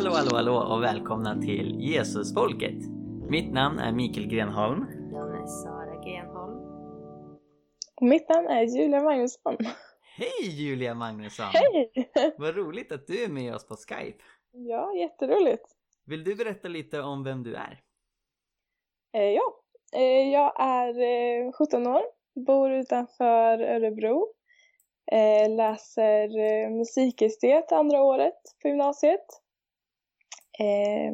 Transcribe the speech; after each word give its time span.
Hallå, 0.00 0.12
hallå, 0.12 0.36
hallå 0.36 0.74
och 0.74 0.82
välkomna 0.82 1.40
till 1.42 1.76
Jesusfolket. 1.80 2.74
Mitt 3.30 3.52
namn 3.52 3.78
är 3.78 3.92
Mikael 3.92 4.26
Grenholm. 4.26 4.78
Namn 5.12 5.34
är 5.34 5.46
Sara 5.46 6.04
Grenholm. 6.04 6.56
Och 7.96 8.06
mitt 8.06 8.28
namn 8.28 8.46
är 8.48 8.62
Julia 8.62 9.02
Magnusson. 9.02 9.56
Hej 10.16 10.48
Julia 10.48 10.94
Magnusson! 10.94 11.46
Hej! 11.46 11.92
Vad 12.38 12.56
roligt 12.56 12.92
att 12.92 13.06
du 13.06 13.24
är 13.24 13.28
med 13.28 13.54
oss 13.54 13.66
på 13.66 13.76
Skype. 13.76 14.24
Ja, 14.52 14.94
jätteroligt. 14.94 15.64
Vill 16.06 16.24
du 16.24 16.34
berätta 16.34 16.68
lite 16.68 17.00
om 17.00 17.24
vem 17.24 17.42
du 17.42 17.54
är? 17.54 17.80
Eh, 19.12 19.30
ja, 19.30 19.54
eh, 19.96 20.28
jag 20.32 20.60
är 20.60 21.00
eh, 21.00 21.52
17 21.52 21.86
år, 21.86 22.02
bor 22.46 22.72
utanför 22.72 23.60
Örebro. 23.60 24.34
Eh, 25.12 25.50
läser 25.56 26.38
eh, 26.38 26.70
musikestet 26.70 27.72
andra 27.72 28.02
året 28.02 28.40
på 28.62 28.68
gymnasiet. 28.68 29.39
Eh, 30.60 31.12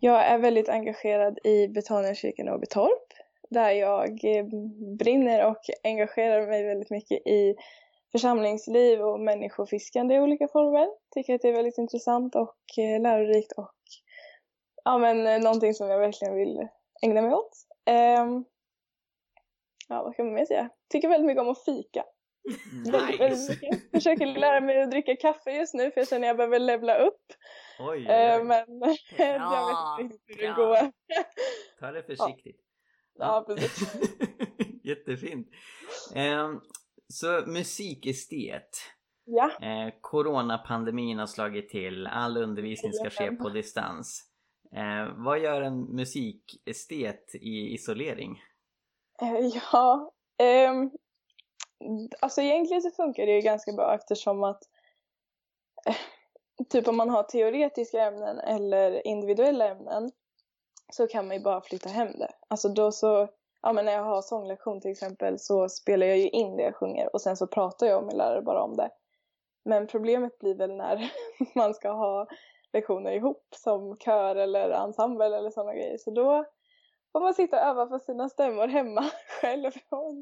jag 0.00 0.26
är 0.26 0.38
väldigt 0.38 0.68
engagerad 0.68 1.38
i 1.44 1.68
Betaniakyrkan 1.68 2.48
Åbytorp 2.48 3.12
där 3.50 3.70
jag 3.70 4.24
eh, 4.24 4.44
brinner 4.98 5.46
och 5.46 5.60
engagerar 5.84 6.46
mig 6.46 6.64
väldigt 6.64 6.90
mycket 6.90 7.26
i 7.26 7.54
församlingsliv 8.12 9.00
och 9.00 9.20
människofiskande 9.20 10.14
i 10.14 10.20
olika 10.20 10.48
former. 10.48 10.88
Tycker 11.14 11.34
att 11.34 11.42
det 11.42 11.48
är 11.48 11.52
väldigt 11.52 11.78
intressant 11.78 12.34
och 12.34 12.78
eh, 12.78 13.00
lärorikt 13.00 13.52
och 13.52 13.74
ja, 14.84 14.98
men, 14.98 15.26
eh, 15.26 15.40
någonting 15.40 15.74
som 15.74 15.88
jag 15.88 15.98
verkligen 15.98 16.34
vill 16.34 16.68
ägna 17.02 17.22
mig 17.22 17.34
åt. 17.34 17.52
Ehm, 17.84 18.44
ja, 19.88 20.02
vad 20.02 20.16
kan 20.16 20.26
man 20.26 20.34
mer 20.34 20.44
säga? 20.44 20.68
Tycker 20.92 21.08
väldigt 21.08 21.26
mycket 21.26 21.42
om 21.42 21.48
att 21.48 21.64
fika. 21.64 22.04
Väldigt, 22.92 23.20
väldigt 23.20 23.38
Nice! 23.38 23.52
mycket. 23.52 23.90
Försöker 23.90 24.26
lära 24.26 24.60
mig 24.60 24.82
att 24.82 24.90
dricka 24.90 25.16
kaffe 25.16 25.50
just 25.50 25.74
nu 25.74 25.90
för 25.90 26.00
jag 26.00 26.08
känner 26.08 26.26
att 26.26 26.28
jag 26.28 26.36
behöver 26.36 26.58
levla 26.58 26.98
upp. 26.98 27.22
Oj, 27.78 27.98
oj, 27.98 28.06
Eh, 28.06 28.44
men 28.44 28.66
jag 29.16 29.66
vet 29.66 30.00
inte 30.00 30.14
riktigt 30.14 30.40
hur 30.40 30.46
det 30.46 30.54
går. 30.54 30.92
Ta 31.80 31.92
det 31.92 32.02
försiktigt. 32.02 32.60
Ja, 33.18 33.44
precis. 33.46 33.94
Jättefint. 34.84 35.48
Ehm, 36.14 36.60
så 37.08 37.42
musikestet. 37.46 38.68
Ja, 39.24 39.50
Eh, 39.60 39.92
coronapandemin 40.00 41.18
har 41.18 41.26
slagit 41.26 41.68
till. 41.68 42.06
All 42.06 42.36
undervisning 42.36 42.92
ska 42.92 43.10
ske 43.10 43.30
på 43.32 43.48
distans. 43.48 44.22
Eh, 44.72 45.14
vad 45.16 45.38
gör 45.38 45.62
en 45.62 45.80
musikestet 45.80 47.34
i 47.34 47.74
isolering? 47.74 48.42
ja. 49.72 50.12
ehm, 50.38 50.90
alltså 52.20 52.40
egentligen 52.42 52.82
så 52.82 52.90
funkar 52.90 53.26
det 53.26 53.32
ju 53.32 53.40
ganska 53.40 53.72
bra 53.72 53.94
eftersom 53.94 54.44
att 54.44 54.62
typ 56.68 56.88
om 56.88 56.96
man 56.96 57.10
har 57.10 57.22
teoretiska 57.22 58.02
ämnen 58.02 58.38
eller 58.38 59.06
individuella 59.06 59.68
ämnen 59.68 60.10
så 60.92 61.06
kan 61.06 61.26
man 61.26 61.36
ju 61.36 61.42
bara 61.42 61.60
flytta 61.60 61.88
hem 61.88 62.18
det. 62.18 62.30
Alltså 62.48 62.68
då 62.68 62.92
så, 62.92 63.28
ja 63.62 63.72
men 63.72 63.84
när 63.84 63.92
jag 63.92 64.04
har 64.04 64.22
sånglektion 64.22 64.80
till 64.80 64.90
exempel 64.90 65.38
så 65.38 65.68
spelar 65.68 66.06
jag 66.06 66.18
ju 66.18 66.28
in 66.28 66.56
det 66.56 66.62
jag 66.62 66.76
sjunger 66.76 67.14
och 67.14 67.20
sen 67.20 67.36
så 67.36 67.46
pratar 67.46 67.86
jag 67.86 67.98
och 67.98 68.06
min 68.06 68.16
lärare 68.16 68.42
bara 68.42 68.62
om 68.62 68.76
det. 68.76 68.90
Men 69.64 69.86
problemet 69.86 70.38
blir 70.38 70.54
väl 70.54 70.76
när 70.76 71.12
man 71.54 71.74
ska 71.74 71.90
ha 71.90 72.26
lektioner 72.72 73.12
ihop 73.12 73.46
som 73.56 73.96
kör 73.96 74.36
eller 74.36 74.70
ensemble 74.70 75.36
eller 75.36 75.50
sådana 75.50 75.74
grejer. 75.74 75.98
Så 75.98 76.10
då 76.10 76.44
får 77.12 77.20
man 77.20 77.34
sitta 77.34 77.56
och 77.56 77.66
öva 77.66 77.86
på 77.86 77.98
sina 77.98 78.28
stämmor 78.28 78.68
hemma 78.68 79.10
själv 79.40 79.72
och 79.90 80.14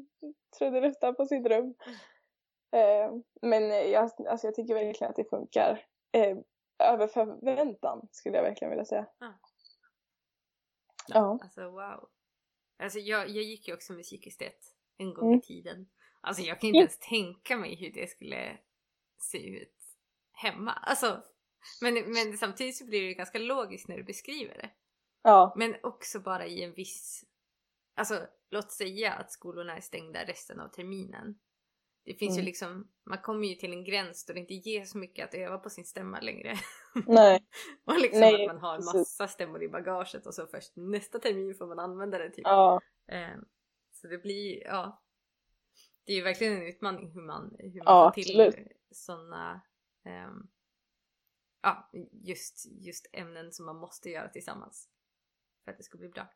trudelutta 0.57 1.13
på 1.13 1.25
sitt 1.25 1.47
rum. 1.47 1.75
Eh, 2.71 3.11
men 3.41 3.91
jag, 3.91 4.03
alltså 4.03 4.47
jag 4.47 4.55
tycker 4.55 4.73
verkligen 4.73 5.09
att 5.09 5.15
det 5.15 5.29
funkar. 5.29 5.85
Eh, 6.15 6.37
över 6.79 7.07
förväntan 7.07 8.07
skulle 8.11 8.35
jag 8.35 8.43
verkligen 8.43 8.69
vilja 8.69 8.85
säga. 8.85 9.07
Ah. 9.19 9.33
Ja. 11.07 11.39
Alltså 11.41 11.69
wow. 11.69 12.09
Alltså 12.79 12.99
jag, 12.99 13.29
jag 13.29 13.43
gick 13.43 13.67
ju 13.67 13.73
också 13.73 13.93
musikestet 13.93 14.75
en 14.97 15.13
gång 15.13 15.27
Mm. 15.27 15.39
i 15.39 15.41
tiden. 15.41 15.89
Alltså 16.21 16.43
jag 16.43 16.59
kan 16.59 16.67
inte 16.67 16.79
ens 16.79 16.99
tänka 16.99 17.57
mig 17.57 17.75
hur 17.75 17.91
det 17.91 18.09
skulle 18.09 18.57
se 19.17 19.37
ut 19.37 19.75
hemma. 20.31 20.71
Alltså, 20.71 21.23
men, 21.81 21.93
men 21.93 22.37
samtidigt 22.37 22.77
så 22.77 22.85
blir 22.85 23.01
det 23.01 23.07
ju 23.07 23.13
ganska 23.13 23.39
logiskt 23.39 23.87
när 23.87 23.97
du 23.97 24.03
beskriver 24.03 24.57
det. 24.57 24.69
Ja, 25.21 25.53
Men 25.57 25.75
också 25.83 26.19
bara 26.19 26.45
i 26.45 26.63
en 26.63 26.73
viss... 26.73 27.25
Alltså 27.95 28.27
låt 28.49 28.71
säga 28.71 29.13
att 29.13 29.31
skolorna 29.31 29.77
är 29.77 29.81
stängda 29.81 30.25
resten 30.25 30.59
av 30.59 30.67
terminen. 30.67 31.39
Det 32.05 32.13
finns 32.13 32.33
ju 32.37 32.39
Mm. 32.39 32.45
liksom, 32.45 32.91
man 33.05 33.17
kommer 33.21 33.47
ju 33.47 33.55
till 33.55 33.71
en 33.73 33.83
gräns 33.83 34.25
då 34.25 34.33
det 34.33 34.39
inte 34.39 34.53
ger 34.53 34.85
så 34.85 34.97
mycket 34.97 35.25
att 35.27 35.33
öva 35.33 35.57
på 35.57 35.69
sin 35.69 35.85
stämma 35.85 36.19
längre. 36.19 36.55
nej, 37.07 37.45
och 37.85 37.99
liksom 37.99 38.19
Nej, 38.19 38.41
att 38.47 38.55
man 38.55 38.61
har 38.63 38.73
en 38.75 38.79
precis. 38.81 38.95
massa 38.95 39.27
stämmor 39.27 39.63
i 39.63 39.69
bagaget 39.69 40.25
och 40.25 40.33
så 40.33 40.47
först 40.47 40.71
nästa 40.75 41.19
termin 41.19 41.55
får 41.55 41.67
man 41.67 41.79
använda 41.79 42.17
det 42.17 42.29
typ. 42.29 42.43
ja, 42.43 42.81
Eh, 43.07 43.37
så 43.91 44.07
det 44.07 44.17
blir, 44.17 44.63
ja. 44.63 45.01
Det 46.05 46.11
är 46.11 46.15
ju 46.15 46.23
verkligen 46.23 46.53
en 46.53 46.67
utmaning 46.67 47.11
hur 47.11 47.21
man, 47.21 47.55
hur 47.59 47.83
man 47.83 47.93
Ja, 47.95 48.11
får 48.15 48.21
till 48.21 48.67
sådana 48.91 49.61
ehm, 50.05 50.47
ja, 51.61 51.89
just, 52.11 52.65
just 52.65 53.09
ämnen 53.13 53.51
som 53.51 53.65
man 53.65 53.75
måste 53.77 54.09
göra 54.09 54.29
tillsammans. 54.29 54.89
För 55.63 55.71
att 55.71 55.77
det 55.77 55.83
ska 55.83 55.97
bli 55.97 56.09
bra. 56.09 56.27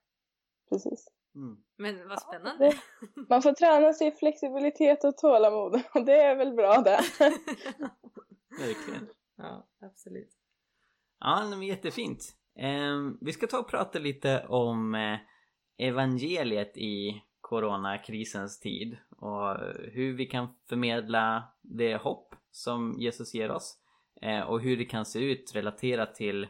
precis. 0.69 1.07
Mm. 1.39 1.57
Men 1.77 2.07
vad 2.07 2.11
Ja, 2.17 2.17
spännande! 2.17 2.65
det- 2.65 2.79
Man 3.29 3.41
får 3.41 3.51
träna 3.51 3.93
sig 3.93 4.07
i 4.07 4.11
flexibilitet 4.11 5.03
och 5.03 5.17
tålamod 5.17 5.81
och 5.93 6.05
det 6.05 6.21
är 6.21 6.35
väl 6.35 6.53
bra 6.53 6.81
det. 6.81 6.99
Verkligen. 8.59 9.07
ja, 9.37 9.67
absolut. 9.81 10.29
Ja, 11.19 11.45
men 11.49 11.63
jättefint. 11.63 12.35
Ehm, 12.55 13.17
vi 13.21 13.33
ska 13.33 13.47
ta 13.47 13.59
och 13.59 13.69
prata 13.69 13.99
lite 13.99 14.45
om 14.47 14.95
eh, 14.95 15.17
evangeliet 15.77 16.77
i 16.77 17.23
coronakrisens 17.41 18.59
tid 18.59 18.97
och 19.17 19.57
hur 19.91 20.13
vi 20.13 20.25
kan 20.25 20.47
förmedla 20.69 21.43
det 21.61 21.95
hopp 21.95 22.35
som 22.51 22.95
Jesus 22.99 23.33
ger 23.33 23.51
oss 23.51 23.77
eh, 24.21 24.39
och 24.41 24.61
hur 24.61 24.77
det 24.77 24.85
kan 24.85 25.05
se 25.05 25.19
ut 25.19 25.51
relaterat 25.55 26.15
till 26.15 26.47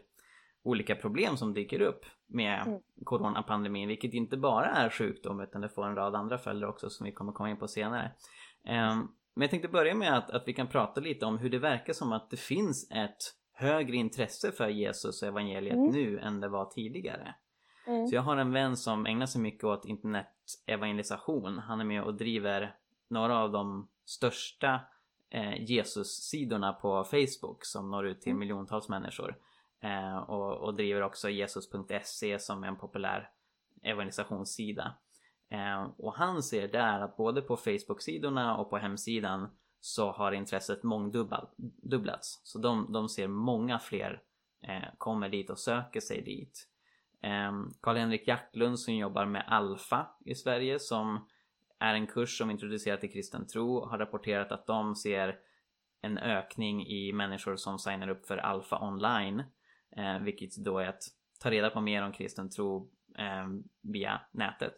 olika 0.64 0.96
problem 0.96 1.38
som 1.38 1.54
dyker 1.54 1.82
upp 1.82 2.06
med 2.28 2.62
Mm. 2.68 2.80
coronapandemin 3.04 3.88
vilket 3.88 4.14
inte 4.14 4.38
bara 4.38 4.66
är 4.66 4.90
sjukdom 4.90 5.40
utan 5.40 5.62
det 5.62 5.70
får 5.70 5.86
en 5.88 5.96
rad 5.96 6.16
andra 6.16 6.38
följder 6.38 6.68
också 6.68 6.90
som 6.90 7.06
vi 7.06 7.12
kommer 7.12 7.32
komma 7.32 7.50
in 7.50 7.58
på 7.58 7.68
senare. 7.68 8.12
Ehm, 8.66 9.08
men 9.34 9.42
jag 9.42 9.50
tänkte 9.50 9.68
börja 9.68 9.96
med 9.96 10.18
att, 10.18 10.30
att 10.30 10.44
vi 10.48 10.54
kan 10.54 10.68
prata 10.68 11.02
lite 11.02 11.26
om 11.26 11.38
hur 11.38 11.50
det 11.50 11.60
verkar 11.60 11.94
som 11.94 12.12
att 12.14 12.30
det 12.30 12.38
finns 12.38 12.92
ett 12.92 13.18
högre 13.54 13.96
intresse 13.96 14.52
för 14.52 14.68
Jesus 14.70 15.22
och 15.22 15.28
evangeliet 15.28 15.74
Mm. 15.76 15.92
nu 15.92 16.20
än 16.20 16.40
det 16.40 16.48
var 16.48 16.66
tidigare. 16.66 17.36
Mm. 17.88 18.08
Så 18.08 18.16
jag 18.16 18.22
har 18.22 18.38
en 18.38 18.52
vän 18.52 18.78
som 18.78 19.06
ägnar 19.06 19.26
sig 19.26 19.42
mycket 19.42 19.64
åt 19.64 19.86
internetevangelisation. 19.86 21.58
Han 21.60 21.80
är 21.80 21.86
med 21.86 22.04
och 22.04 22.14
driver 22.16 22.76
några 23.08 23.38
av 23.40 23.52
de 23.52 23.88
största 24.06 24.80
eh, 25.30 25.64
Jesus-sidorna 25.64 26.74
på 26.74 27.04
Facebook 27.04 27.66
som 27.66 27.92
når 27.92 28.08
ut 28.08 28.22
till 28.22 28.30
Mm. 28.32 28.40
miljontals 28.40 28.90
människor. 28.90 29.36
Eh, 29.82 30.18
och, 30.18 30.58
och 30.58 30.76
driver 30.76 31.02
också 31.02 31.30
jesus.se 31.30 32.40
som 32.40 32.64
är 32.64 32.68
en 32.68 32.78
populär 32.78 33.30
evangelisationssida. 33.84 34.94
Eh, 35.52 35.84
och 35.98 36.16
han 36.16 36.44
ser 36.44 36.68
där 36.68 37.00
att 37.00 37.18
både 37.18 37.42
på 37.42 37.58
Facebook-sidorna 37.58 38.58
och 38.58 38.70
på 38.70 38.78
hemsidan 38.78 39.50
så 39.80 40.12
har 40.12 40.32
intresset 40.32 40.84
mångdubblats. 40.84 42.42
Så 42.44 42.60
de, 42.60 42.92
de 42.92 43.10
ser 43.10 43.28
många 43.28 43.80
fler 43.80 44.22
eh, 44.64 44.90
kommer 44.98 45.30
dit 45.30 45.50
och 45.50 45.60
söker 45.60 46.00
sig 46.00 46.22
dit. 46.22 46.68
Eh, 47.22 47.52
Karl-Henrik 47.82 48.28
Jacklund 48.28 48.80
som 48.80 48.94
jobbar 48.94 49.26
med 49.26 49.44
Alfa 49.48 50.08
i 50.26 50.36
Sverige 50.36 50.80
som 50.80 51.28
är 51.80 51.94
en 51.94 52.08
kurs 52.08 52.38
som 52.38 52.52
introducerar 52.52 52.98
till 52.98 53.12
kristen 53.12 53.48
tro 53.48 53.86
har 53.86 53.98
rapporterat 53.98 54.52
att 54.52 54.68
de 54.68 54.96
ser 54.96 55.40
en 56.02 56.18
ökning 56.18 56.88
i 56.88 57.14
människor 57.14 57.56
som 57.56 57.80
signar 57.80 58.10
upp 58.10 58.26
för 58.26 58.38
Alfa 58.38 58.80
online. 58.80 59.44
Eh, 59.98 60.20
vilket 60.20 60.56
då 60.56 60.80
är 60.80 60.88
att 60.88 61.04
ta 61.40 61.52
reda 61.52 61.70
på 61.70 61.82
mer 61.82 62.04
om 62.04 62.12
kristen 62.12 62.50
tro 62.50 62.92
eh, 63.18 63.48
via 63.82 64.22
nätet. 64.32 64.74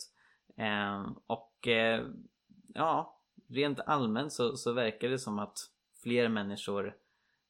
Eh, 0.58 1.12
och 1.28 1.68
eh, 1.68 2.06
ja, 2.74 3.22
rent 3.48 3.80
allmänt 3.80 4.34
så, 4.34 4.58
så 4.58 4.74
verkar 4.74 5.10
det 5.10 5.20
som 5.20 5.40
att 5.40 5.58
fler 6.04 6.30
människor 6.30 6.96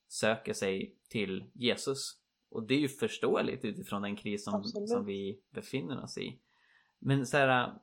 söker 0.08 0.54
sig 0.54 0.96
till 1.10 1.52
Jesus. 1.54 2.22
Och 2.50 2.68
det 2.68 2.74
är 2.74 2.80
ju 2.80 2.88
förståeligt 2.88 3.66
utifrån 3.66 4.02
den 4.02 4.16
kris 4.16 4.44
som, 4.44 4.56
Absolut. 4.56 4.90
som 4.90 5.06
vi 5.06 5.42
befinner 5.50 6.04
oss 6.04 6.18
i. 6.18 6.40
Men 7.00 7.26
så 7.26 7.38
här, 7.38 7.74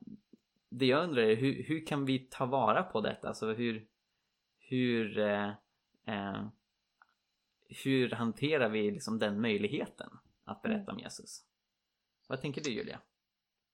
det 0.69 0.85
jag 0.85 1.03
undrar 1.03 1.21
är 1.21 1.35
hur, 1.35 1.63
hur 1.63 1.85
kan 1.85 2.05
vi 2.05 2.19
ta 2.19 2.45
vara 2.45 2.83
på 2.83 3.01
detta? 3.01 3.27
Alltså 3.27 3.53
hur, 3.53 3.87
hur, 4.59 5.19
eh, 5.19 5.49
eh, 6.05 6.47
hur 7.69 8.11
hanterar 8.11 8.69
vi 8.69 8.91
liksom 8.91 9.19
den 9.19 9.41
möjligheten 9.41 10.09
att 10.45 10.61
berätta 10.61 10.91
om 10.91 10.99
Jesus? 10.99 11.43
Vad 12.27 12.41
tänker 12.41 12.61
du 12.61 12.71
Julia? 12.71 12.99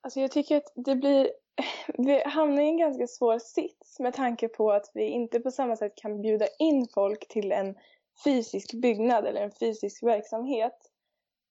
Alltså 0.01 0.19
jag 0.19 0.31
tycker 0.31 0.57
att 0.57 0.71
det 0.75 0.95
blir, 0.95 1.31
vi 1.97 2.23
hamnar 2.23 2.61
i 2.61 2.65
en 2.65 2.77
ganska 2.77 3.07
svår 3.07 3.39
sits 3.39 3.99
med 3.99 4.13
tanke 4.13 4.47
på 4.47 4.71
att 4.71 4.91
vi 4.93 5.03
inte 5.03 5.39
på 5.39 5.51
samma 5.51 5.75
sätt 5.75 5.93
kan 5.95 6.21
bjuda 6.21 6.47
in 6.59 6.87
folk 6.93 7.27
till 7.27 7.51
en 7.51 7.75
fysisk 8.23 8.73
byggnad 8.73 9.25
eller 9.25 9.41
en 9.41 9.51
fysisk 9.51 10.03
verksamhet. 10.03 10.91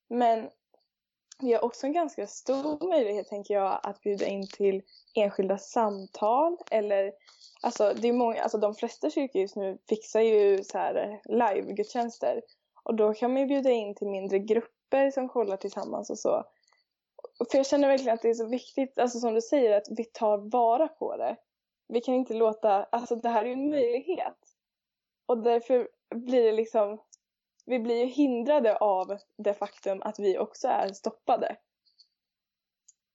Men 0.08 0.50
vi 1.42 1.52
har 1.52 1.64
också 1.64 1.86
en 1.86 1.92
ganska 1.92 2.26
stor 2.26 2.88
möjlighet, 2.88 3.28
tänker 3.28 3.54
jag, 3.54 3.80
att 3.82 4.00
bjuda 4.00 4.26
in 4.26 4.46
till 4.48 4.82
enskilda 5.14 5.58
samtal 5.58 6.56
eller 6.70 7.12
Alltså, 7.64 7.92
det 7.96 8.08
är 8.08 8.12
många, 8.12 8.42
alltså 8.42 8.58
de 8.58 8.74
flesta 8.74 9.10
kyrkor 9.10 9.42
just 9.42 9.56
nu 9.56 9.78
fixar 9.88 10.20
ju 10.20 10.64
så 10.64 10.78
här 10.78 10.94
eh, 10.94 11.36
live-gudstjänster. 11.36 12.42
Och 12.82 12.94
då 12.94 13.14
kan 13.14 13.32
man 13.32 13.40
ju 13.40 13.46
bjuda 13.46 13.70
in 13.70 13.94
till 13.94 14.08
mindre 14.08 14.38
grupper 14.38 15.10
som 15.10 15.28
kollar 15.28 15.56
tillsammans 15.56 16.10
och 16.10 16.18
så. 16.18 16.44
För 17.50 17.58
jag 17.58 17.66
känner 17.66 17.88
verkligen 17.88 18.14
att 18.14 18.22
det 18.22 18.28
är 18.30 18.34
så 18.34 18.46
viktigt, 18.46 18.98
alltså 18.98 19.18
som 19.18 19.34
du 19.34 19.40
säger, 19.40 19.76
att 19.76 19.86
vi 19.90 20.04
tar 20.04 20.38
vara 20.38 20.88
på 20.88 21.16
det. 21.16 21.36
Vi 21.88 22.00
kan 22.00 22.14
inte 22.14 22.34
låta, 22.34 22.84
alltså 22.84 23.16
det 23.16 23.28
här 23.28 23.42
är 23.42 23.46
ju 23.46 23.52
en 23.52 23.70
möjlighet. 23.70 24.38
Och 25.26 25.38
därför 25.38 25.88
blir 26.14 26.42
det 26.42 26.52
liksom, 26.52 26.98
vi 27.66 27.78
blir 27.78 27.96
ju 27.96 28.06
hindrade 28.06 28.76
av 28.76 29.18
det 29.36 29.54
faktum 29.54 30.02
att 30.02 30.18
vi 30.18 30.38
också 30.38 30.68
är 30.68 30.92
stoppade. 30.92 31.56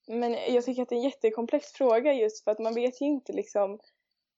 Men 0.07 0.31
jag 0.33 0.65
tycker 0.65 0.81
att 0.81 0.89
det 0.89 0.95
är 0.95 0.97
en 0.97 1.03
jättekomplex 1.03 1.71
fråga 1.71 2.13
just 2.13 2.43
för 2.43 2.51
att 2.51 2.59
man 2.59 2.73
vet 2.73 3.01
ju 3.01 3.05
inte 3.05 3.33
liksom 3.33 3.79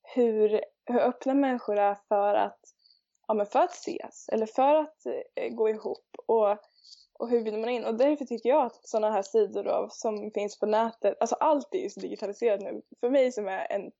hur, 0.03 0.61
hur 0.85 0.99
öppna 0.99 1.33
människor 1.33 1.77
är 1.77 1.97
för 2.07 2.35
att, 2.35 2.59
ja, 3.27 3.33
men 3.33 3.45
för 3.45 3.59
att 3.59 3.73
ses 3.73 4.29
eller 4.29 4.45
för 4.45 4.75
att 4.75 5.05
eh, 5.35 5.49
gå 5.49 5.69
ihop 5.69 6.15
och, 6.27 6.57
och 7.13 7.29
hur 7.29 7.43
vill 7.43 7.57
man 7.57 7.69
in? 7.69 7.85
Och 7.85 7.95
därför 7.95 8.25
tycker 8.25 8.49
jag 8.49 8.65
att 8.65 8.87
sådana 8.87 9.11
här 9.11 9.21
sidor 9.21 9.63
då, 9.63 9.87
som 9.91 10.31
finns 10.31 10.59
på 10.59 10.65
nätet, 10.65 11.17
alltså 11.19 11.35
allt 11.35 11.75
är 11.75 11.79
ju 11.79 11.89
så 11.89 11.99
digitaliserat 11.99 12.61
nu. 12.61 12.81
För 12.99 13.09
mig 13.09 13.31
som 13.31 13.47
är 13.47 13.71
en 13.71 13.91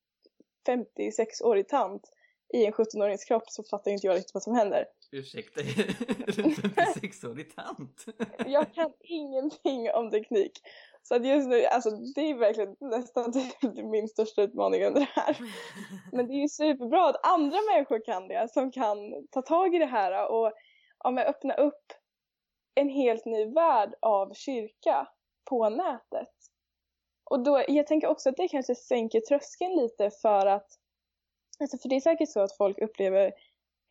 56-årig 0.66 1.68
tant 1.68 2.10
i 2.54 2.66
en 2.66 2.72
17-årings 2.72 3.24
kropp 3.24 3.50
så 3.50 3.64
fattar 3.64 3.90
inte 3.90 4.06
jag 4.06 4.16
riktigt 4.16 4.34
vad 4.34 4.42
som 4.42 4.54
händer. 4.54 4.86
Ursäkta, 5.12 5.60
är 5.60 6.32
du 6.32 6.42
en 6.42 6.50
56-årig 6.50 7.56
tant? 7.56 8.04
jag 8.46 8.74
kan 8.74 8.92
ingenting 9.00 9.90
om 9.90 10.10
teknik. 10.10 10.52
Så 11.02 11.14
att 11.14 11.26
just 11.26 11.48
nu, 11.48 11.64
alltså 11.64 11.90
det 11.90 12.20
är 12.20 12.34
verkligen 12.34 12.76
nästan 12.80 13.32
typ 13.32 13.84
min 13.84 14.08
största 14.08 14.42
utmaning 14.42 14.84
under 14.84 15.00
det 15.00 15.08
här. 15.20 15.36
Men 16.12 16.26
det 16.26 16.32
är 16.32 16.40
ju 16.40 16.48
superbra 16.48 17.08
att 17.08 17.26
andra 17.26 17.58
människor 17.72 18.04
kan 18.04 18.28
det, 18.28 18.52
som 18.52 18.72
kan 18.72 19.26
ta 19.30 19.42
tag 19.42 19.74
i 19.74 19.78
det 19.78 19.86
här 19.86 20.30
och 20.30 20.52
ja, 21.04 21.22
öppna 21.22 21.54
upp 21.54 21.92
en 22.74 22.88
helt 22.88 23.24
ny 23.24 23.44
värld 23.44 23.94
av 24.00 24.34
kyrka 24.34 25.08
på 25.50 25.68
nätet. 25.68 26.34
Och 27.24 27.40
då, 27.40 27.64
jag 27.68 27.86
tänker 27.86 28.08
också 28.08 28.28
att 28.28 28.36
det 28.36 28.48
kanske 28.48 28.74
sänker 28.74 29.20
tröskeln 29.20 29.76
lite 29.76 30.10
för 30.22 30.46
att, 30.46 30.66
alltså 31.60 31.78
för 31.78 31.88
det 31.88 31.96
är 31.96 32.00
säkert 32.00 32.28
så 32.28 32.40
att 32.40 32.56
folk 32.56 32.78
upplever 32.78 33.32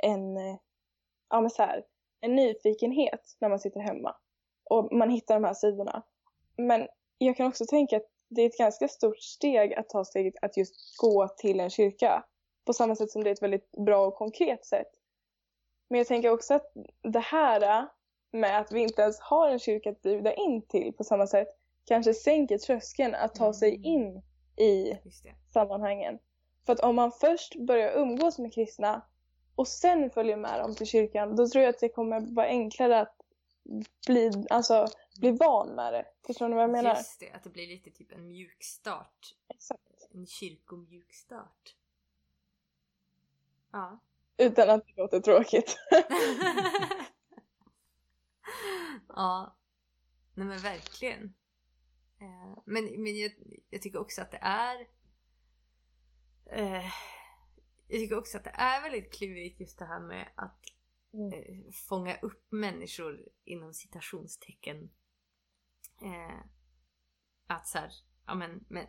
en, 0.04 0.38
ja 1.32 1.42
men 1.42 1.50
så 1.50 1.64
här, 1.64 1.84
en 2.22 2.36
nyfikenhet 2.36 3.36
när 3.40 3.50
man 3.50 3.60
sitter 3.60 3.80
hemma 3.80 4.16
och 4.64 4.94
man 4.94 5.10
hittar 5.10 5.36
de 5.36 5.44
här 5.44 5.54
sidorna. 5.54 6.04
Men 6.58 6.88
jag 7.18 7.38
kan 7.38 7.48
också 7.48 7.66
tänka 7.66 7.98
att 7.98 8.10
det 8.30 8.42
är 8.42 8.46
ett 8.46 8.58
ganska 8.58 8.88
stort 8.88 9.20
steg 9.20 9.74
att 9.74 9.90
ta 9.90 10.06
steget 10.06 10.34
att 10.42 10.58
just 10.58 10.98
gå 10.98 11.28
till 11.28 11.60
en 11.60 11.70
kyrka. 11.70 12.26
På 12.66 12.74
samma 12.74 12.96
sätt 12.96 13.12
som 13.12 13.24
det 13.24 13.30
är 13.30 13.34
ett 13.34 13.42
väldigt 13.42 13.72
bra 13.72 14.06
och 14.08 14.16
konkret 14.16 14.66
sätt. 14.66 14.88
Men 15.90 15.98
jag 15.98 16.08
tänker 16.08 16.30
också 16.30 16.54
att 16.54 16.74
det 17.02 17.20
här 17.20 17.88
med 18.32 18.60
att 18.60 18.72
vi 18.72 18.82
inte 18.82 19.02
ens 19.02 19.20
har 19.20 19.50
en 19.50 19.60
kyrka 19.60 19.90
att 19.90 20.02
bjuda 20.02 20.34
in 20.34 20.62
till 20.62 20.94
på 20.94 21.04
samma 21.04 21.28
sätt 21.28 21.48
kanske 21.86 22.14
sänker 22.14 22.58
tröskeln 22.58 23.16
att 23.16 23.36
ta 23.36 23.54
sig 23.54 23.76
mm. 23.76 23.86
in 23.86 24.22
i 24.58 24.98
sammanhangen. 25.54 26.20
För 26.66 26.74
att 26.74 26.80
om 26.80 26.96
man 26.96 27.12
först 27.12 27.56
börjar 27.56 27.92
umgås 27.92 28.40
med 28.40 28.54
kristna 28.54 29.02
och 29.62 29.68
sen 29.68 30.10
följer 30.10 30.38
med 30.38 30.60
dem 30.60 30.76
till 30.76 30.88
kyrkan, 30.88 31.36
då 31.36 31.48
tror 31.48 31.64
jag 31.64 31.70
att 31.70 31.80
det 31.80 31.90
kommer 31.90 32.22
vara 32.36 32.48
enklare 32.48 33.02
att 33.02 33.16
bli, 34.08 34.46
alltså, 34.50 34.88
bli 35.20 35.32
van 35.32 35.70
med 35.70 35.94
det. 35.94 36.06
Förstår 36.26 36.50
ni 36.50 36.56
vad 36.56 36.64
jag 36.64 36.72
menar? 36.72 36.96
Just 36.96 37.20
det, 37.20 37.32
att 37.32 37.44
det 37.44 37.50
blir 37.50 37.68
lite 37.68 37.92
typ 37.92 38.12
en 38.12 38.28
mjukstart. 38.28 39.36
Exakt. 39.48 40.10
En 40.14 40.26
kyrkomjukstart. 40.28 41.76
Ja. 43.72 44.00
Utan 44.38 44.70
att 44.70 44.86
det 44.86 44.94
låter 45.02 45.20
tråkigt. 45.20 45.78
ja. 49.08 49.56
Nej 50.34 50.48
men 50.48 50.58
verkligen. 50.58 51.34
Eh, 52.20 52.58
men, 52.66 53.04
men 53.04 53.18
jag, 53.18 53.32
jag 53.70 53.82
tycker 53.82 54.00
också 54.00 54.22
att 54.22 54.32
det 54.32 54.40
är 54.42 54.88
eh, 56.46 56.86
Jag 57.92 58.00
tycker 58.00 58.18
också 58.18 58.38
att 58.38 58.44
det 58.44 58.54
är 58.54 58.82
väldigt 58.82 59.14
klurigt 59.14 59.60
just 59.60 59.80
det 59.80 59.86
här 59.86 60.00
med 60.00 60.32
att 60.36 60.66
mm. 61.14 61.34
eh, 61.34 61.72
fånga 61.90 62.18
upp 62.18 62.52
människor 62.52 63.30
inom 63.44 63.74
citationstecken. 63.74 64.90
Eh, 66.02 66.40
att 67.48 67.68
så 67.68 67.78
här, 67.78 67.92
ja 68.26 68.36
men, 68.36 68.66
men 68.68 68.88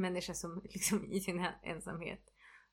människor 0.00 0.34
som 0.34 0.62
liksom 0.64 1.12
i 1.12 1.20
sin 1.20 1.46
ensamhet 1.62 2.32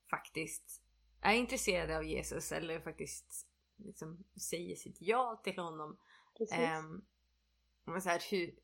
faktiskt 0.09 0.81
är 1.21 1.33
intresserade 1.33 1.97
av 1.97 2.03
Jesus 2.03 2.51
eller 2.51 2.79
faktiskt 2.79 3.47
liksom 3.75 4.23
säger 4.49 4.75
sitt 4.75 4.97
ja 4.99 5.41
till 5.43 5.59
honom. 5.59 5.97
Eh, 6.51 6.83
men 7.83 8.01
så 8.01 8.09
här, 8.09 8.23
hur, 8.31 8.59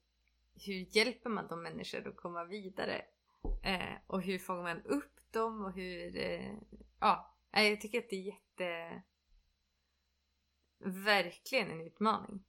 hur 0.65 0.97
hjälper 0.97 1.29
man 1.29 1.47
de 1.47 1.63
människor 1.63 2.07
att 2.07 2.17
komma 2.17 2.45
vidare? 2.45 3.05
Eh, 3.63 3.97
och 4.07 4.21
hur 4.21 4.39
fångar 4.39 4.63
man 4.63 4.81
upp 4.81 5.12
dem 5.33 5.65
och 5.65 5.71
hur... 5.71 6.17
Eh, 6.17 6.53
ja, 6.99 7.35
jag 7.51 7.81
tycker 7.81 7.99
att 7.99 8.09
det 8.09 8.15
är 8.15 8.21
jätte 8.21 9.01
verkligen 10.85 11.71
en 11.71 11.81
utmaning. 11.81 12.43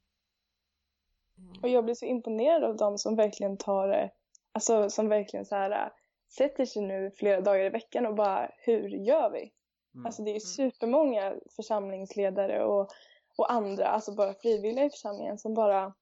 Mm. 1.37 1.61
Och 1.61 1.69
jag 1.69 1.85
blir 1.85 1.95
så 1.95 2.05
imponerad 2.05 2.63
av 2.63 2.77
de 2.77 2.97
som 2.97 3.15
verkligen 3.15 3.57
tar 3.57 3.87
det, 3.87 4.11
alltså 4.51 4.89
som 4.89 5.09
verkligen 5.09 5.45
så 5.45 5.55
här 5.55 5.91
sätter 6.37 6.65
sig 6.65 6.81
nu 6.81 7.11
flera 7.11 7.41
dagar 7.41 7.65
i 7.65 7.69
veckan 7.69 8.05
och 8.05 8.15
bara 8.15 8.51
hur 8.57 8.89
gör 8.89 9.29
vi? 9.29 9.51
Mm. 9.93 10.05
Alltså 10.05 10.21
det 10.23 10.29
är 10.29 10.33
ju 10.33 10.37
mm. 10.37 10.71
supermånga 10.71 11.35
församlingsledare 11.55 12.63
och, 12.63 12.89
och 13.37 13.51
andra, 13.51 13.87
alltså 13.87 14.15
bara 14.15 14.33
frivilliga 14.33 14.85
i 14.85 14.89
församlingen 14.89 15.37
som 15.37 15.53
bara 15.53 15.93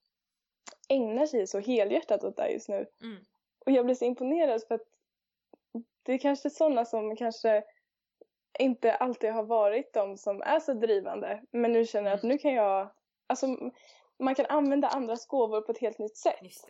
ägnar 0.90 1.26
sig 1.26 1.48
så 1.48 1.60
helhjärtat 1.60 2.24
åt 2.24 2.38
det 2.38 2.52
just 2.52 2.70
nu. 2.70 2.86
Mm. 3.02 3.24
Och 3.66 3.72
jag 3.72 3.86
blir 3.86 3.96
så 3.96 4.06
imponerad 4.06 4.62
för 4.68 4.76
att 4.76 4.93
det 6.04 6.14
är 6.14 6.18
kanske 6.18 6.50
sådana 6.50 6.86
som 6.86 7.16
kanske 7.16 7.64
inte 8.60 8.96
alltid 8.96 9.32
har 9.32 9.44
varit 9.44 9.94
de 9.94 10.18
som 10.18 10.42
är 10.42 10.60
så 10.60 10.74
drivande. 10.74 11.44
Men 11.52 11.72
nu 11.72 11.86
känner 11.86 12.10
jag 12.10 12.16
att 12.16 12.24
mm. 12.24 12.34
nu 12.34 12.38
kan 12.38 12.54
jag, 12.54 12.92
alltså 13.28 13.48
man 14.20 14.36
kan 14.36 14.46
använda 14.46 14.88
andras 14.88 15.28
gåvor 15.28 15.62
på 15.62 15.72
ett 15.72 15.82
helt 15.82 16.00
nytt 16.00 16.18
sätt. 16.18 16.66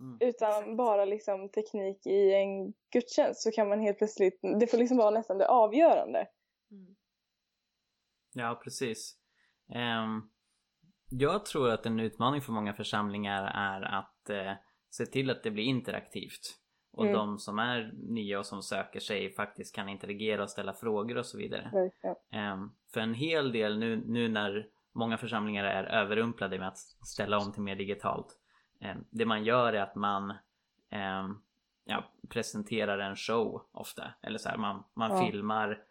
Mm. 0.00 0.18
Utan 0.20 0.76
bara 0.76 1.04
liksom 1.04 1.48
teknik 1.48 2.06
i 2.06 2.34
en 2.34 2.72
gudstjänst 2.92 3.42
så 3.42 3.50
kan 3.50 3.68
man 3.68 3.80
helt 3.80 3.98
plötsligt, 3.98 4.40
det 4.60 4.66
får 4.66 4.78
liksom 4.78 4.96
vara 4.96 5.10
nästan 5.10 5.38
det 5.38 5.48
avgörande. 5.48 6.28
Mm. 6.70 6.96
Ja, 8.34 8.60
precis. 8.64 9.18
Um, 9.68 10.30
jag 11.10 11.44
tror 11.44 11.70
att 11.70 11.86
en 11.86 12.00
utmaning 12.00 12.42
för 12.42 12.52
många 12.52 12.74
församlingar 12.74 13.44
är 13.44 13.82
att 13.82 14.30
uh, 14.30 14.52
se 14.90 15.06
till 15.06 15.30
att 15.30 15.42
det 15.42 15.50
blir 15.50 15.64
interaktivt. 15.64 16.61
Och 16.92 17.04
mm. 17.04 17.16
de 17.16 17.38
som 17.38 17.58
är 17.58 17.92
nya 17.94 18.38
och 18.38 18.46
som 18.46 18.62
söker 18.62 19.00
sig 19.00 19.34
faktiskt 19.34 19.74
kan 19.74 19.88
interagera 19.88 20.42
och 20.42 20.50
ställa 20.50 20.72
frågor 20.72 21.18
och 21.18 21.26
så 21.26 21.38
vidare. 21.38 21.90
Um, 22.52 22.74
för 22.92 23.00
en 23.00 23.14
hel 23.14 23.52
del 23.52 23.78
nu, 23.78 24.02
nu 24.06 24.28
när 24.28 24.66
många 24.92 25.18
församlingar 25.18 25.64
är 25.64 25.84
överrumplade 25.84 26.58
med 26.58 26.68
att 26.68 26.78
ställa 26.78 27.38
om 27.38 27.52
till 27.52 27.62
mer 27.62 27.76
digitalt. 27.76 28.38
Um, 28.80 29.04
det 29.10 29.26
man 29.26 29.44
gör 29.44 29.72
är 29.72 29.82
att 29.82 29.94
man 29.94 30.30
um, 31.20 31.42
ja, 31.84 32.04
presenterar 32.28 32.98
en 32.98 33.16
show 33.16 33.68
ofta. 33.72 34.14
Eller 34.22 34.38
så 34.38 34.48
här, 34.48 34.56
man, 34.56 34.84
man 34.94 35.10
ja. 35.10 35.26
filmar 35.26 35.82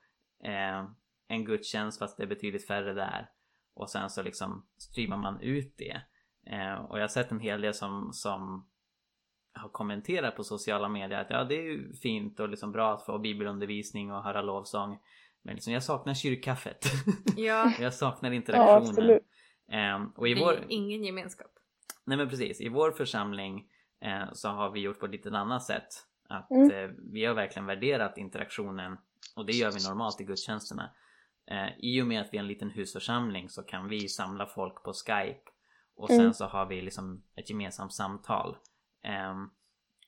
en 1.27 1.46
gudstjänst 1.46 2.00
fast 2.00 2.17
det 2.17 2.24
är 2.24 2.27
betydligt 2.27 2.67
färre 2.67 2.93
där. 2.93 3.29
Och 3.74 3.89
sen 3.89 4.10
så 4.10 4.24
liksom 4.24 4.65
streamar 4.77 5.17
man 5.17 5.41
ut 5.41 5.77
det. 5.77 6.01
och 6.89 6.98
jag 6.98 7.03
har 7.03 7.08
sett 7.08 7.31
en 7.31 7.39
hel 7.39 7.62
del 7.62 7.74
som, 7.74 8.10
som 8.13 8.70
har 9.53 9.70
kommenterat 9.70 10.36
på 10.36 10.43
sociala 10.43 10.89
medier 10.89 11.20
att 11.20 11.29
ja 11.29 11.43
det 11.43 11.55
är 11.55 11.63
ju 11.63 11.93
fint 11.93 12.39
och 12.39 12.50
liksom 12.50 12.72
bra 12.72 12.93
att 12.93 13.05
få 13.05 13.20
bibelundervisning 13.20 14.12
och 14.12 14.24
höra 14.24 14.41
lovsång 14.41 15.00
men 15.41 15.55
liksom 15.55 15.74
jag 15.74 15.84
saknar 15.84 16.13
kyrkkaffet. 16.13 16.86
Ja. 17.38 17.72
jag 17.79 17.93
saknar 17.93 18.31
interaktionen. 18.31 19.20
Ja, 19.67 19.96
um, 19.96 20.13
och 20.15 20.27
i 20.27 20.34
det 20.34 20.41
vår... 20.41 20.53
är 20.53 20.65
ingen 20.70 21.03
gemenskap. 21.03 21.51
Nej 22.05 22.17
men 22.17 22.29
precis, 22.29 22.62
i 22.62 22.70
vår 22.70 22.91
församling 22.91 23.67
eh, 24.01 24.34
så 24.34 24.50
har 24.50 24.70
vi 24.70 24.79
gjort 24.79 25.00
på 25.00 25.05
ett 25.05 25.12
lite 25.12 25.29
annat 25.29 25.63
sätt. 25.63 25.88
Att 26.29 26.51
mm. 26.51 26.72
eh, 26.72 26.89
vi 27.12 27.25
har 27.25 27.34
verkligen 27.34 27.65
värderat 27.65 28.17
interaktionen 28.17 28.98
och 29.36 29.46
det 29.46 29.53
gör 29.53 29.72
vi 29.72 29.89
normalt 29.89 30.22
i 30.22 30.24
gudstjänsterna. 30.24 30.91
Eh, 31.51 31.77
I 31.79 32.01
och 32.01 32.08
med 32.08 32.22
att 32.22 32.34
vi 32.34 32.38
är 32.38 32.41
en 32.41 32.48
liten 32.48 32.70
husförsamling 32.70 33.50
så 33.50 33.63
kan 33.63 33.88
vi 33.88 34.08
samla 34.08 34.46
folk 34.46 34.84
på 34.84 34.93
Skype 34.93 35.41
och 35.96 36.08
sen 36.08 36.20
mm. 36.20 36.34
så 36.34 36.46
har 36.46 36.65
vi 36.65 36.81
liksom 36.81 37.24
ett 37.36 37.50
gemensamt 37.50 37.93
samtal. 37.93 38.58
Um, 39.03 39.51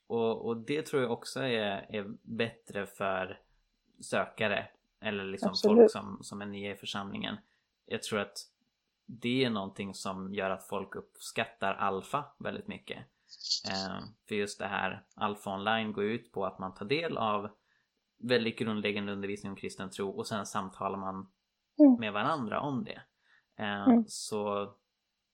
och, 0.08 0.46
och, 0.46 0.58
det 0.58 0.82
tror 0.82 1.02
jag 1.02 1.12
också 1.12 1.40
är, 1.40 1.96
är 1.96 2.16
bättre 2.22 2.86
för 2.86 3.40
sökare 4.00 4.68
eller 5.00 5.24
liksom 5.24 5.54
folk 5.64 5.92
som, 5.92 6.18
som 6.22 6.42
är 6.42 6.46
nya 6.46 6.72
i 6.72 6.76
församlingen. 6.76 7.38
Jag 7.86 8.04
tror 8.04 8.20
att 8.20 8.38
det 9.06 9.44
är 9.44 9.50
någonting 9.50 9.94
som 9.94 10.34
gör 10.34 10.50
att 10.50 10.68
folk 10.68 10.96
uppskattar 10.96 11.74
alfa 11.74 12.26
väldigt 12.40 12.68
mycket. 12.68 12.98
Eh, 13.70 14.06
för 14.28 14.36
just 14.36 14.60
det 14.60 14.68
här 14.68 15.04
alfa 15.16 15.54
online 15.56 15.94
går 15.94 16.04
ut 16.04 16.32
på 16.32 16.46
att 16.46 16.60
man 16.60 16.74
tar 16.74 16.86
del 16.86 17.18
av 17.18 17.50
väldigt 18.18 18.60
grundläggande 18.60 19.12
undervisning 19.12 19.52
om 19.52 19.56
kristen 19.56 19.90
tro 19.90 20.10
och 20.10 20.28
sen 20.28 20.46
samtalar 20.46 20.98
man 20.98 21.30
Mm. 21.80 22.00
med 22.00 22.14
varandra 22.14 22.60
om 22.60 22.84
det. 22.84 23.02
Eh, 23.58 23.88
Mm. 23.88 24.04
Så 24.08 24.74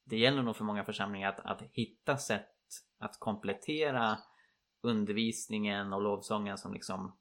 det 0.03 0.17
gäller 0.17 0.43
nog 0.43 0.55
för 0.55 0.63
många 0.63 0.83
församlingar 0.83 1.29
att, 1.29 1.39
att 1.39 1.61
hitta 1.61 2.17
sätt 2.17 2.47
att 2.99 3.19
komplettera 3.19 4.17
undervisningen 4.81 5.93
och 5.93 6.01
lovsången 6.01 6.57
som 6.57 6.73
liksom 6.73 7.17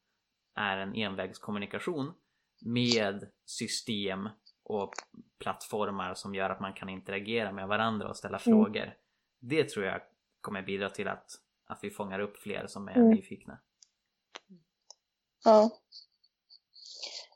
är 0.55 0.76
en 0.78 0.95
envägskommunikation 0.95 2.12
med 2.61 3.31
system 3.45 4.28
och 4.62 4.90
plattformar 5.38 6.14
som 6.14 6.35
gör 6.35 6.50
att 6.50 6.61
man 6.61 6.73
kan 6.73 6.88
interagera 6.88 7.52
med 7.52 7.69
varandra 7.69 8.09
och 8.09 8.17
ställa 8.17 8.38
Mm. 8.38 8.64
frågor. 8.64 8.95
Det 9.40 9.69
tror 9.69 9.85
jag 9.87 10.00
kommer 10.40 10.62
bidra 10.62 10.90
till 10.90 11.09
att, 11.09 11.31
att 11.67 11.78
vi 11.85 11.90
fångar 11.90 12.21
upp 12.21 12.37
fler 12.38 12.67
som 12.67 12.88
är 12.88 12.97
Mm. 12.97 13.11
nyfikna. 13.11 13.59
Ja. 15.45 15.71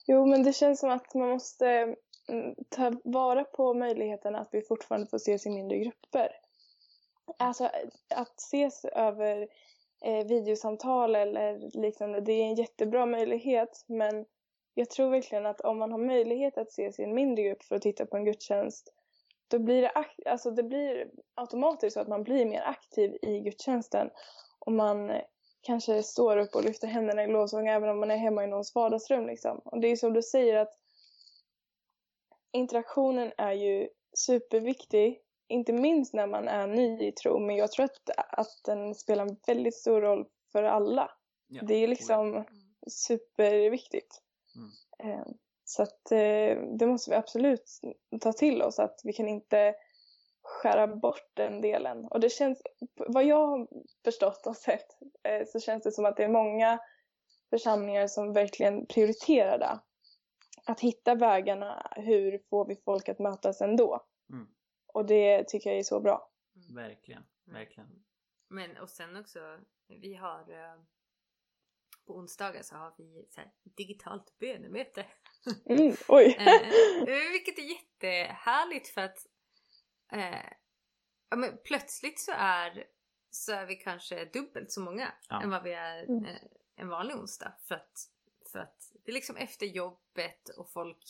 Jo, 0.06 0.26
men 0.26 0.42
det 0.42 0.52
känns 0.52 0.80
som 0.80 0.90
att 0.90 1.14
man 1.14 1.28
måste 1.28 1.96
mm, 2.28 2.54
ta 2.68 2.92
vara 3.04 3.44
på 3.44 3.74
möjligheten 3.74 4.34
att 4.34 4.48
vi 4.52 4.62
fortfarande 4.62 5.06
får 5.06 5.16
ses 5.16 5.46
i 5.46 5.50
mindre 5.50 5.78
grupper. 5.78 6.28
Mm. 7.28 7.36
Alltså 7.38 7.64
eh, 7.64 7.70
att 8.14 8.40
ses 8.40 8.84
över 8.84 9.48
eh, 10.04 10.26
videosamtal 10.26 11.16
eller 11.16 11.80
liknande, 11.80 12.20
det 12.20 12.32
är 12.32 12.44
en 12.44 12.54
jättebra 12.54 13.06
möjlighet 13.06 13.84
men 13.86 14.26
jag 14.74 14.90
tror 14.90 15.10
verkligen 15.10 15.46
att 15.46 15.60
om 15.60 15.78
man 15.78 15.92
har 15.92 15.98
möjlighet 15.98 16.58
att 16.58 16.68
ses 16.68 16.98
i 16.98 17.02
en 17.02 17.14
mindre 17.14 17.44
grupp 17.44 17.62
för 17.62 17.76
att 17.76 17.82
titta 17.82 18.06
på 18.06 18.16
en 18.16 18.24
gudstjänst 18.24 18.92
då 19.52 19.58
blir 19.58 19.82
det, 19.82 19.92
alltså 20.30 20.50
det 20.50 20.62
blir 20.62 21.10
automatiskt 21.34 21.94
så 21.94 22.00
att 22.00 22.08
man 22.08 22.22
blir 22.22 22.46
mer 22.46 22.62
aktiv 22.62 23.16
i 23.22 23.40
gudstjänsten. 23.40 24.10
Och 24.58 24.72
man 24.72 25.20
kanske 25.60 26.02
står 26.02 26.36
upp 26.36 26.54
och 26.54 26.64
lyfter 26.64 26.88
händerna 26.88 27.24
i 27.24 27.26
lovsång 27.26 27.68
även 27.68 27.88
om 27.88 28.00
man 28.00 28.10
är 28.10 28.16
hemma 28.16 28.44
i 28.44 28.46
någons 28.46 28.74
vardagsrum 28.74 29.26
liksom. 29.26 29.60
Och 29.64 29.80
det 29.80 29.88
är 29.88 29.96
som 29.96 30.12
du 30.12 30.22
säger 30.22 30.56
att 30.56 30.72
interaktionen 32.52 33.32
är 33.36 33.52
ju 33.52 33.88
superviktig, 34.16 35.20
inte 35.52 35.72
minst 35.72 36.14
när 36.14 36.26
man 36.26 36.48
är 36.48 36.66
ny 36.66 37.08
i 37.08 37.12
tro, 37.12 37.38
men 37.38 37.56
jag 37.56 37.72
tror 37.72 37.84
att, 37.84 38.10
att 38.16 38.60
den 38.64 38.94
spelar 38.94 39.26
en 39.26 39.36
väldigt 39.46 39.74
stor 39.74 40.00
roll 40.00 40.26
för 40.52 40.62
alla. 40.62 41.10
Ja, 41.48 41.62
det 41.62 41.74
är 41.74 41.88
liksom 41.88 42.44
superviktigt. 42.90 44.22
Mm. 44.56 44.70
Eh, 45.12 45.26
Så 45.64 45.82
att 45.82 46.12
eh, 46.12 46.62
det 46.78 46.86
måste 46.86 47.10
vi 47.10 47.16
absolut 47.16 47.80
ta 48.20 48.32
till 48.32 48.62
oss, 48.62 48.78
att 48.78 49.00
vi 49.04 49.12
kan 49.12 49.28
inte 49.28 49.74
skära 50.42 50.86
bort 50.86 51.30
den 51.34 51.60
delen. 51.60 52.04
Och 52.04 52.20
det 52.20 52.30
känns, 52.30 52.62
vad 52.96 53.24
jag 53.24 53.46
har 53.46 53.68
förstått 54.04 54.46
och 54.46 54.56
sett, 54.56 54.86
eh, 55.22 55.46
så 55.46 55.60
känns 55.60 55.82
det 55.82 55.92
som 55.92 56.04
att 56.04 56.16
det 56.16 56.24
är 56.24 56.28
många 56.28 56.78
församlingar 57.50 58.06
som 58.06 58.32
verkligen 58.32 58.86
prioriterar 58.86 59.58
det. 59.58 59.80
Att 60.66 60.80
hitta 60.80 61.14
vägarna, 61.14 61.92
hur 61.96 62.42
får 62.50 62.66
vi 62.66 62.76
folk 62.76 63.08
att 63.08 63.18
mötas 63.18 63.60
ändå? 63.60 64.00
Mm. 64.32 64.46
Och 64.92 65.06
det 65.06 65.44
tycker 65.48 65.70
jag 65.70 65.78
är 65.78 65.82
så 65.82 66.00
bra. 66.00 66.30
Verkligen, 66.74 67.22
verkligen. 67.44 68.04
Men 68.48 68.76
och 68.76 68.90
sen 68.90 69.16
också, 69.16 69.58
vi 69.86 70.14
har 70.14 70.40
eh, 70.50 70.82
på 72.06 72.16
onsdagar 72.16 72.62
så 72.62 72.74
har 72.76 72.94
vi 72.98 73.26
så 73.30 73.40
här, 73.40 73.50
digitalt 73.62 74.38
bönemöte. 74.38 75.06
Mm, 75.66 75.94
oj! 76.08 76.36
Eh, 77.08 77.32
vilket 77.32 77.58
är 77.58 77.62
jättehärligt 77.62 78.88
för 78.88 79.00
att 79.00 79.26
eh, 80.12 80.52
ja, 81.30 81.36
men 81.36 81.58
plötsligt 81.64 82.20
så 82.20 82.32
är, 82.36 82.84
så 83.30 83.52
är 83.52 83.66
vi 83.66 83.74
kanske 83.76 84.24
dubbelt 84.24 84.72
så 84.72 84.80
många 84.80 85.12
Ja. 85.28 85.42
än 85.42 85.50
vad 85.50 85.62
vi 85.62 85.72
är 85.72 86.02
Mm. 86.04 86.24
eh, 86.24 86.36
en 86.76 86.88
vanlig 86.88 87.16
onsdag. 87.16 87.52
För 87.68 87.74
att, 87.74 87.98
för 88.52 88.58
att 88.58 88.92
det 89.04 89.10
är 89.10 89.14
liksom 89.14 89.36
efter 89.36 89.66
jobbet 89.66 90.48
och 90.48 90.70
folk 90.70 91.04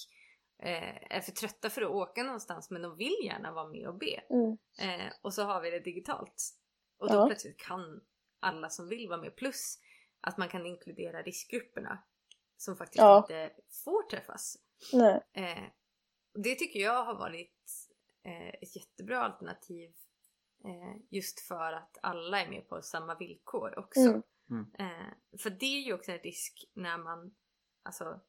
eh, 0.63 1.17
är 1.17 1.21
för 1.21 1.33
trötta 1.33 1.71
för 1.71 1.83
att 1.83 1.91
åka 1.91 2.23
någonstans 2.23 2.71
men 2.71 2.83
de 2.83 2.97
vill 2.97 3.17
gärna 3.25 3.53
vara 3.53 3.69
med 3.69 3.89
och 3.89 3.95
be. 3.99 4.23
Mm, 4.31 4.59
Eh, 4.79 5.13
och 5.23 5.35
så 5.35 5.43
har 5.43 5.61
vi 5.61 5.71
det 5.71 5.81
digitalt. 5.81 6.43
Och 6.99 7.09
då 7.09 7.15
Ja. 7.15 7.27
plötsligt 7.27 7.57
kan 7.61 8.01
alla 8.41 8.69
som 8.71 8.89
vill 8.89 9.09
vara 9.09 9.21
med. 9.21 9.37
Plus 9.37 9.79
att 10.21 10.39
man 10.39 10.49
kan 10.49 10.67
inkludera 10.67 11.23
riskgrupperna 11.23 12.05
som 12.57 12.77
faktiskt 12.77 12.99
Ja. 13.03 13.17
inte 13.19 13.51
får 13.85 14.03
träffas. 14.11 14.57
nej. 14.93 15.21
Eh, 15.33 15.65
det 16.35 16.55
tycker 16.55 16.81
jag 16.81 17.05
har 17.05 17.15
varit 17.15 17.89
eh, 18.25 18.49
ett 18.49 18.77
jättebra 18.77 19.23
alternativ 19.23 19.95
eh, 20.65 21.01
just 21.11 21.41
för 21.41 21.73
att 21.73 21.99
alla 22.03 22.41
är 22.41 22.49
med 22.49 22.69
på 22.69 22.83
samma 22.83 23.15
villkor 23.15 23.79
också. 23.79 24.01
Mm. 24.01 24.23
Mm. 24.51 24.67
Eh, 24.79 25.39
för 25.39 25.51
det 25.51 25.67
är 25.67 25.81
ju 25.81 25.93
också 25.95 26.13
en 26.13 26.19
risk 26.19 26.65
när 26.75 26.99
man, 26.99 27.35
alltså 27.83 28.21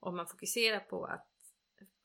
om 0.00 0.16
man 0.16 0.26
fokuserar 0.26 0.80
på 0.80 1.04
att, 1.04 1.29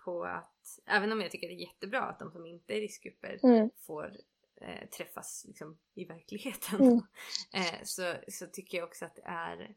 på 0.06 0.24
att, 0.24 0.80
även 0.86 1.12
om 1.12 1.22
jag 1.22 1.32
tycker 1.32 1.48
det 1.48 1.54
är 1.54 1.68
jättebra 1.68 2.02
att 2.02 2.20
de 2.20 2.32
som 2.32 2.46
inte 2.46 2.74
är 2.74 2.82
riskgrupper 2.82 3.40
Mm, 3.44 3.70
får 3.78 4.18
eh, 4.62 4.90
träffas 4.90 5.46
liksom, 5.48 5.78
i 5.94 6.06
verkligheten. 6.06 6.82
Mm. 6.82 7.02
eh, 7.54 7.84
så, 7.84 8.14
så 8.28 8.48
tycker 8.48 8.78
jag 8.78 8.88
också 8.88 9.06
att 9.06 9.16
det 9.16 9.26
är 9.26 9.76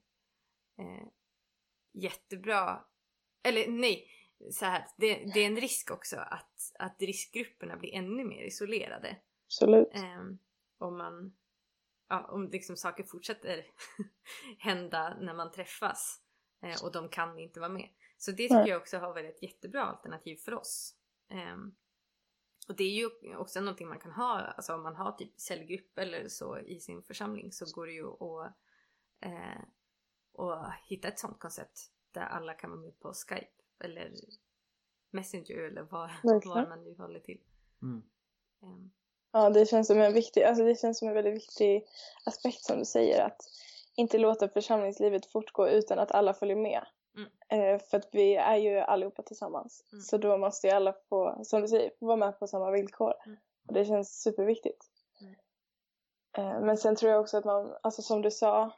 eh, 0.78 1.08
jättebra. 1.92 2.84
Eller 3.42 3.68
nej, 3.68 4.10
så 4.50 4.64
här, 4.64 4.86
det, 4.96 5.14
det 5.34 5.40
är 5.40 5.46
en 5.46 5.60
risk 5.60 5.90
också 5.90 6.16
att, 6.16 6.72
att 6.78 7.02
riskgrupperna 7.02 7.76
blir 7.76 7.94
ännu 7.94 8.24
mer 8.24 8.42
isolerade. 8.42 9.16
absolut. 9.46 9.94
Eh, 9.94 10.22
om 10.78 10.98
man 10.98 11.32
ja, 12.08 12.28
om 12.28 12.48
liksom 12.48 12.76
saker 12.76 13.04
fortsätter 13.04 13.66
hända 14.58 15.16
när 15.20 15.34
man 15.34 15.52
träffas 15.52 16.20
eh, 16.62 16.84
och 16.84 16.92
de 16.92 17.08
kan 17.08 17.38
inte 17.38 17.60
vara 17.60 17.70
med. 17.70 17.88
Så 18.18 18.30
det 18.30 18.36
tycker 18.36 18.54
Nej. 18.54 18.68
jag 18.68 18.80
också 18.80 18.98
har 18.98 19.08
varit 19.08 19.34
ett 19.34 19.42
jättebra 19.42 19.82
alternativ 19.82 20.36
för 20.36 20.54
oss. 20.54 20.94
Ehm, 21.28 21.74
och 22.68 22.76
det 22.76 22.84
är 22.84 22.90
ju 22.90 23.36
också 23.36 23.60
någonting 23.60 23.88
man 23.88 23.98
kan 23.98 24.12
ha, 24.12 24.40
alltså 24.40 24.74
om 24.74 24.82
man 24.82 24.96
har 24.96 25.12
typ 25.12 25.40
cellgrupp 25.40 25.98
eller 25.98 26.28
så 26.28 26.58
i 26.58 26.80
sin 26.80 27.02
församling 27.02 27.52
så 27.52 27.74
går 27.74 27.86
det 27.86 27.92
ju 27.92 28.06
att 28.06 28.52
eh, 29.20 29.62
och 30.32 30.72
hitta 30.86 31.08
ett 31.08 31.18
sånt 31.18 31.38
koncept 31.38 31.90
där 32.12 32.26
alla 32.26 32.54
kan 32.54 32.70
vara 32.70 32.80
med 32.80 33.00
på 33.00 33.12
Skype 33.12 33.62
eller 33.78 34.14
Messenger 35.10 35.58
eller 35.58 35.82
vad, 35.82 36.10
vad 36.22 36.68
man 36.68 36.84
nu 36.84 36.94
håller 36.96 37.20
till. 37.20 37.40
Mm. 37.82 38.02
Ehm, 38.62 38.90
Ja, 39.32 39.50
det 39.50 39.66
känns 39.66 39.86
som 39.86 40.00
en 40.00 40.12
viktig, 40.12 40.42
alltså 40.42 40.64
det 40.64 40.80
känns 40.80 40.98
som 40.98 41.08
en 41.08 41.14
väldigt 41.14 41.34
viktig 41.34 41.86
aspekt 42.24 42.64
som 42.64 42.78
du 42.78 42.84
säger 42.84 43.22
att 43.22 43.40
inte 43.94 44.18
låta 44.18 44.48
församlingslivet 44.48 45.26
fortgå 45.26 45.68
utan 45.68 45.98
att 45.98 46.12
alla 46.12 46.34
följer 46.34 46.56
med. 46.56 46.86
Mm. 47.18 47.74
Eh, 47.74 47.80
för 47.80 47.96
att 47.96 48.08
vi 48.12 48.34
är 48.36 48.56
ju 48.56 48.78
allihopa 48.78 49.22
tillsammans. 49.22 49.84
Mm. 49.92 50.02
Så 50.02 50.16
då 50.16 50.36
måste 50.36 50.66
ju 50.66 50.72
alla 50.72 50.94
få, 51.08 51.40
som 51.44 51.60
du 51.60 51.68
säger, 51.68 51.90
få 51.98 52.06
vara 52.06 52.16
med 52.16 52.38
på 52.38 52.46
samma 52.46 52.70
villkor. 52.70 53.14
Mm. 53.26 53.38
Och 53.68 53.74
det 53.74 53.84
känns 53.84 54.22
superviktigt. 54.22 54.84
Mm. 55.20 55.34
Eh, 56.38 56.60
men 56.60 56.76
sen 56.76 56.96
tror 56.96 57.12
jag 57.12 57.20
också 57.20 57.36
att 57.36 57.44
man, 57.44 57.76
alltså 57.82 58.02
som 58.02 58.22
du 58.22 58.30
sa, 58.30 58.70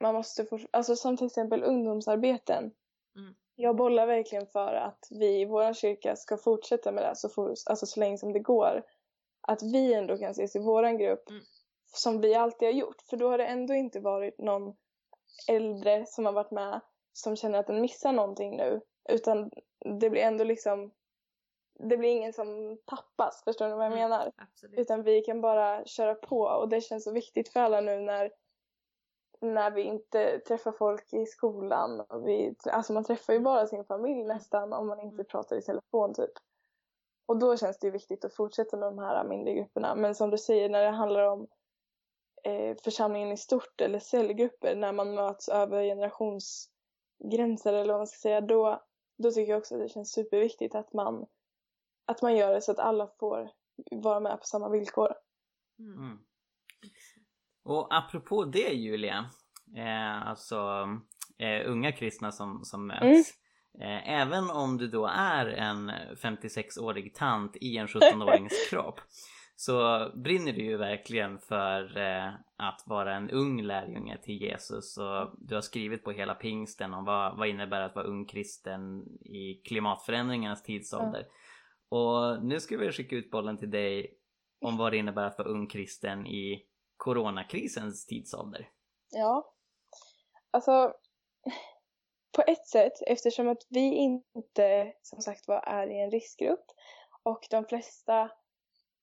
man 0.00 0.14
måste 0.14 0.44
få, 0.44 0.58
alltså 0.70 0.96
som 0.96 1.16
till 1.16 1.26
exempel 1.26 1.62
ungdomsarbeten. 1.64 2.72
Mm. 3.16 3.34
Jag 3.54 3.76
bollar 3.76 4.06
verkligen 4.06 4.46
för 4.46 4.74
att 4.74 5.08
vi 5.10 5.40
i 5.40 5.44
vår 5.44 5.72
kyrka 5.72 6.16
ska 6.16 6.36
fortsätta 6.36 6.92
med 6.92 7.04
det 7.04 7.16
så, 7.16 7.28
for, 7.28 7.54
alltså 7.66 7.86
så 7.86 8.00
länge 8.00 8.18
som 8.18 8.32
det 8.32 8.38
går. 8.40 8.82
Att 9.40 9.62
vi 9.62 9.94
ändå 9.94 10.18
kan 10.18 10.30
ses 10.30 10.56
i 10.56 10.58
våran 10.58 10.98
grupp 10.98 11.30
Mm. 11.30 11.42
som 11.94 12.20
vi 12.20 12.34
alltid 12.34 12.68
har 12.68 12.72
gjort. 12.72 13.02
För 13.02 13.16
då 13.16 13.28
har 13.28 13.38
det 13.38 13.46
ändå 13.46 13.74
inte 13.74 14.00
varit 14.00 14.38
någon 14.38 14.76
äldre 15.48 16.06
som 16.06 16.26
har 16.26 16.32
varit 16.32 16.50
med 16.50 16.80
som 17.12 17.36
känner 17.36 17.58
att 17.58 17.66
den 17.66 17.80
missar 17.80 18.12
någonting 18.12 18.56
nu. 18.56 18.80
Utan 19.08 19.50
det 20.00 20.10
blir 20.10 20.22
ändå 20.22 20.44
liksom, 20.44 20.90
det 21.78 21.96
blir 21.96 22.10
ingen 22.10 22.32
som 22.32 22.78
tappas, 22.84 23.44
förstår 23.44 23.68
ni 23.68 23.74
vad 23.74 23.84
jag 23.84 23.92
Mm. 23.92 24.10
menar? 24.10 24.32
absolut. 24.36 24.78
Utan 24.78 25.02
vi 25.02 25.20
kan 25.20 25.40
bara 25.40 25.84
köra 25.84 26.14
på 26.14 26.40
och 26.40 26.68
det 26.68 26.80
känns 26.80 27.04
så 27.04 27.12
viktigt 27.12 27.48
för 27.48 27.60
alla 27.60 27.80
nu 27.80 28.00
när 28.00 28.32
när 29.40 29.70
vi 29.70 29.82
inte 29.82 30.38
träffar 30.38 30.72
folk 30.72 31.12
i 31.12 31.26
skolan. 31.26 32.00
Och 32.00 32.28
vi, 32.28 32.54
alltså 32.66 32.92
man 32.92 33.04
träffar 33.04 33.32
ju 33.32 33.40
bara 33.40 33.66
sin 33.66 33.84
familj 33.84 34.24
nästan 34.24 34.72
om 34.72 34.86
man 34.86 35.00
inte 35.00 35.14
Mm. 35.14 35.26
pratar 35.26 35.56
i 35.56 35.62
telefon 35.62 36.14
typ. 36.14 36.30
Och 37.26 37.36
då 37.38 37.56
känns 37.56 37.78
det 37.78 37.86
ju 37.86 37.90
viktigt 37.90 38.24
att 38.24 38.34
fortsätta 38.34 38.76
med 38.76 38.88
de 38.88 38.98
här 38.98 39.24
mindre 39.24 39.54
grupperna. 39.54 39.94
Men 39.94 40.14
som 40.14 40.30
du 40.30 40.38
säger 40.38 40.68
när 40.68 40.82
det 40.84 40.90
handlar 40.90 41.22
om 41.22 41.46
eh, 42.44 42.76
församlingen 42.84 43.32
i 43.32 43.36
stort 43.36 43.80
eller 43.80 43.98
cellgrupper 43.98 44.74
när 44.74 44.92
man 44.92 45.14
möts 45.14 45.48
över 45.48 45.82
generationsgränser 47.22 47.72
eller 47.72 47.92
vad 47.92 48.00
man 48.00 48.06
ska 48.06 48.18
säga 48.18 48.40
då, 48.40 48.82
då 49.18 49.30
tycker 49.30 49.52
jag 49.52 49.58
också 49.58 49.74
att 49.74 49.80
det 49.80 49.88
känns 49.88 50.12
superviktigt 50.12 50.74
att 50.74 50.92
man, 50.92 51.26
att 52.06 52.22
man 52.22 52.36
gör 52.36 52.54
det 52.54 52.62
så 52.62 52.72
att 52.72 52.78
alla 52.78 53.08
får 53.18 53.50
vara 53.90 54.20
med 54.20 54.38
på 54.40 54.44
samma 54.44 54.68
villkor. 54.68 55.14
Mm. 55.78 55.98
Mm. 55.98 56.18
Och 57.64 57.94
apropå 57.94 58.44
det 58.44 58.72
Julia, 58.74 59.30
eh, 59.76 60.26
alltså 60.26 60.88
eh, 61.38 61.70
unga 61.70 61.92
kristna 61.92 62.32
som, 62.32 62.64
som 62.64 62.86
möts. 62.86 63.02
Mm. 63.02 63.22
Eh, 63.80 64.20
även 64.20 64.50
om 64.50 64.78
du 64.78 64.88
då 64.88 65.06
är 65.06 65.46
en 65.46 65.90
56-årig 66.22 67.14
tant 67.14 67.56
i 67.56 67.76
en 67.76 67.86
17-årings 67.86 68.70
kropp 68.70 69.00
så 69.56 70.08
brinner 70.14 70.52
du 70.52 70.62
ju 70.62 70.76
verkligen 70.76 71.38
för 71.38 71.98
eh, 71.98 72.32
att 72.56 72.82
vara 72.86 73.16
en 73.16 73.30
ung 73.30 73.62
lärjunge 73.62 74.18
till 74.22 74.42
Jesus 74.42 74.98
och 74.98 75.34
du 75.38 75.54
har 75.54 75.62
skrivit 75.62 76.04
på 76.04 76.10
hela 76.10 76.34
pingsten 76.34 76.94
om 76.94 77.04
vad, 77.04 77.38
vad 77.38 77.48
innebär 77.48 77.80
att 77.80 77.94
vara 77.94 78.06
ung 78.06 78.26
kristen 78.26 79.02
i 79.20 79.62
klimatförändringarnas 79.64 80.62
tidsålder. 80.62 81.20
Mm. 81.20 81.32
Och 81.88 82.44
nu 82.44 82.60
ska 82.60 82.76
vi 82.76 82.92
skicka 82.92 83.16
ut 83.16 83.30
bollen 83.30 83.58
till 83.58 83.70
dig 83.70 84.18
om 84.60 84.76
vad 84.76 84.92
det 84.92 84.96
innebär 84.96 85.24
att 85.24 85.38
vara 85.38 85.48
ung 85.48 85.66
kristen 85.66 86.26
i 86.26 86.66
coronakrisens 86.96 88.06
tidsålder. 88.06 88.68
Ja, 89.10 89.54
alltså 90.50 90.94
på 92.36 92.42
ett 92.46 92.66
sätt 92.66 92.92
eftersom 93.06 93.48
att 93.48 93.66
vi 93.68 93.94
inte 93.94 94.92
som 95.02 95.20
sagt 95.20 95.48
var 95.48 95.60
är 95.60 95.86
i 95.86 96.00
en 96.00 96.10
riskgrupp 96.10 96.64
och 97.22 97.46
de 97.50 97.64
flesta 97.64 98.30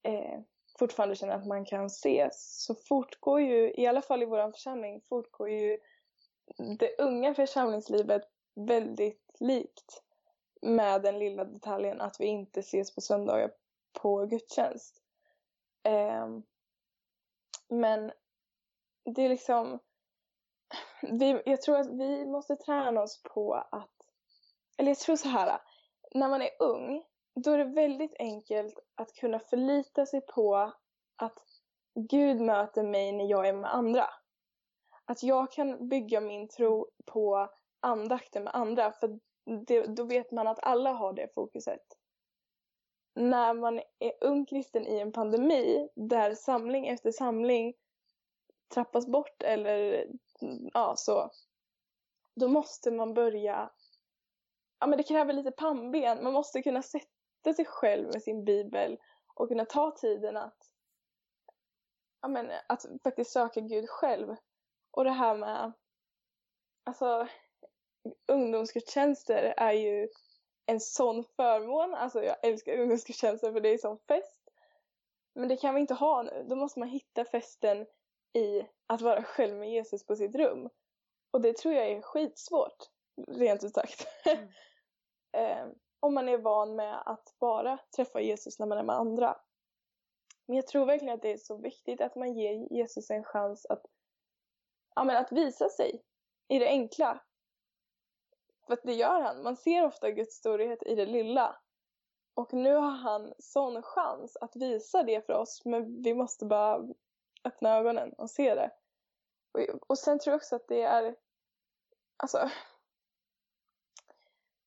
eh, 0.04 0.40
fortfarande 0.80 1.16
känner 1.16 1.34
att 1.34 1.48
man 1.48 1.66
kan 1.66 1.86
ses 1.86 2.64
så 2.66 2.76
fortgår 2.76 3.42
ju, 3.42 3.74
i 3.78 3.88
alla 3.88 4.02
fall 4.02 4.24
i 4.24 4.26
vår 4.26 4.52
församling, 4.52 5.02
fortgår 5.02 5.50
ju 5.50 5.78
det 6.80 6.96
unga 6.98 7.34
församlingslivet 7.34 8.22
väldigt 8.56 9.36
likt 9.40 10.04
med 10.62 11.02
den 11.02 11.20
lilla 11.20 11.44
detaljen 11.44 12.02
att 12.02 12.20
vi 12.20 12.26
inte 12.26 12.60
ses 12.60 12.96
på 12.96 13.02
söndagar 13.02 13.52
på 14.02 14.26
gudstjänst. 14.26 15.02
Eh, 15.84 16.28
men 17.68 18.12
det 19.06 19.22
är 19.22 19.30
liksom 19.30 19.80
vi, 21.02 21.42
jag 21.46 21.62
tror 21.62 21.78
att 21.78 21.90
vi 21.90 22.26
måste 22.26 22.56
träna 22.56 23.02
oss 23.02 23.24
på 23.24 23.54
att, 23.54 23.92
eller 24.78 24.90
jag 24.90 24.98
tror 24.98 25.16
så 25.16 25.30
här, 25.30 25.62
när 26.16 26.30
man 26.30 26.42
är 26.42 26.50
ung 26.60 27.04
då 27.36 27.52
är 27.52 27.58
det 27.58 27.74
väldigt 27.76 28.16
enkelt 28.20 28.80
att 28.96 29.14
kunna 29.14 29.40
förlita 29.40 30.06
sig 30.06 30.22
på 30.22 30.74
att 31.16 31.40
Gud 31.96 32.42
möter 32.42 32.84
mig 32.84 33.12
när 33.12 33.26
jag 33.26 33.48
är 33.48 33.54
med 33.54 33.76
andra. 33.76 34.06
Att 35.06 35.24
jag 35.24 35.52
kan 35.52 35.90
bygga 35.90 36.22
min 36.22 36.48
tro 36.48 36.90
på 37.06 37.50
andakten 37.80 38.44
med 38.44 38.56
andra 38.56 38.92
för 38.92 39.20
det, 39.68 39.86
då 39.86 40.04
vet 40.04 40.32
man 40.32 40.48
att 40.48 40.60
alla 40.64 40.92
har 40.92 41.14
det 41.14 41.34
fokuset. 41.36 41.82
När 43.16 43.54
man 43.54 43.82
är 44.00 44.14
ung 44.22 44.46
kristen 44.46 44.88
i 44.88 45.00
en 45.00 45.12
pandemi 45.12 45.90
där 45.96 46.36
samling 46.36 46.88
efter 46.88 47.12
samling 47.12 47.74
trappas 48.74 49.08
bort 49.08 49.44
eller 49.44 50.08
ja 50.74 50.94
så. 50.98 51.32
Då 52.36 52.48
måste 52.48 52.92
man 52.92 53.14
börja, 53.14 53.72
ja 54.80 54.88
men 54.88 54.98
det 54.98 55.04
kräver 55.04 55.34
lite 55.34 55.52
pannben. 55.52 56.24
Man 56.24 56.34
måste 56.34 56.62
kunna 56.62 56.82
sätta 56.82 57.19
sig 57.44 57.66
själv 57.66 58.08
med 58.14 58.24
sin 58.24 58.46
bibel 58.46 59.00
och 59.34 59.48
kunna 59.48 59.66
ta 59.66 59.92
tiden 59.92 60.38
att, 60.38 60.72
ja 62.22 62.28
men 62.28 62.52
att 62.68 62.86
faktiskt 63.04 63.32
söka 63.32 63.62
Gud 63.62 63.90
själv. 63.90 64.36
Och 64.92 65.04
det 65.04 65.12
här 65.12 65.38
med, 65.38 65.72
alltså 66.84 67.28
ungdomsgudstjänster 68.28 69.54
är 69.58 69.74
ju 69.74 70.08
en 70.66 70.80
sån 70.80 71.24
förmån. 71.24 71.94
Alltså 71.94 72.24
jag 72.24 72.36
älskar 72.44 72.78
ungdomsgudstjänster 72.78 73.52
för 73.52 73.60
det 73.60 73.70
är 73.70 73.78
sån 73.78 74.00
fest. 74.08 74.50
Men 75.34 75.48
det 75.48 75.58
kan 75.58 75.76
vi 75.76 75.82
inte 75.82 75.94
ha 75.94 76.22
nu. 76.24 76.46
Då 76.50 76.56
måste 76.56 76.80
man 76.80 76.90
hitta 76.90 77.26
festen 77.26 77.86
i 78.34 78.64
att 78.88 79.02
vara 79.02 79.24
själv 79.24 79.56
med 79.56 79.72
Jesus 79.72 80.06
på 80.06 80.16
sitt 80.16 80.36
rum. 80.36 80.70
Och 81.32 81.42
det 81.42 81.58
tror 81.58 81.74
jag 81.74 81.88
är 81.88 82.02
skitsvårt, 82.02 82.90
rent 83.28 83.64
ut 83.64 83.74
sagt. 83.74 84.08
Mm. 85.34 85.76
om 86.00 86.14
man 86.14 86.30
är 86.30 86.38
van 86.38 86.76
med 86.76 87.02
att 87.06 87.36
bara 87.40 87.80
träffa 87.96 88.22
Jesus 88.22 88.60
när 88.60 88.66
man 88.66 88.78
är 88.78 88.84
med 88.84 88.96
andra. 88.96 89.38
Men 90.46 90.56
jag 90.56 90.68
tror 90.68 90.86
verkligen 90.86 91.14
att 91.14 91.22
det 91.22 91.34
är 91.34 91.38
så 91.38 91.58
viktigt 91.58 92.02
att 92.02 92.16
man 92.16 92.34
ger 92.34 92.74
Jesus 92.74 93.10
en 93.10 93.24
chans 93.24 93.66
att, 93.66 93.86
ja, 94.96 95.04
men 95.04 95.18
att 95.18 95.32
visa 95.32 95.70
sig 95.70 96.04
i 96.48 96.60
det 96.60 96.68
enkla. 96.68 97.22
För 98.66 98.74
att 98.74 98.84
det 98.84 98.94
gör 98.94 99.22
han. 99.22 99.44
Man 99.44 99.58
ser 99.58 99.86
ofta 99.86 100.12
Guds 100.12 100.36
storhet 100.36 100.84
i 100.84 100.96
det 100.96 101.06
lilla. 101.06 101.60
Och 102.34 102.54
nu 102.54 102.74
har 102.74 102.92
han 102.92 103.34
sån 103.40 103.82
chans 103.82 104.38
att 104.42 104.56
visa 104.56 105.04
det 105.04 105.26
för 105.26 105.34
oss 105.34 105.66
men 105.66 106.02
vi 106.02 106.14
måste 106.14 106.46
bara 106.46 106.88
öppna 107.44 107.78
ögonen 107.78 108.14
och 108.14 108.30
se 108.30 108.56
det. 108.56 108.72
Och, 109.52 109.80
och 109.88 109.98
sen 109.98 110.20
tror 110.20 110.32
jag 110.32 110.38
också 110.38 110.56
att 110.56 110.68
det 110.68 110.82
är, 110.82 111.16
alltså, 112.18 112.50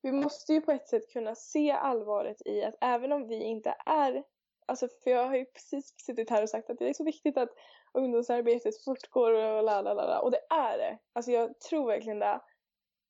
vi 0.03 0.13
måste 0.13 0.53
ju 0.53 0.61
på 0.61 0.73
ett 0.73 0.89
sätt 0.89 1.13
kunna 1.13 1.35
se 1.35 1.71
allvaret 1.71 2.47
i 2.47 2.63
att 2.63 2.75
även 2.81 3.13
om 3.13 3.29
vi 3.29 3.43
inte 3.43 3.75
är, 3.87 4.25
alltså 4.67 4.89
för 5.05 5.11
jag 5.11 5.27
har 5.27 5.37
ju 5.37 5.45
precis 5.45 5.95
suttit 6.07 6.31
här 6.31 6.43
och 6.43 6.49
sagt 6.49 6.71
att 6.71 6.79
det 6.79 6.89
är 6.89 6.95
så 6.95 7.05
viktigt 7.05 7.37
att 7.37 7.51
ungdomsarbetet 7.95 8.85
fortgår 8.85 9.33
och 9.33 9.63
la 9.63 9.83
la 9.83 9.95
la 9.95 10.21
och 10.21 10.31
det 10.31 10.41
är 10.51 10.79
det. 10.79 10.99
Alltså 11.13 11.31
jag 11.33 11.61
tror 11.61 11.87
verkligen 11.87 12.19
det. 12.19 12.41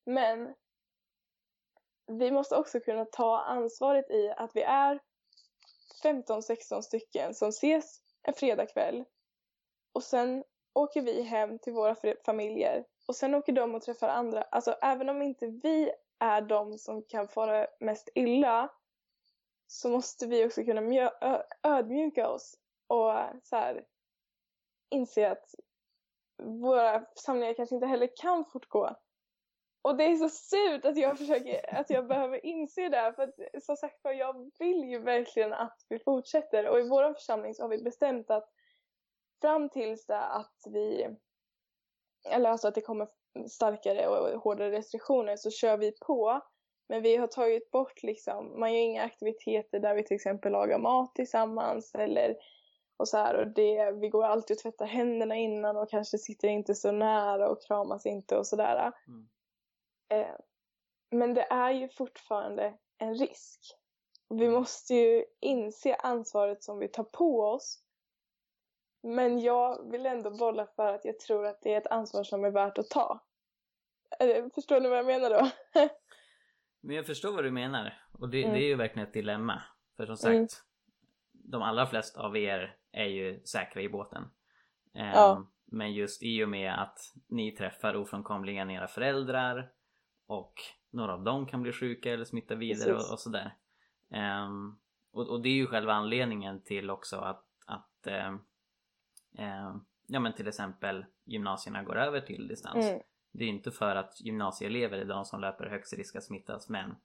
Men 0.06 0.54
vi 2.06 2.30
måste 2.30 2.56
också 2.56 2.80
kunna 2.80 3.04
ta 3.04 3.40
ansvaret 3.40 4.10
i 4.10 4.30
att 4.36 4.50
vi 4.56 4.62
är 4.62 5.00
15-16 6.04 6.80
stycken 6.82 7.34
som 7.34 7.48
ses 7.48 8.00
en 8.22 8.34
fredagkväll 8.34 9.04
och 9.92 10.02
sen 10.02 10.44
åker 10.74 11.02
vi 11.02 11.22
hem 11.22 11.58
till 11.58 11.72
våra 11.72 11.96
familjer 12.26 12.84
och 13.06 13.16
sen 13.16 13.34
åker 13.34 13.52
de 13.52 13.74
och 13.74 13.82
träffar 13.82 14.08
andra. 14.08 14.42
Alltså 14.42 14.76
även 14.82 15.08
om 15.08 15.22
inte 15.22 15.46
vi 15.46 15.92
är 16.22 16.40
de 16.42 16.78
som 16.78 17.02
kan 17.02 17.28
fara 17.28 17.66
mest 17.80 18.08
illa 18.14 18.68
så 19.66 19.88
måste 19.88 20.26
vi 20.26 20.46
också 20.46 20.64
kunna 20.64 21.10
ödmjuka 21.62 22.28
oss 22.28 22.54
och 22.86 23.12
så 23.42 23.56
här, 23.56 23.84
inse 24.90 25.30
att 25.30 25.54
våra 26.42 27.06
samlingar 27.14 27.54
kanske 27.54 27.74
inte 27.74 27.86
heller 27.86 28.08
kan 28.16 28.44
fortgå. 28.44 28.96
Och 29.82 29.96
det 29.96 30.04
är 30.04 30.16
så 30.16 30.28
surt 30.28 30.84
att 30.84 30.96
jag 30.96 31.18
försöker, 31.18 31.74
att 31.74 31.90
jag 31.90 32.06
behöver 32.06 32.46
inse 32.46 32.88
det 32.88 33.12
för 33.16 33.22
att 33.22 33.64
som 33.64 33.76
sagt 33.76 34.00
jag 34.02 34.50
vill 34.58 34.84
ju 34.84 34.98
verkligen 34.98 35.52
att 35.52 35.86
vi 35.88 35.98
fortsätter 35.98 36.68
och 36.68 36.80
i 36.80 36.88
vår 36.88 37.14
församling 37.14 37.54
så 37.54 37.62
har 37.62 37.68
vi 37.68 37.82
bestämt 37.82 38.30
att 38.30 38.48
fram 39.40 39.68
tills 39.68 40.06
det 40.06 40.20
att 40.20 40.56
vi, 40.66 41.16
eller 42.30 42.50
alltså 42.50 42.68
att 42.68 42.74
det 42.74 42.80
kommer 42.80 43.08
starkare 43.48 44.08
och 44.08 44.42
hårdare 44.42 44.70
restriktioner 44.70 45.36
så 45.36 45.50
kör 45.50 45.76
vi 45.76 45.92
på. 45.92 46.40
Men 46.88 47.02
vi 47.02 47.16
har 47.16 47.26
tagit 47.26 47.70
bort 47.70 48.02
liksom, 48.02 48.60
man 48.60 48.72
gör 48.72 48.80
inga 48.80 49.02
aktiviteter 49.02 49.80
där 49.80 49.94
vi 49.94 50.04
till 50.04 50.14
exempel 50.14 50.52
lagar 50.52 50.78
mat 50.78 51.14
tillsammans 51.14 51.94
eller 51.94 52.36
och 52.96 53.08
så 53.08 53.16
här 53.16 53.34
och 53.34 53.46
det, 53.46 53.92
vi 53.92 54.08
går 54.08 54.24
alltid 54.24 54.56
och 54.56 54.62
tvättar 54.62 54.86
händerna 54.86 55.36
innan 55.36 55.76
och 55.76 55.90
kanske 55.90 56.18
sitter 56.18 56.48
inte 56.48 56.74
så 56.74 56.92
nära 56.92 57.50
och 57.50 57.62
kramas 57.62 58.06
inte 58.06 58.36
och 58.36 58.46
sådär. 58.46 58.92
Mm. 59.08 59.28
Eh, 60.08 60.36
men 61.10 61.34
det 61.34 61.46
är 61.50 61.70
ju 61.70 61.88
fortfarande 61.88 62.74
en 62.98 63.14
risk. 63.14 63.60
Vi 64.28 64.48
måste 64.48 64.94
ju 64.94 65.24
inse 65.40 65.94
ansvaret 65.94 66.62
som 66.62 66.78
vi 66.78 66.88
tar 66.88 67.04
på 67.04 67.40
oss 67.40 67.82
men 69.02 69.40
jag 69.40 69.90
vill 69.90 70.06
ändå 70.06 70.30
bolla 70.30 70.66
för 70.66 70.94
att 70.94 71.04
jag 71.04 71.18
tror 71.18 71.46
att 71.46 71.62
det 71.62 71.74
är 71.74 71.78
ett 71.78 71.86
ansvar 71.86 72.24
som 72.24 72.44
är 72.44 72.50
värt 72.50 72.78
att 72.78 72.90
ta. 72.90 73.24
Förstår 74.54 74.80
ni 74.80 74.88
vad 74.88 74.98
jag 74.98 75.06
menar 75.06 75.30
då? 75.30 75.50
Men 76.80 76.96
jag 76.96 77.06
förstår 77.06 77.32
vad 77.32 77.44
du 77.44 77.50
menar. 77.50 78.02
Och 78.12 78.28
det, 78.28 78.42
mm. 78.42 78.54
det 78.54 78.64
är 78.64 78.66
ju 78.66 78.74
verkligen 78.74 79.08
ett 79.08 79.14
dilemma. 79.14 79.62
För 79.96 80.06
som 80.06 80.16
sagt, 80.16 80.34
mm. 80.34 80.46
de 81.32 81.62
allra 81.62 81.86
flesta 81.86 82.20
av 82.22 82.36
er 82.36 82.76
är 82.92 83.04
ju 83.04 83.40
säkra 83.44 83.82
i 83.82 83.88
båten. 83.88 84.22
Um, 84.22 84.30
ja. 84.94 85.46
Men 85.64 85.92
just 85.92 86.22
i 86.22 86.44
och 86.44 86.48
med 86.48 86.82
att 86.82 86.98
ni 87.26 87.52
träffar 87.52 87.96
ofrånkomligen 87.96 88.70
era 88.70 88.88
föräldrar 88.88 89.72
och 90.26 90.54
några 90.90 91.14
av 91.14 91.22
dem 91.22 91.46
kan 91.46 91.62
bli 91.62 91.72
sjuka 91.72 92.12
eller 92.12 92.24
smitta 92.24 92.54
vidare 92.54 92.94
och, 92.94 93.12
och, 93.12 93.20
sådär. 93.20 93.54
Um, 94.44 94.78
och, 95.12 95.28
och, 95.28 95.42
det 95.42 95.48
är 95.48 95.54
ju 95.54 95.66
själva 95.66 95.92
anledningen 95.92 96.62
till 96.62 96.90
också 96.90 97.16
att, 97.16 97.44
att 97.66 98.06
um, 98.28 98.44
eh, 99.38 99.76
ja 100.06 100.20
men 100.20 100.34
till 100.34 100.48
exempel 100.48 101.04
gymnasierna 101.24 101.82
går 101.82 101.98
över 101.98 102.20
till 102.20 102.48
distans. 102.48 102.86
Mm. 102.86 103.00
Det 103.32 103.44
är 103.44 103.48
inte 103.48 103.70
för 103.70 103.96
att 103.96 104.20
gymnasieelever 104.20 104.98
är 104.98 105.04
de 105.04 105.24
som 105.24 105.40
löper 105.40 105.66
högst 105.66 105.92
risk 105.92 106.16
att 106.16 106.24
smittas 106.24 106.68
men 106.68 106.96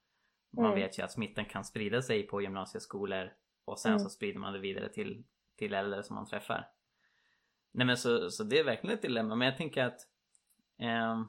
man 0.52 0.66
mm. 0.66 0.76
vet 0.76 1.00
ju 1.00 1.04
att 1.04 1.12
smittan 1.12 1.46
kan 1.46 1.63
sprida 1.63 2.02
sig 2.02 2.28
på 2.28 2.42
gymnasieskolor 2.42 3.34
och 3.66 3.80
sen 3.80 3.92
mm. 3.92 4.00
så 4.00 4.10
sprider 4.10 4.40
man 4.40 4.54
det 4.54 4.60
vidare 4.60 4.90
till, 4.90 5.24
till 5.56 5.74
äldre 5.74 6.04
som 6.04 6.16
man 6.16 6.26
träffar. 6.26 6.70
Nej 7.72 7.88
men 7.88 7.98
så, 7.98 8.30
så 8.30 8.44
det 8.44 8.60
är 8.60 8.63
verkligen 8.63 8.96
ett 8.96 9.02
dilemma 9.02 9.36
men 9.36 9.46
jag 9.46 9.58
tänker 9.58 9.84
att 9.84 10.00
eh, 10.80 11.24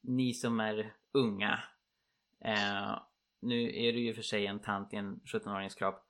ni 0.00 0.34
som 0.34 0.60
är 0.60 0.94
unga 1.12 1.62
eh, 2.40 2.98
nu 3.40 3.62
är 3.62 3.92
du 3.92 4.00
ju 4.00 4.14
för 4.14 4.22
sig 4.22 4.46
en 4.46 4.60
tant 4.60 4.94
i 4.94 4.96
en 4.96 5.20
17-åringskropp 5.20 6.00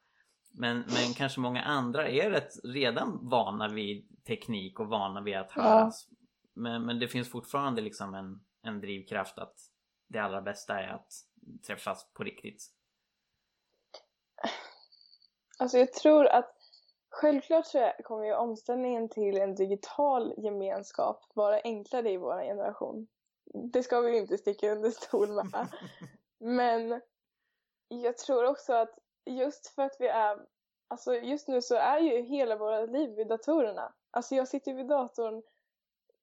men, 0.53 0.77
men 0.79 1.15
kanske 1.17 1.41
många 1.41 1.63
andra 1.63 2.09
är 2.09 2.31
rätt 2.31 2.53
redan 2.65 3.29
vana 3.29 3.69
vid 3.69 4.25
teknik 4.27 4.81
och 4.81 4.89
vana 4.89 5.21
vid 5.21 5.37
att 5.37 5.51
höras. 5.51 6.07
Ja. 6.11 6.17
Men, 6.55 6.87
men 6.87 6.99
det 6.99 7.09
finns 7.09 7.31
fortfarande 7.31 7.83
liksom 7.83 8.15
en, 8.15 8.41
en 8.63 8.81
drivkraft 8.81 9.39
att 9.39 9.55
det 10.09 10.19
allra 10.19 10.43
bästa 10.43 10.81
är 10.81 10.89
att 10.89 11.13
träffas 11.67 12.13
på 12.13 12.25
riktigt? 12.25 12.67
Alltså 15.59 15.79
jag 15.79 15.93
tror 15.93 16.27
att 16.27 16.55
självklart 17.11 17.67
så 17.67 17.93
kommer 18.05 18.25
ju 18.25 18.35
omställningen 18.35 19.09
till 19.09 19.39
en 19.39 19.55
digital 19.55 20.35
gemenskap 20.37 21.25
vara 21.35 21.61
enklare 21.65 22.11
i 22.11 22.17
vår 22.17 22.43
generation. 22.43 23.07
Det 23.73 23.83
ska 23.83 24.01
vi 24.01 24.11
ju 24.11 24.19
inte 24.19 24.39
sticka 24.39 24.73
under 24.73 24.91
stol 24.91 25.35
med. 25.35 25.69
Men 26.39 27.01
jag 27.89 28.19
tror 28.19 28.45
också 28.45 28.73
att 28.73 28.99
just 29.25 29.67
för 29.67 29.83
att 29.83 29.97
vi 30.01 30.07
är, 30.09 30.47
alltså 30.89 31.15
just 31.15 31.49
nu 31.49 31.63
så 31.63 31.75
är 31.75 31.99
ju 31.99 32.23
hela 32.23 32.57
våra 32.57 32.87
liv 32.87 33.11
vid 33.11 33.29
datorerna. 33.29 33.93
Alltså 34.11 34.35
jag 34.35 34.49
sitter 34.49 34.75
vid 34.75 34.87
datorn 34.87 35.43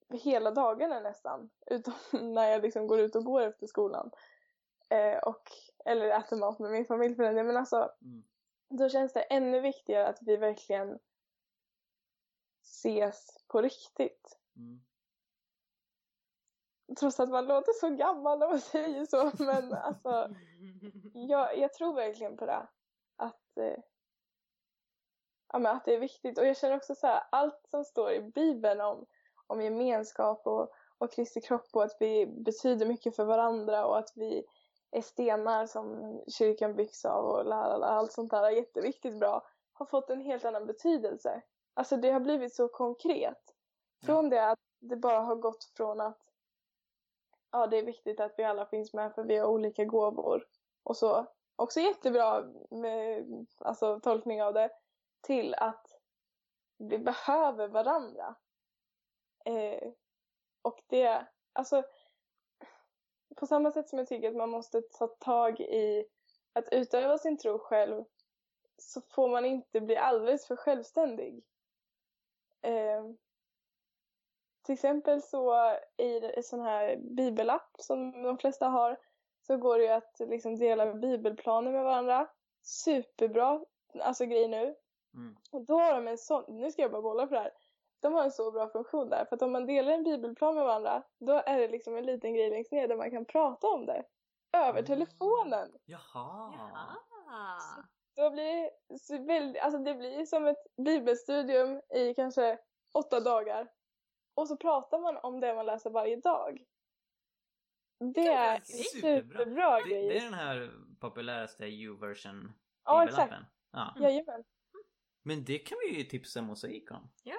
hela 0.10 0.52
dagarna 0.52 1.00
nästan, 1.00 1.50
utom 1.66 1.94
när 2.34 2.48
jag 2.52 2.62
liksom 2.62 2.88
går 2.88 3.00
ut 3.00 3.16
och 3.16 3.26
går 3.26 3.42
efter 3.42 3.68
skolan. 3.68 4.12
Eh, 4.90 5.18
och, 5.18 5.52
eller 5.86 6.10
äter 6.20 6.38
mat 6.38 6.60
med 6.60 6.72
min 6.72 6.86
familj 6.86 7.16
för 7.16 7.24
den. 7.24 7.48
Men 7.48 7.58
alltså 7.58 7.92
Mm. 8.02 8.24
då 8.70 8.90
känns 8.90 9.14
det 9.14 9.22
ännu 9.22 9.60
viktigare 9.60 10.08
att 10.08 10.22
vi 10.22 10.38
verkligen 10.38 11.00
ses 12.64 13.44
på 13.48 13.62
riktigt. 13.62 14.40
Mm. 14.56 14.82
Trots 17.00 17.20
att 17.20 17.30
man 17.30 17.46
låter 17.46 17.74
så 17.74 17.90
gammal 17.90 18.40
när 18.40 18.48
man 18.50 18.60
säger 18.62 19.06
så, 19.06 19.32
men 19.44 19.74
alltså 19.74 20.30
jag, 21.14 21.58
jag 21.58 21.74
tror 21.74 21.94
verkligen 21.94 22.38
på 22.38 22.46
det. 22.46 22.68
Att, 23.20 23.58
eh, 23.58 23.80
ja, 25.54 25.60
men 25.60 25.76
att 25.76 25.86
det 25.86 25.94
är 25.94 26.00
viktigt. 26.00 26.38
Och 26.38 26.46
jag 26.46 26.58
känner 26.58 26.76
också 26.76 26.96
så 26.96 27.08
här, 27.08 27.24
allt 27.32 27.68
som 27.70 27.84
står 27.84 28.12
i 28.12 28.22
Bibeln 28.22 28.82
om, 28.82 29.06
om 29.48 29.62
gemenskap 29.62 30.48
och, 30.48 30.72
och 30.98 31.12
Kristi 31.12 31.42
kropp 31.42 31.70
och 31.74 31.84
att 31.84 31.98
vi 32.00 32.26
betyder 32.26 32.86
mycket 32.86 33.16
för 33.16 33.26
varandra 33.26 33.86
och 33.86 33.98
att 33.98 34.12
vi 34.16 34.46
är 34.92 35.02
stenar 35.02 35.68
som 35.68 36.20
kyrkan 36.28 36.76
byggs 36.76 37.06
av 37.06 37.26
och 37.26 37.46
la, 37.46 37.68
la, 37.68 37.78
la, 37.78 37.88
allt 37.88 38.12
sånt 38.12 38.32
där 38.32 38.44
är 38.44 38.50
jätteviktigt 38.50 39.20
bra 39.20 39.44
har 39.80 39.86
fått 39.86 40.10
en 40.10 40.22
helt 40.22 40.46
annan 40.46 40.66
betydelse. 40.66 41.42
Alltså 41.74 41.98
det 41.98 42.12
har 42.12 42.20
blivit 42.20 42.56
så 42.56 42.68
konkret. 42.68 43.56
Från 44.06 44.30
det 44.30 44.50
att 44.50 44.60
det 44.80 44.96
bara 44.96 45.20
har 45.20 45.36
gått 45.36 45.64
från 45.64 46.02
att 46.02 46.20
ja, 47.52 47.68
det 47.68 47.78
är 47.78 47.84
viktigt 47.84 48.20
att 48.20 48.34
vi 48.38 48.44
alla 48.44 48.66
finns 48.66 48.94
med 48.94 49.16
för 49.16 49.24
vi 49.24 49.38
har 49.38 49.48
olika 49.48 49.86
gåvor 49.86 50.46
och 50.84 50.98
så. 50.98 51.26
Också 51.60 51.80
jättebra 51.80 52.54
med, 52.70 53.26
alltså, 53.58 54.00
tolkning 54.00 54.44
av 54.44 54.54
det. 54.54 54.70
Till 55.22 55.56
att 55.56 55.88
vi 56.78 56.98
behöver 56.98 57.68
varandra. 57.68 58.36
Eh, 59.46 59.92
och 60.62 60.84
det, 60.88 61.28
alltså 61.54 61.84
på 63.36 63.48
samma 63.48 63.72
sätt 63.72 63.90
som 63.90 64.00
jag 64.00 64.08
tycker 64.08 64.30
att 64.30 64.36
man 64.36 64.50
måste 64.50 64.82
ta 64.82 65.08
tag 65.08 65.60
i 65.60 66.06
att 66.54 66.70
utöva 66.72 67.18
sin 67.18 67.38
tro 67.38 67.60
själv 67.60 68.04
så 68.78 69.02
får 69.02 69.30
man 69.30 69.46
inte 69.46 69.82
bli 69.82 69.98
alldeles 69.98 70.48
för 70.48 70.56
självständig. 70.56 71.44
Eh, 72.62 73.04
till 74.66 74.74
exempel 74.74 75.22
så 75.22 75.76
i 75.98 76.36
en 76.36 76.44
sån 76.44 76.62
här 76.62 76.98
bibelapp 76.98 77.72
som 77.78 78.24
de 78.24 78.38
flesta 78.38 78.68
har 78.68 78.98
så 79.50 79.58
går 79.58 79.78
det 79.78 79.84
ju 79.84 79.90
att 79.92 80.16
liksom 80.20 80.56
dela 80.56 80.94
bibelplaner 80.94 81.72
med 81.72 81.84
varandra. 81.84 82.28
Superbra 82.64 83.62
alltså 84.00 84.26
grej 84.26 84.48
nu. 84.48 84.76
Mm. 85.14 85.36
Och 85.52 85.66
då 85.66 85.74
har 85.80 85.94
de 85.94 86.08
en 86.08 86.18
sån, 86.18 86.44
nu 86.48 86.72
ska 86.72 86.82
jag 86.82 86.92
bara 86.92 87.02
bolla 87.02 87.28
för 87.28 87.36
det 87.36 87.42
här. 87.42 87.52
De 88.02 88.14
har 88.14 88.24
en 88.24 88.32
så 88.32 88.52
bra 88.52 88.68
funktion 88.70 89.10
där 89.10 89.26
för 89.26 89.36
att 89.36 89.42
om 89.42 89.52
man 89.52 89.66
delar 89.66 89.92
en 89.92 90.04
bibelplan 90.04 90.56
med 90.56 90.66
varandra 90.66 91.04
då 91.20 91.34
är 91.34 91.60
det 91.60 91.68
liksom 91.68 91.96
en 91.96 92.06
liten 92.06 92.34
grej 92.34 92.50
längst 92.50 92.72
ner 92.72 92.88
där 92.88 92.96
man 92.96 93.12
kan 93.12 93.26
prata 93.26 93.68
om 93.68 93.86
det. 93.86 94.04
Över 94.54 94.70
Mm. 94.80 94.86
telefonen. 94.86 95.72
Jaha! 95.86 96.54
Jaha. 96.58 97.84
Då 98.16 98.30
blir 98.30 98.46
det, 98.46 99.00
så 99.00 99.24
väldigt, 99.24 99.62
alltså 99.62 99.80
det 99.80 99.94
blir 99.94 100.26
som 100.26 100.48
ett 100.48 100.68
bibelstudium 100.86 101.82
i 101.90 102.14
kanske 102.14 102.58
åtta 102.94 103.20
dagar. 103.20 103.72
Och 104.36 104.48
så 104.48 104.58
pratar 104.58 105.00
man 105.00 105.18
om 105.18 105.40
det 105.40 105.54
man 105.56 105.66
läser 105.66 105.90
varje 105.90 106.16
dag. 106.16 106.64
Det 108.00 108.28
är 108.28 108.56
en 108.56 108.62
Superbra. 108.62 109.40
superbra 109.40 109.80
Det, 109.80 109.90
det 109.90 109.96
är 110.00 110.10
grej. 110.10 110.20
den 110.20 110.34
här 110.34 110.72
populäraste 111.00 111.66
U-version 111.66 112.52
Ja, 112.86 113.04
exakt. 113.04 113.34
Ja. 113.72 113.96
Jajamän. 114.00 114.44
Men 115.24 115.44
det 115.46 115.60
kan 115.60 115.78
vi 115.88 115.98
ju 115.98 116.04
tipsa 116.04 116.42
Mosaik 116.42 116.92
om. 116.92 117.12
Ja. 117.24 117.38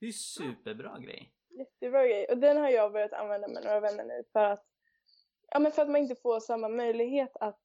Det 0.00 0.04
är 0.04 0.06
ju 0.06 0.12
superbra 0.12 0.98
grej. 0.98 1.32
Jättebra 1.48 2.06
grej. 2.06 2.26
Och 2.30 2.38
den 2.38 2.56
har 2.56 2.68
jag 2.68 2.92
börjat 2.92 3.12
använda 3.12 3.48
med 3.48 3.64
några 3.64 3.80
vänner 3.80 4.04
nu 4.04 4.24
för 4.32 4.44
att, 4.44 4.64
ja, 5.48 5.58
men 5.58 5.72
för 5.72 5.82
att 5.82 5.88
man 5.90 6.00
inte 6.00 6.14
får 6.14 6.40
samma 6.40 6.68
möjlighet 6.68 7.36
att, 7.40 7.60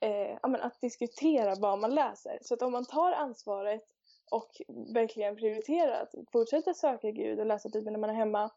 eh, 0.00 0.38
ja, 0.42 0.48
men 0.48 0.60
att 0.60 0.80
diskutera 0.80 1.54
vad 1.54 1.78
man 1.78 1.94
läser. 1.94 2.38
Så 2.42 2.54
att 2.54 2.62
om 2.62 2.72
man 2.72 2.84
tar 2.84 3.12
ansvaret 3.12 3.82
och 4.30 4.50
verkligen 4.94 5.36
prioriterar 5.36 6.02
att 6.02 6.14
fortsätta 6.32 6.74
söka 6.74 7.10
Gud 7.10 7.40
och 7.40 7.46
läsa 7.46 7.68
Bibeln 7.68 7.92
när 7.92 8.00
man 8.00 8.10
är 8.10 8.14
hemma 8.14 8.50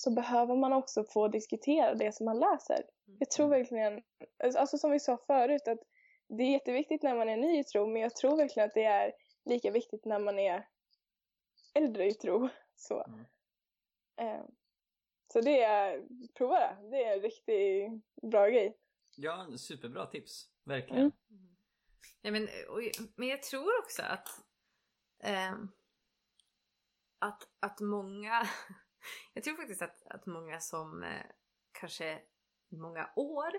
så 0.00 0.10
behöver 0.10 0.56
man 0.56 0.72
också 0.72 1.04
få 1.04 1.28
diskutera 1.28 1.94
det 1.94 2.12
som 2.14 2.24
man 2.24 2.38
läser. 2.38 2.84
Jag 3.18 3.30
tror 3.30 3.48
verkligen, 3.48 4.02
alltså 4.58 4.78
som 4.78 4.90
vi 4.90 5.00
sa 5.00 5.16
förut, 5.26 5.68
att 5.68 5.78
det 6.28 6.42
är 6.42 6.50
jätteviktigt 6.50 7.02
när 7.02 7.14
man 7.14 7.28
är 7.28 7.36
ny 7.36 7.58
i 7.60 7.64
tro 7.64 7.86
men 7.86 8.02
jag 8.02 8.16
tror 8.16 8.36
verkligen 8.36 8.68
att 8.68 8.74
det 8.74 8.84
är 8.84 9.12
lika 9.44 9.70
viktigt 9.70 10.04
när 10.04 10.18
man 10.18 10.38
är 10.38 10.68
äldre 11.74 12.06
i 12.06 12.14
tro. 12.14 12.48
Så, 12.76 13.04
Mm. 13.04 13.24
eh, 14.16 14.44
så 15.32 15.40
det 15.40 15.62
är, 15.62 16.04
prova 16.34 16.58
det. 16.58 16.76
Det 16.90 17.04
är 17.04 17.14
en 17.16 17.20
riktigt 17.20 18.02
bra 18.22 18.48
grej. 18.48 18.76
Ja, 19.16 19.46
superbra 19.56 20.06
tips. 20.06 20.48
Verkligen. 20.64 21.02
Mm. 21.02 21.12
Mm. 21.30 21.56
Ja, 22.20 22.30
men, 22.30 22.42
och, 22.68 22.80
men 23.16 23.28
jag 23.28 23.42
tror 23.42 23.78
också 23.78 24.02
att 24.02 24.28
ehm, 25.22 25.68
att, 27.18 27.48
att 27.60 27.80
många 27.80 28.48
jag 29.34 29.44
tror 29.44 29.54
faktiskt 29.54 29.82
att, 29.82 30.06
att 30.06 30.26
många 30.26 30.60
som 30.60 31.02
eh, 31.02 31.26
kanske 31.72 32.22
i 32.68 32.76
många 32.76 33.10
år 33.16 33.52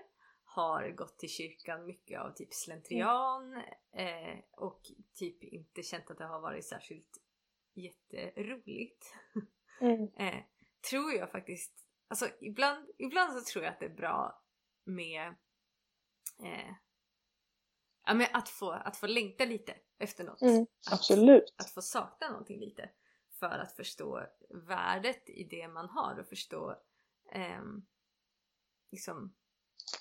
har 0.44 0.90
gått 0.90 1.18
till 1.18 1.28
kyrkan 1.28 1.86
mycket 1.86 2.20
av 2.20 2.30
typ 2.30 2.54
slentrian 2.54 3.62
eh, 3.92 4.38
och 4.52 4.80
typ 5.14 5.44
inte 5.44 5.82
känt 5.82 6.10
att 6.10 6.18
det 6.18 6.24
har 6.24 6.40
varit 6.40 6.66
särskilt 6.66 7.18
jätteroligt. 7.74 9.14
Mm. 9.82 10.08
Eh, 10.16 10.42
tror 10.90 11.12
jag 11.12 11.30
faktiskt, 11.30 11.72
alltså 12.08 12.28
ibland, 12.40 12.90
ibland 12.98 13.32
så 13.32 13.52
tror 13.52 13.64
jag 13.64 13.72
att 13.72 13.80
det 13.80 13.86
är 13.86 13.94
bra 13.94 14.42
med 14.84 15.26
eh, 16.42 16.74
ja, 18.06 18.14
men 18.14 18.26
att, 18.32 18.48
få, 18.48 18.70
att 18.70 18.96
få 18.96 19.06
längta 19.06 19.44
lite 19.44 19.74
efter 19.98 20.24
något. 20.24 20.42
Mm. 20.42 20.62
Att, 20.62 20.92
Absolut. 20.92 21.54
att 21.56 21.70
få 21.70 21.82
sakna 21.82 22.28
någonting 22.28 22.60
lite. 22.60 22.90
För 23.40 23.58
att 23.58 23.76
förstå 23.76 24.26
värdet 24.50 25.28
i 25.28 25.44
det 25.44 25.68
man 25.68 25.88
har 25.88 26.18
och 26.18 26.28
förstå 26.28 26.76
ehm, 27.32 27.86
liksom, 28.90 29.34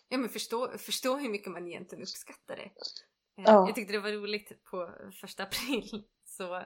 ja 0.10 0.18
men 0.18 0.30
förstå, 0.30 0.78
förstå 0.78 1.18
hur 1.18 1.30
mycket 1.30 1.52
man 1.52 1.68
egentligen 1.68 2.02
uppskattar 2.02 2.56
det. 2.56 2.64
Eh, 2.64 2.72
Ja. 3.46 3.68
Jag 3.68 3.76
tyckte 3.76 3.94
det 3.94 4.00
var 4.00 4.12
roligt 4.12 4.64
på 4.64 4.94
första 5.22 5.44
april 5.44 6.04
så, 6.24 6.64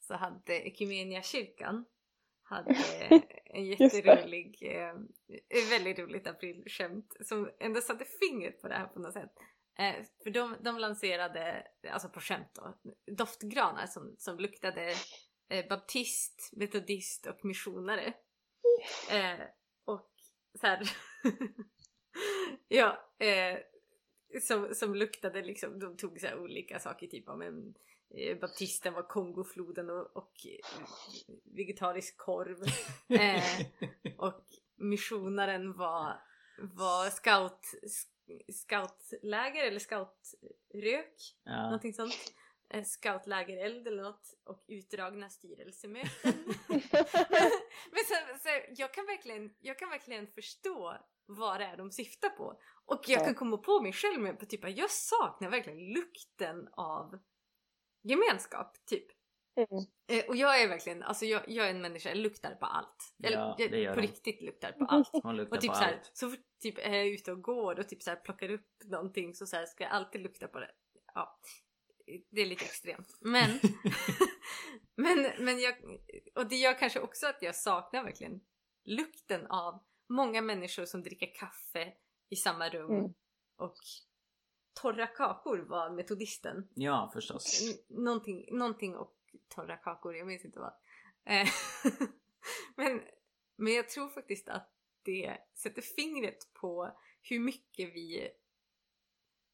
så 0.00 0.14
hade 0.14 0.54
Equmeniakyrkan 0.54 1.84
hade 2.42 2.74
en 3.44 3.66
jätterolig, 3.66 4.58
eh, 4.62 4.94
väldigt 5.70 5.98
roligt 5.98 6.26
aprilskämt 6.26 7.16
som 7.20 7.50
ändå 7.60 7.80
satte 7.80 8.04
fingret 8.04 8.62
på 8.62 8.68
det 8.68 8.74
här 8.74 8.86
på 8.86 9.00
något 9.00 9.12
sätt. 9.12 9.32
Eh, 9.78 10.04
för 10.22 10.30
de, 10.30 10.56
de 10.60 10.78
lanserade, 10.78 11.66
alltså 11.90 12.08
på 12.08 12.20
skämt 12.20 12.50
då, 12.54 12.78
doftgranar 13.12 13.86
som, 13.86 14.14
som 14.18 14.38
luktade 14.38 14.94
eh, 15.52 15.68
baptist, 15.68 16.50
metodist 16.52 17.26
och 17.26 17.44
missionare. 17.44 18.14
Eh, 19.10 19.40
och 19.84 20.10
så 20.60 20.66
här, 20.66 20.90
ja, 22.68 23.10
eh, 23.18 23.58
som, 24.40 24.74
som 24.74 24.94
luktade 24.94 25.42
liksom, 25.42 25.78
de 25.78 25.96
tog 25.96 26.20
så 26.20 26.26
här 26.26 26.38
olika 26.38 26.78
saker 26.78 27.06
typ 27.06 27.28
om 27.28 27.42
en 27.42 27.74
eh, 28.14 28.38
baptisten 28.38 28.94
var 28.94 29.02
Kongofloden 29.02 29.90
och, 29.90 30.16
och 30.16 30.32
eh, 30.46 30.86
vegetarisk 31.44 32.16
korv. 32.16 32.58
Eh, 33.08 33.66
och 34.16 34.44
missionaren 34.76 35.72
var, 35.72 36.22
var 36.58 37.10
scout, 37.10 37.60
scoutläger 38.52 39.64
eller 39.64 39.78
scoutrök. 39.78 41.16
Ja. 41.44 41.62
Någonting 41.62 41.94
sånt. 41.94 42.32
Eh, 42.72 42.84
Scoutlägereld 42.84 43.86
eller 43.88 44.02
något. 44.02 44.34
Och 44.44 44.64
utdragna 44.68 45.28
styrelsemöten. 45.30 46.32
Men 47.90 48.04
så, 48.08 48.14
så, 48.40 48.48
jag, 48.76 48.94
kan 48.94 49.06
verkligen, 49.06 49.54
jag 49.60 49.78
kan 49.78 49.90
verkligen 49.90 50.26
förstå 50.26 50.96
vad 51.26 51.60
det 51.60 51.64
är 51.64 51.76
de 51.76 51.90
syftar 51.90 52.28
på. 52.28 52.60
Och 52.84 53.00
jag 53.06 53.20
Ja. 53.20 53.24
kan 53.24 53.34
komma 53.34 53.56
på 53.56 53.80
mig 53.82 53.92
själv 53.92 54.20
med 54.20 54.38
på 54.38 54.46
typ 54.46 54.64
att 54.64 54.76
jag 54.76 54.90
saknar 54.90 55.50
verkligen 55.50 55.92
lukten 55.92 56.68
av 56.72 57.18
gemenskap. 58.02 58.84
Typ. 58.86 59.06
Mm. 59.56 59.84
Eh, 60.10 60.28
och 60.28 60.36
jag 60.36 60.62
är 60.62 60.68
verkligen, 60.68 61.02
alltså 61.02 61.24
jag, 61.26 61.42
jag 61.48 61.66
är 61.66 61.70
en 61.70 61.80
människa, 61.82 62.08
jag 62.08 62.18
luktar 62.18 62.54
på 62.54 62.66
allt. 62.66 63.14
Jag, 63.16 63.32
Ja, 63.32 63.56
jag 63.58 63.70
det 63.70 63.78
gör 63.80 63.94
på 63.94 64.00
hon. 64.00 64.08
riktigt 64.08 64.42
luktar 64.42 64.72
på 64.72 64.84
allt. 64.84 65.08
Hon 65.12 65.36
luktar 65.36 65.56
Och 65.56 65.60
typ 65.62 65.70
på 65.70 65.76
så, 65.76 65.82
här, 65.82 65.92
allt. 65.92 66.10
så 66.12 66.30
fort 66.30 66.40
typ 66.62 66.78
är 66.78 66.92
jag 66.94 67.06
ute 67.06 67.32
och 67.32 67.42
går 67.42 67.78
och 67.80 67.88
typ 67.88 68.02
så 68.02 68.10
här 68.10 68.16
plockar 68.16 68.50
upp 68.50 68.68
någonting 68.84 69.34
så, 69.34 69.46
så 69.46 69.56
här, 69.56 69.66
ska 69.66 69.84
jag 69.84 69.92
alltid 69.92 70.20
lukta 70.20 70.48
på 70.48 70.60
det. 70.60 70.70
Ja, 71.14 71.38
det 72.30 72.40
är 72.42 72.46
lite 72.46 72.64
extremt. 72.64 73.16
Men, 73.20 73.50
men, 74.94 75.30
men 75.44 75.60
jag, 75.60 75.74
och 76.34 76.46
det 76.48 76.56
gör 76.56 76.78
kanske 76.78 77.00
också 77.00 77.26
att 77.26 77.42
jag 77.42 77.54
saknar 77.56 78.04
verkligen 78.04 78.40
lukten 78.84 79.46
av 79.46 79.84
många 80.08 80.40
människor 80.42 80.84
som 80.84 81.02
dricker 81.02 81.34
kaffe 81.34 81.92
i 82.28 82.36
samma 82.36 82.68
rum 82.68 82.90
Mm. 82.90 83.12
och 83.56 83.76
torra 84.80 85.06
kakor 85.06 85.58
var 85.58 85.90
metodisten. 85.90 86.68
Ja, 86.74 87.10
förstås. 87.14 87.62
N- 87.62 87.78
någonting, 88.04 88.58
någonting 88.58 88.96
och 88.96 89.16
torra 89.48 89.76
kakor, 89.76 90.16
jag 90.16 90.26
minns 90.26 90.44
inte 90.44 90.58
vad. 90.60 90.72
Eh, 91.24 91.48
men, 92.76 93.02
men 93.56 93.72
jag 93.72 93.88
tror 93.88 94.08
faktiskt 94.08 94.48
att 94.48 94.68
det 95.02 95.38
sätter 95.54 95.82
fingret 95.82 96.52
på 96.54 96.98
hur 97.22 97.38
mycket 97.40 97.94
vi 97.94 98.30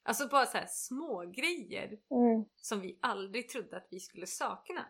Alltså 0.08 0.28
bara 0.28 0.46
så 0.46 0.58
här 0.58 0.66
små 0.66 1.24
grejer 1.36 1.86
Mm. 2.10 2.44
som 2.56 2.80
vi 2.80 2.98
aldrig 3.02 3.48
trodde 3.48 3.76
att 3.76 3.86
vi 3.90 4.00
skulle 4.00 4.26
sakna. 4.26 4.80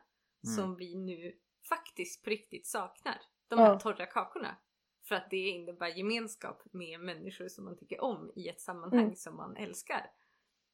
Mm. 0.45 0.57
Som 0.57 0.77
vi 0.77 0.95
nu 0.95 1.39
faktiskt 1.69 2.25
på 2.25 2.31
riktigt 2.31 2.67
saknar. 2.67 3.21
De 3.49 3.59
här 3.59 3.67
Ja. 3.73 3.81
torra 3.81 4.07
kakorna. 4.07 4.57
För 5.09 5.15
att 5.15 5.31
det 5.31 5.49
innebär 5.49 5.89
gemenskap 5.89 6.63
med 6.73 7.01
människor 7.01 7.49
som 7.49 7.65
man 7.65 7.77
tycker 7.77 8.01
om 8.01 8.33
i 8.37 8.49
ett 8.49 8.61
sammanhang 8.61 9.01
Mm. 9.05 9.15
som 9.17 9.37
man 9.37 9.57
älskar. 9.57 10.11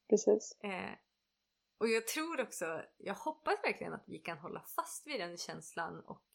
Precis. 0.09 0.59
Eh, 0.61 0.91
och 1.79 1.89
jag 1.89 2.07
tror 2.07 2.41
också, 2.41 2.83
jag 2.97 3.15
hoppas 3.15 3.55
verkligen 3.65 3.93
att 3.93 4.05
vi 4.07 4.19
kan 4.19 4.39
hålla 4.39 4.61
fast 4.61 5.07
vid 5.07 5.21
den 5.21 5.37
känslan 5.37 6.01
och 6.01 6.27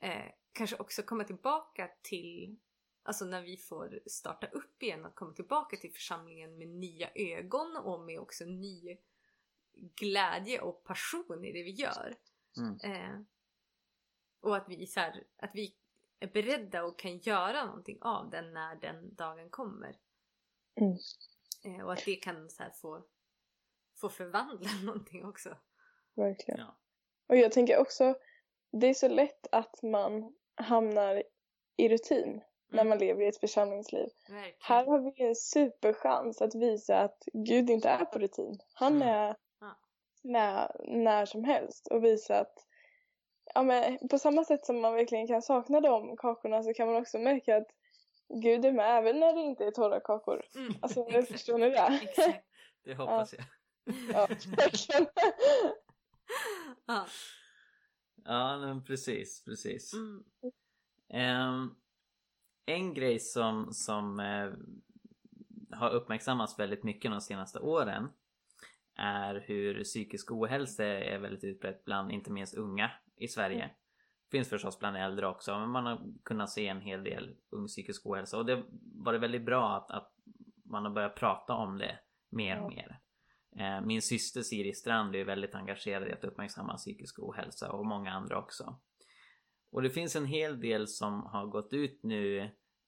eh, 0.00 0.30
kanske 0.52 0.76
också 0.76 1.02
komma 1.02 1.24
tillbaka 1.24 1.90
till, 2.02 2.56
alltså 3.04 3.24
när 3.24 3.42
vi 3.42 3.56
får 3.56 4.00
starta 4.06 4.46
upp 4.46 4.82
igen, 4.82 5.04
att 5.04 5.14
komma 5.14 5.32
tillbaka 5.32 5.76
till 5.76 5.92
församlingen 5.92 6.58
med 6.58 6.68
nya 6.68 7.10
ögon 7.14 7.76
och 7.76 8.00
med 8.00 8.20
också 8.20 8.44
ny 8.44 8.96
glädje 9.72 10.60
och 10.60 10.84
passion 10.84 11.44
i 11.44 11.52
det 11.52 11.62
vi 11.62 11.70
gör. 11.70 12.16
Mm. 12.56 12.78
Eh, 12.80 13.20
och 14.40 14.56
att 14.56 14.68
vi, 14.68 14.86
så 14.86 15.00
här, 15.00 15.24
att 15.36 15.50
vi 15.54 15.74
är 16.20 16.28
beredda 16.28 16.84
och 16.84 16.98
kan 16.98 17.18
göra 17.18 17.66
någonting 17.66 17.98
av 18.00 18.30
den 18.30 18.52
när 18.52 18.76
den 18.76 19.14
dagen 19.14 19.50
kommer. 19.50 19.96
Mm. 20.74 20.96
Eh, 21.64 21.84
och 21.84 21.92
att 21.92 22.04
det 22.04 22.16
kan 22.16 22.50
så 22.50 22.62
här, 22.62 22.70
få, 22.70 23.04
få 23.96 24.08
förvandla 24.08 24.70
någonting 24.82 25.24
också. 25.24 25.56
Verkligen. 26.14 26.60
Ja. 26.60 26.76
Och 27.26 27.36
jag 27.36 27.52
tänker 27.52 27.78
också, 27.78 28.14
det 28.70 28.86
är 28.86 28.94
så 28.94 29.08
lätt 29.08 29.46
att 29.52 29.82
man 29.82 30.34
hamnar 30.54 31.22
i 31.76 31.88
rutin 31.88 32.40
när 32.68 32.80
Mm. 32.80 32.88
man 32.88 32.98
lever 32.98 33.22
i 33.22 33.28
ett 33.28 33.40
församlingsliv. 33.40 34.08
Verkligen. 34.28 34.54
Här 34.60 34.84
har 34.86 34.98
vi 34.98 35.22
en 35.24 35.34
superchans 35.36 36.42
att 36.42 36.54
visa 36.54 36.98
att 37.00 37.22
Gud 37.32 37.70
inte 37.70 37.88
är 37.88 38.04
på 38.04 38.18
rutin. 38.18 38.58
Han 38.74 38.96
Mm. 38.96 39.08
är 39.08 39.36
Ja. 39.60 39.76
när, 40.22 40.76
när 40.88 41.26
som 41.26 41.44
helst 41.44 41.86
och 41.86 42.04
visa 42.04 42.40
att 42.40 42.66
ja, 43.54 43.62
men 43.62 44.08
på 44.08 44.18
samma 44.18 44.44
sätt 44.44 44.66
som 44.66 44.80
man 44.80 44.94
verkligen 44.94 45.26
kan 45.26 45.42
sakna 45.42 45.80
de 45.80 46.16
kakorna 46.16 46.62
så 46.62 46.74
kan 46.74 46.86
man 46.86 46.96
också 46.96 47.18
märka 47.18 47.56
att 47.56 47.66
Gud 48.42 48.64
är 48.64 48.72
med 48.72 48.98
även 48.98 49.20
när 49.20 49.32
det 49.32 49.40
inte 49.40 49.64
är 49.64 49.70
torra 49.70 50.00
kakor. 50.00 50.42
Mm, 50.54 50.74
Alltså, 50.82 51.00
exakt. 51.08 51.32
förstår 51.32 51.58
ni 51.58 51.70
det? 51.70 52.00
Exakt. 52.02 52.46
Det 52.84 52.94
hoppas 52.94 53.32
jag. 53.34 53.44
Ja, 54.14 54.26
verkligen. 54.56 55.06
Ja. 56.86 57.06
Ja, 58.24 58.56
men 58.58 58.84
precis, 58.84 59.44
precis. 59.44 59.92
Mm. 59.94 60.24
Ehm, 61.12 61.74
en 62.66 62.94
grej 62.94 63.18
som, 63.18 63.72
som 63.72 64.20
eh, 64.20 64.50
har 65.70 65.90
uppmärksammats 65.90 66.58
väldigt 66.58 66.82
mycket 66.82 67.10
de 67.10 67.20
senaste 67.20 67.58
åren 67.58 68.08
är 68.96 69.44
hur 69.46 69.84
psykisk 69.84 70.32
ohälsa 70.32 70.84
är 70.84 71.18
väldigt 71.18 71.44
utbrett 71.44 71.84
bland 71.84 72.12
inte 72.12 72.32
minst 72.32 72.54
unga 72.54 72.90
i 73.16 73.28
Sverige. 73.28 73.70
Finns 74.30 74.48
förstås 74.48 74.78
bland 74.78 74.96
äldre 74.96 75.26
också 75.26 75.58
men 75.58 75.68
man 75.68 75.86
har 75.86 76.00
kunnat 76.24 76.50
se 76.50 76.66
en 76.66 76.80
hel 76.80 77.04
del 77.04 77.36
ung 77.50 77.66
psykisk 77.66 78.06
ohälsa 78.06 78.38
och 78.38 78.46
det 78.46 78.62
var 78.94 79.14
väldigt 79.14 79.44
bra 79.44 79.76
att, 79.76 79.90
att 79.90 80.12
man 80.64 80.84
har 80.84 80.92
börjat 80.92 81.14
prata 81.14 81.54
om 81.54 81.78
det 81.78 81.98
mer 82.30 82.60
och 82.60 82.68
mer. 82.68 83.00
Eh, 83.56 83.80
Min 83.80 84.02
syster 84.02 84.42
Siri 84.42 84.74
Strand 84.74 85.16
är 85.16 85.24
väldigt 85.24 85.54
engagerad 85.54 86.08
i 86.08 86.12
att 86.12 86.24
uppmärksamma 86.24 86.76
psykisk 86.76 87.18
ohälsa 87.18 87.72
och 87.72 87.86
många 87.86 88.12
andra 88.12 88.38
också. 88.38 88.78
Och 89.74 89.82
det 89.82 89.90
finns 89.90 90.16
en 90.16 90.26
hel 90.26 90.60
del 90.60 90.88
som 90.88 91.22
har 91.22 91.46
gått 91.46 91.72
ut 91.72 92.02
nu 92.02 92.40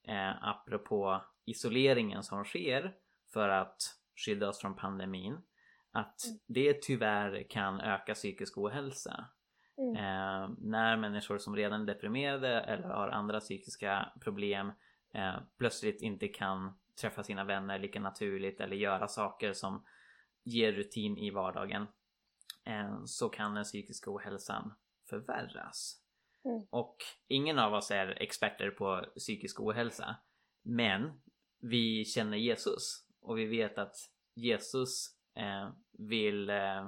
eh, 0.09 0.49
apropå 0.49 1.23
isoleringen 1.45 2.23
som 2.23 2.45
sker 2.45 2.95
för 3.33 3.49
att 3.49 3.83
skydda 4.17 4.49
oss 4.49 4.61
från 4.61 4.77
pandemin. 4.77 5.39
Att 5.93 6.25
Mm. 6.27 6.39
det 6.47 6.83
tyvärr 6.83 7.47
kan 7.51 7.81
öka 7.81 8.15
psykisk 8.15 8.59
ohälsa. 8.59 9.29
Mm. 9.79 9.97
Eh, 9.97 10.51
när 10.59 10.97
människor 10.97 11.39
som 11.39 11.57
redan 11.57 11.81
är 11.83 11.87
deprimerade 11.87 12.61
eller 12.61 12.89
har 12.89 13.09
andra 13.09 13.41
psykiska 13.41 14.13
problem 14.21 14.73
eh, 15.15 15.35
plötsligt 15.59 16.03
inte 16.03 16.29
kan 16.29 16.79
träffa 17.01 17.23
sina 17.23 17.45
vänner 17.45 17.79
lika 17.79 18.01
naturligt 18.01 18.61
eller 18.61 18.77
göra 18.77 19.09
saker 19.09 19.53
som 19.53 19.85
ger 20.45 20.73
rutin 20.73 21.19
i 21.19 21.31
vardagen 21.31 21.87
eh, 22.65 23.05
så 23.05 23.29
kan 23.29 23.55
den 23.55 23.65
psykiska 23.65 24.11
ohälsan 24.11 24.75
förvärras. 25.09 26.06
Mm. 26.47 26.67
Och 26.71 26.97
ingen 27.29 27.59
av 27.59 27.75
oss 27.75 27.91
är 27.91 28.23
experter 28.23 28.71
på 28.71 29.05
psykisk 29.17 29.61
ohälsa 29.61 30.17
men 30.63 31.21
vi 31.63 32.05
känner 32.05 32.37
Jesus 32.37 33.07
och 33.21 33.39
vi 33.39 33.47
vet 33.47 33.79
att 33.79 33.95
Jesus 34.35 35.07
eh, 35.37 35.71
vill 35.99 36.51
eh, 36.51 36.87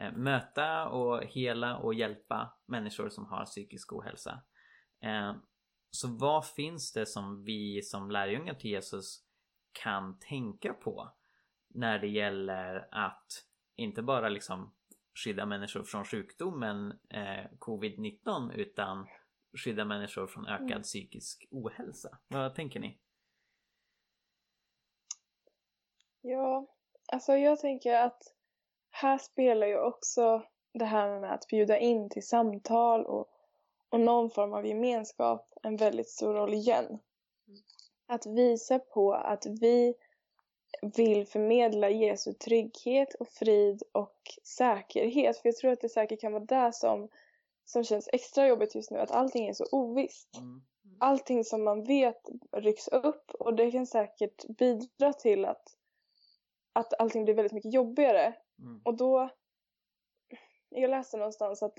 eh, 0.00 0.12
möta 0.12 0.88
och 0.88 1.24
hela 1.24 1.76
och 1.76 1.94
hjälpa 1.94 2.58
människor 2.66 3.08
som 3.08 3.26
har 3.26 3.44
psykisk 3.44 3.92
ohälsa. 3.92 4.42
Eh, 5.04 5.34
så 5.90 6.16
vad 6.16 6.46
finns 6.46 6.92
det 6.92 7.06
som 7.06 7.44
vi 7.44 7.82
som 7.82 8.10
lärjungar 8.10 8.54
till 8.54 8.70
Jesus 8.70 9.24
kan 9.82 10.18
tänka 10.18 10.72
på 10.72 11.14
när 11.68 11.98
det 11.98 12.08
gäller 12.08 12.88
att 12.90 13.26
inte 13.76 14.02
bara 14.02 14.28
liksom 14.28 14.75
skydda 15.24 15.46
människor 15.46 15.82
från 15.82 16.04
sjukdomen 16.04 16.90
eh, 16.90 17.50
covid-19 17.58 18.52
utan 18.54 19.06
skydda 19.64 19.84
människor 19.84 20.26
från 20.26 20.46
ökad 20.46 20.70
Mm. 20.70 20.82
psykisk 20.82 21.48
ohälsa. 21.50 22.18
Vad 22.28 22.54
tänker 22.54 22.80
ni? 22.80 22.98
Ja, 26.20 26.66
alltså 27.12 27.32
jag 27.32 27.60
tänker 27.60 27.94
att 27.94 28.22
här 28.90 29.18
spelar 29.18 29.66
ju 29.66 29.78
också 29.78 30.42
det 30.72 30.84
här 30.84 31.20
med 31.20 31.32
att 31.32 31.46
bjuda 31.48 31.78
in 31.78 32.10
till 32.10 32.26
samtal 32.26 33.06
och, 33.06 33.28
och 33.88 34.00
någon 34.00 34.30
form 34.30 34.52
av 34.52 34.66
gemenskap 34.66 35.52
en 35.62 35.76
väldigt 35.76 36.10
stor 36.10 36.34
roll 36.34 36.54
igen. 36.54 36.98
Att 38.06 38.26
visa 38.26 38.78
på 38.78 39.14
att 39.14 39.46
vi 39.60 39.94
vill 40.82 41.26
förmedla 41.26 41.90
Jesu 41.90 42.32
trygghet 42.32 43.14
och 43.14 43.28
frid 43.28 43.82
och 43.92 44.20
säkerhet. 44.44 45.38
För 45.38 45.48
jag 45.48 45.56
tror 45.56 45.72
att 45.72 45.80
det 45.80 45.88
säkert 45.88 46.20
kan 46.20 46.32
vara 46.32 46.44
det 46.44 46.72
som, 46.72 47.08
som 47.64 47.84
känns 47.84 48.08
extra 48.12 48.46
jobbigt 48.46 48.74
just 48.74 48.90
nu, 48.90 48.98
att 48.98 49.10
allting 49.10 49.48
är 49.48 49.52
så 49.52 49.66
ovisst 49.72 50.40
Mm. 50.86 50.96
allting 51.00 51.44
som 51.44 51.64
man 51.64 51.84
vet 51.84 52.28
rycks 52.52 52.88
upp 52.88 53.30
och 53.30 53.54
det 53.54 53.70
kan 53.70 53.86
säkert 53.86 54.46
bidra 54.58 55.12
till 55.12 55.44
att, 55.44 55.62
att 56.72 57.00
allting 57.00 57.24
blir 57.24 57.34
väldigt 57.34 57.52
mycket 57.52 57.74
jobbigare. 57.74 58.34
Mm. 58.58 58.80
Och 58.84 58.96
då, 58.96 59.28
jag 60.68 60.90
läste 60.90 61.16
någonstans 61.16 61.62
att 61.62 61.78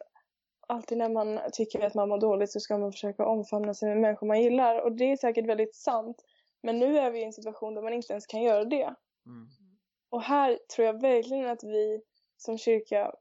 alltid 0.67 0.97
när 0.97 1.09
man 1.09 1.39
tycker 1.53 1.85
att 1.85 1.93
man 1.93 2.09
mår 2.09 2.17
dåligt 2.17 2.51
så 2.51 2.59
ska 2.59 2.77
man 2.77 2.91
försöka 2.91 3.25
omfamna 3.25 3.73
sig 3.73 3.89
med 3.89 3.97
människor 3.97 4.27
man 4.27 4.41
gillar 4.41 4.81
och 4.81 4.91
det 4.91 5.11
är 5.11 5.17
säkert 5.17 5.45
väldigt 5.45 5.75
sant. 5.75 6.23
Men 6.61 6.79
nu 6.79 6.97
är 6.97 7.11
vi 7.11 7.19
i 7.19 7.23
en 7.23 7.33
situation 7.33 7.75
där 7.75 7.81
man 7.81 7.93
inte 7.93 8.13
ens 8.13 8.27
kan 8.27 8.41
göra 8.41 8.65
det. 8.65 8.95
Mm. 9.25 9.47
Och 10.09 10.21
här 10.21 10.59
tror 10.75 10.85
jag 10.85 11.01
verkligen 11.01 11.47
att 11.49 11.63
vi 11.63 12.01
som 12.37 12.57
kyrka 12.57 13.15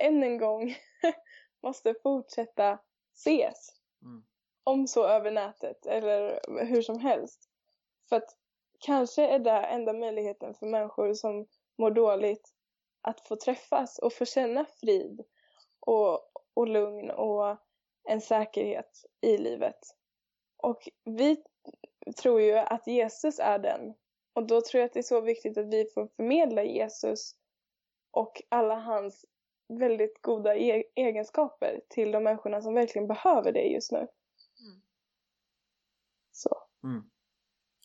än 0.00 0.22
en 0.22 0.38
gång 0.38 0.74
måste 1.62 1.94
fortsätta 2.02 2.78
ses 3.14 3.80
Mm. 4.02 4.24
om 4.64 4.86
så 4.86 5.06
över 5.06 5.30
nätet 5.30 5.86
eller 5.86 6.40
hur 6.64 6.82
som 6.82 6.98
helst. 6.98 7.48
För 8.08 8.16
att 8.16 8.36
kanske 8.78 9.26
är 9.26 9.38
det 9.38 9.50
enda 9.50 9.92
möjligheten 9.92 10.54
för 10.54 10.66
människor 10.66 11.14
som 11.14 11.46
mår 11.78 11.90
dåligt 11.90 12.54
att 13.02 13.20
få 13.20 13.36
träffas 13.36 13.98
och 13.98 14.12
få 14.12 14.24
känna 14.24 14.64
frid 14.64 15.24
och, 15.80 16.30
och 16.54 16.68
lugn 16.68 17.10
och 17.10 17.56
en 18.08 18.20
säkerhet 18.20 19.04
i 19.20 19.38
livet. 19.38 19.78
Och 20.56 20.88
vi 21.04 21.44
tror 22.16 22.40
ju 22.40 22.54
att 22.54 22.86
Jesus 22.86 23.38
är 23.38 23.58
den. 23.58 23.94
Och 24.32 24.46
då 24.46 24.60
tror 24.60 24.80
jag 24.80 24.86
att 24.86 24.92
det 24.92 25.00
är 25.00 25.02
så 25.02 25.20
viktigt 25.20 25.58
att 25.58 25.66
vi 25.66 25.86
får 25.94 26.06
förmedla 26.06 26.64
Jesus 26.64 27.36
och 28.10 28.42
alla 28.48 28.74
hans 28.74 29.24
väldigt 29.68 30.22
goda 30.22 30.56
e 30.56 30.84
egenskaper 30.94 31.80
till 31.88 32.12
de 32.12 32.24
människorna 32.24 32.62
som 32.62 32.74
verkligen 32.74 33.08
behöver 33.08 33.52
det 33.52 33.62
just 33.62 33.92
nu. 33.92 33.98
Mm. 33.98 34.82
Så. 36.30 36.66
Mm. 36.84 37.10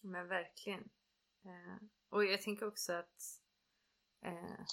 Men 0.04 0.28
verkligen. 0.28 0.90
Eh, 1.46 1.88
och 2.10 2.26
jag 2.26 2.42
tänker 2.42 2.68
också 2.68 2.94
att 2.94 3.42
eh, 4.26 4.66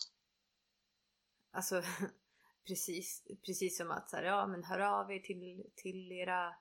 alltså 1.51 1.83
precis, 2.67 3.25
precis 3.47 3.77
som 3.77 3.91
att 3.91 4.11
så 4.11 4.17
här, 4.17 4.25
ja 4.25 4.47
men 4.47 4.65
hör 4.65 4.81
av 4.81 5.13
er 5.13 5.19
till, 5.19 5.71
till 5.75 6.13
era 6.13 6.55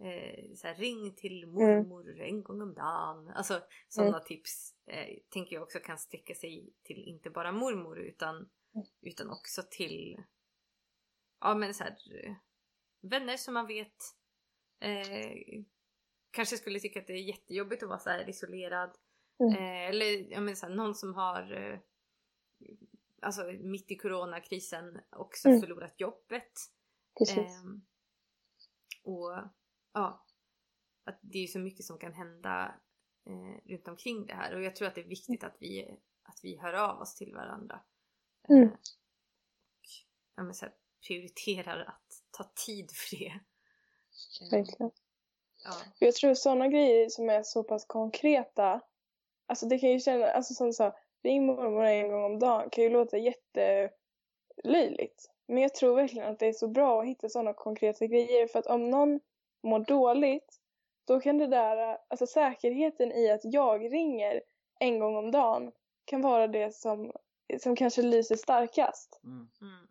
eh, 0.00 0.54
så 0.54 0.66
här, 0.66 0.74
ring 0.74 1.14
till 1.14 1.46
mormor 1.46 2.10
mm. 2.10 2.20
en 2.20 2.42
gång 2.42 2.62
om 2.62 2.74
dagen. 2.74 3.28
Alltså 3.28 3.62
sådana 3.88 4.16
mm. 4.16 4.26
tips 4.26 4.74
eh, 4.86 5.18
tänker 5.28 5.56
jag 5.56 5.62
också 5.62 5.78
kan 5.78 5.98
sträcka 5.98 6.34
sig 6.34 6.72
till 6.82 7.04
inte 7.08 7.30
bara 7.30 7.52
mormor 7.52 7.98
utan, 7.98 8.36
mm. 8.36 8.86
utan 9.00 9.30
också 9.30 9.62
till 9.70 10.22
ja 11.40 11.54
men 11.54 11.74
så 11.74 11.84
här, 11.84 11.96
vänner 13.00 13.36
som 13.36 13.54
man 13.54 13.66
vet 13.66 13.96
eh, 14.80 15.62
kanske 16.30 16.56
skulle 16.56 16.80
tycka 16.80 17.00
att 17.00 17.06
det 17.06 17.12
är 17.12 17.28
jättejobbigt 17.28 17.82
att 17.82 17.88
vara 17.88 17.98
så 17.98 18.10
här 18.10 18.28
isolerad. 18.28 18.90
Mm. 19.40 19.54
Eh, 19.54 19.88
eller 19.88 20.32
jag 20.32 20.42
menar 20.42 20.54
så 20.54 20.66
här, 20.66 20.74
någon 20.74 20.94
som 20.94 21.14
har 21.14 21.52
eh, 21.52 21.78
alltså 23.22 23.42
mitt 23.44 23.90
i 23.90 23.96
coronakrisen 23.96 25.00
också 25.10 25.48
mm. 25.48 25.60
förlorat 25.60 26.00
jobbet. 26.00 26.52
Eh, 27.20 27.46
och 29.02 29.38
ja, 29.92 30.24
att 31.04 31.18
det 31.20 31.38
är 31.38 31.46
så 31.46 31.58
mycket 31.58 31.84
som 31.84 31.98
kan 31.98 32.12
hända 32.12 32.74
eh, 33.26 33.70
runt 33.70 33.88
omkring 33.88 34.26
det 34.26 34.34
här 34.34 34.54
och 34.54 34.62
jag 34.62 34.76
tror 34.76 34.88
att 34.88 34.94
det 34.94 35.00
är 35.00 35.08
viktigt 35.08 35.44
att 35.44 35.56
vi, 35.60 35.98
att 36.22 36.40
vi 36.42 36.56
hör 36.56 36.72
av 36.72 37.00
oss 37.00 37.14
till 37.14 37.34
varandra. 37.34 37.80
Mm. 38.48 38.62
Eh, 38.62 38.70
och 38.70 39.88
ja, 40.36 40.42
men 40.42 40.54
så 40.54 40.64
här, 40.64 40.74
prioriterar 41.06 41.84
att 41.84 42.22
ta 42.30 42.44
tid 42.66 42.90
för 42.90 43.16
det. 43.16 43.40
Verkligen. 44.50 44.90
Ja. 45.64 45.74
Jag 45.98 46.14
tror 46.14 46.34
sådana 46.34 46.68
grejer 46.68 47.08
som 47.08 47.30
är 47.30 47.42
så 47.42 47.64
pass 47.64 47.84
konkreta, 47.84 48.80
alltså 49.46 49.66
det 49.66 49.78
kan 49.78 49.90
ju 49.90 50.00
kännas, 50.00 50.30
alltså 50.34 50.54
som 50.54 50.72
sa, 50.72 50.96
ring 51.22 51.46
mormor 51.46 51.84
en 51.84 52.10
gång 52.10 52.24
om 52.24 52.38
dagen 52.38 52.70
kan 52.70 52.84
ju 52.84 52.90
låta 52.90 53.18
jättelöjligt. 53.18 55.30
Men 55.46 55.62
jag 55.62 55.74
tror 55.74 55.96
verkligen 55.96 56.32
att 56.32 56.38
det 56.38 56.46
är 56.46 56.52
så 56.52 56.68
bra 56.68 57.00
att 57.00 57.08
hitta 57.08 57.28
sådana 57.28 57.52
konkreta 57.52 58.06
grejer 58.06 58.46
för 58.46 58.58
att 58.58 58.66
om 58.66 58.90
någon 58.90 59.20
mår 59.62 59.78
dåligt 59.78 60.60
då 61.04 61.20
kan 61.20 61.38
det 61.38 61.46
där, 61.46 61.98
alltså 62.08 62.26
säkerheten 62.26 63.12
i 63.12 63.30
att 63.30 63.40
jag 63.44 63.92
ringer 63.92 64.42
en 64.80 64.98
gång 64.98 65.16
om 65.16 65.30
dagen 65.30 65.72
kan 66.04 66.22
vara 66.22 66.46
det 66.46 66.74
som, 66.74 67.12
som 67.60 67.76
kanske 67.76 68.02
lyser 68.02 68.36
starkast. 68.36 69.20
Mm. 69.24 69.48
Mm. 69.60 69.88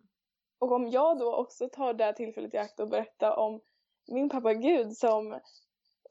Och 0.58 0.72
om 0.72 0.88
jag 0.88 1.18
då 1.18 1.34
också 1.34 1.68
tar 1.68 1.94
det 1.94 2.04
här 2.04 2.12
tillfället 2.12 2.54
i 2.54 2.58
akt 2.58 2.80
och 2.80 2.88
berättar 2.88 3.36
om 3.38 3.60
min 4.08 4.28
pappa 4.28 4.54
Gud 4.54 4.96
som, 4.96 5.40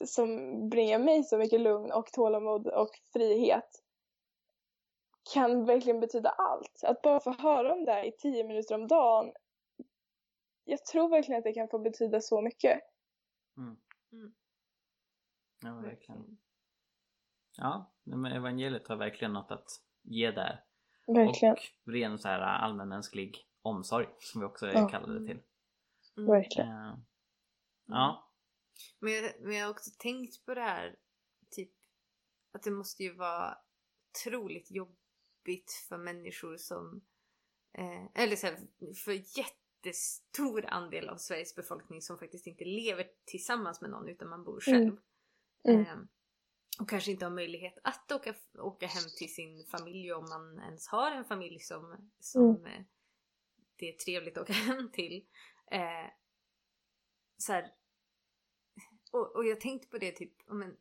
som 0.06 0.30
bringar 0.70 1.00
mig 1.00 1.24
så 1.24 1.38
mycket 1.38 1.62
lugn 1.62 1.92
och 1.92 2.12
tålamod 2.12 2.68
och 2.68 2.90
frihet 3.14 3.84
kan 5.34 5.66
verkligen 5.66 6.00
betyda 6.00 6.30
allt. 6.30 6.84
Att 6.84 7.02
bara 7.02 7.20
få 7.20 7.32
höra 7.32 7.74
om 7.74 7.86
det 7.86 8.06
i 8.06 8.12
tio 8.12 8.44
minuter 8.44 8.76
om 8.76 8.88
dagen 8.88 9.32
jag 10.68 10.86
tror 10.86 11.10
verkligen 11.10 11.40
att 11.40 11.44
det 11.44 11.54
kan 11.54 11.68
få 11.68 11.80
betyda 11.80 12.22
så 12.22 12.42
mycket. 12.42 12.80
Mm. 13.58 13.78
Mm. 14.12 14.34
Ja, 15.60 15.76
verkligen. 15.76 16.38
Ja, 17.58 17.94
men 18.04 18.26
evangeliet 18.32 18.88
har 18.88 18.96
verkligen 18.96 19.34
något 19.34 19.52
att 19.52 19.70
ge 20.02 20.32
där. 20.32 20.64
Verkligen. 21.08 21.54
Och 21.54 21.94
ren 21.94 22.20
så 22.20 22.28
här 22.28 22.40
allmänmänsklig 22.40 23.50
omsorg 23.62 24.08
som 24.20 24.42
vi 24.42 24.48
också 24.48 24.68
Ja. 24.68 24.90
kallar 24.90 25.20
det 25.20 25.28
till. 25.28 25.42
Mm. 26.18 26.30
Verkligen. 26.30 26.70
Eh, 26.70 26.98
ja. 27.86 28.32
Men 29.00 29.14
jag, 29.14 29.32
men 29.42 29.56
jag 29.56 29.66
har 29.66 29.72
också 29.72 29.92
tänkt 30.00 30.46
på 30.46 30.54
det 30.54 30.62
här, 30.62 30.96
typ 31.52 31.72
att 32.52 32.64
det 32.64 32.72
måste 32.72 33.04
ju 33.04 33.14
vara 33.14 33.58
otroligt 34.12 34.72
jobbigt 34.72 35.72
för 35.90 35.98
människor 35.98 36.58
som, 36.58 37.02
eh, 37.74 38.06
eller 38.24 38.36
så 38.36 38.48
här, 38.48 38.58
för 39.06 39.12
jättestor 39.88 40.66
andel 40.66 41.10
av 41.10 41.18
Sveriges 41.18 41.56
befolkning 41.56 42.02
som 42.02 42.18
faktiskt 42.18 42.48
inte 42.48 42.66
lever 42.66 43.08
tillsammans 43.26 43.82
med 43.82 43.90
någon 43.90 44.10
utan 44.10 44.30
man 44.30 44.44
bor 44.44 44.60
själv. 44.60 44.98
Mm. 45.64 45.82
Eh, 45.82 45.98
och 46.80 46.90
kanske 46.90 47.12
inte 47.12 47.26
har 47.26 47.32
möjlighet 47.32 47.78
att 47.84 48.12
åka, 48.12 48.34
åka 48.58 48.88
hem 48.88 49.04
till 49.18 49.34
sin 49.34 49.66
familj 49.66 50.14
om 50.14 50.26
man 50.30 50.60
ens 50.60 50.88
har 50.88 51.12
en 51.12 51.26
familj 51.26 51.60
som, 51.60 52.12
som 52.20 52.66
eh, 52.66 52.82
det 53.76 53.90
är 53.90 53.94
trevligt 53.94 54.38
att 54.38 54.44
åka 54.44 54.54
hem 54.74 54.92
till. 54.92 55.26
Eh, 55.72 56.12
så 57.38 57.54
här, 57.54 57.74
och, 59.12 59.36
och 59.36 59.46
jag 59.46 59.62
tänkte 59.62 59.88
på 59.88 59.98
det 59.98 60.12
typ, 60.12 60.34
men, 60.48 60.78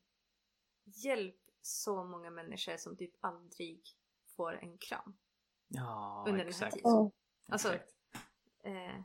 hjälp 0.84 1.40
så 1.62 2.04
många 2.04 2.30
människor 2.30 2.76
som 2.76 2.96
typ 2.96 3.14
aldrig 3.20 3.82
får 4.36 4.58
en 4.62 4.78
kram 4.78 5.16
Ja, 5.68 6.24
under 6.28 6.44
den 6.44 6.54
här 6.54 6.66
exakt. 6.66 6.74
tiden. 6.74 7.10
Alltså, 7.48 7.72
exakt. 7.72 7.95
Eh, 8.66 9.00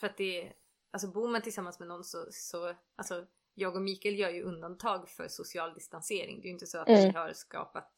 för 0.00 0.06
att 0.06 0.16
det 0.16 0.52
alltså 0.90 1.08
bor 1.08 1.28
man 1.28 1.42
tillsammans 1.42 1.78
med 1.78 1.88
någon 1.88 2.04
så, 2.04 2.26
så 2.30 2.74
alltså 2.96 3.26
jag 3.54 3.76
och 3.76 3.82
Mikael 3.82 4.18
gör 4.18 4.30
ju 4.30 4.42
undantag 4.42 5.08
för 5.08 5.28
social 5.28 5.74
distansering. 5.74 6.40
Det 6.40 6.46
är 6.46 6.48
ju 6.48 6.52
inte 6.52 6.66
så 6.66 6.78
att 6.78 6.88
Mm. 6.88 7.00
vi 7.02 7.08
har 7.18 7.32
skapat 7.32 7.92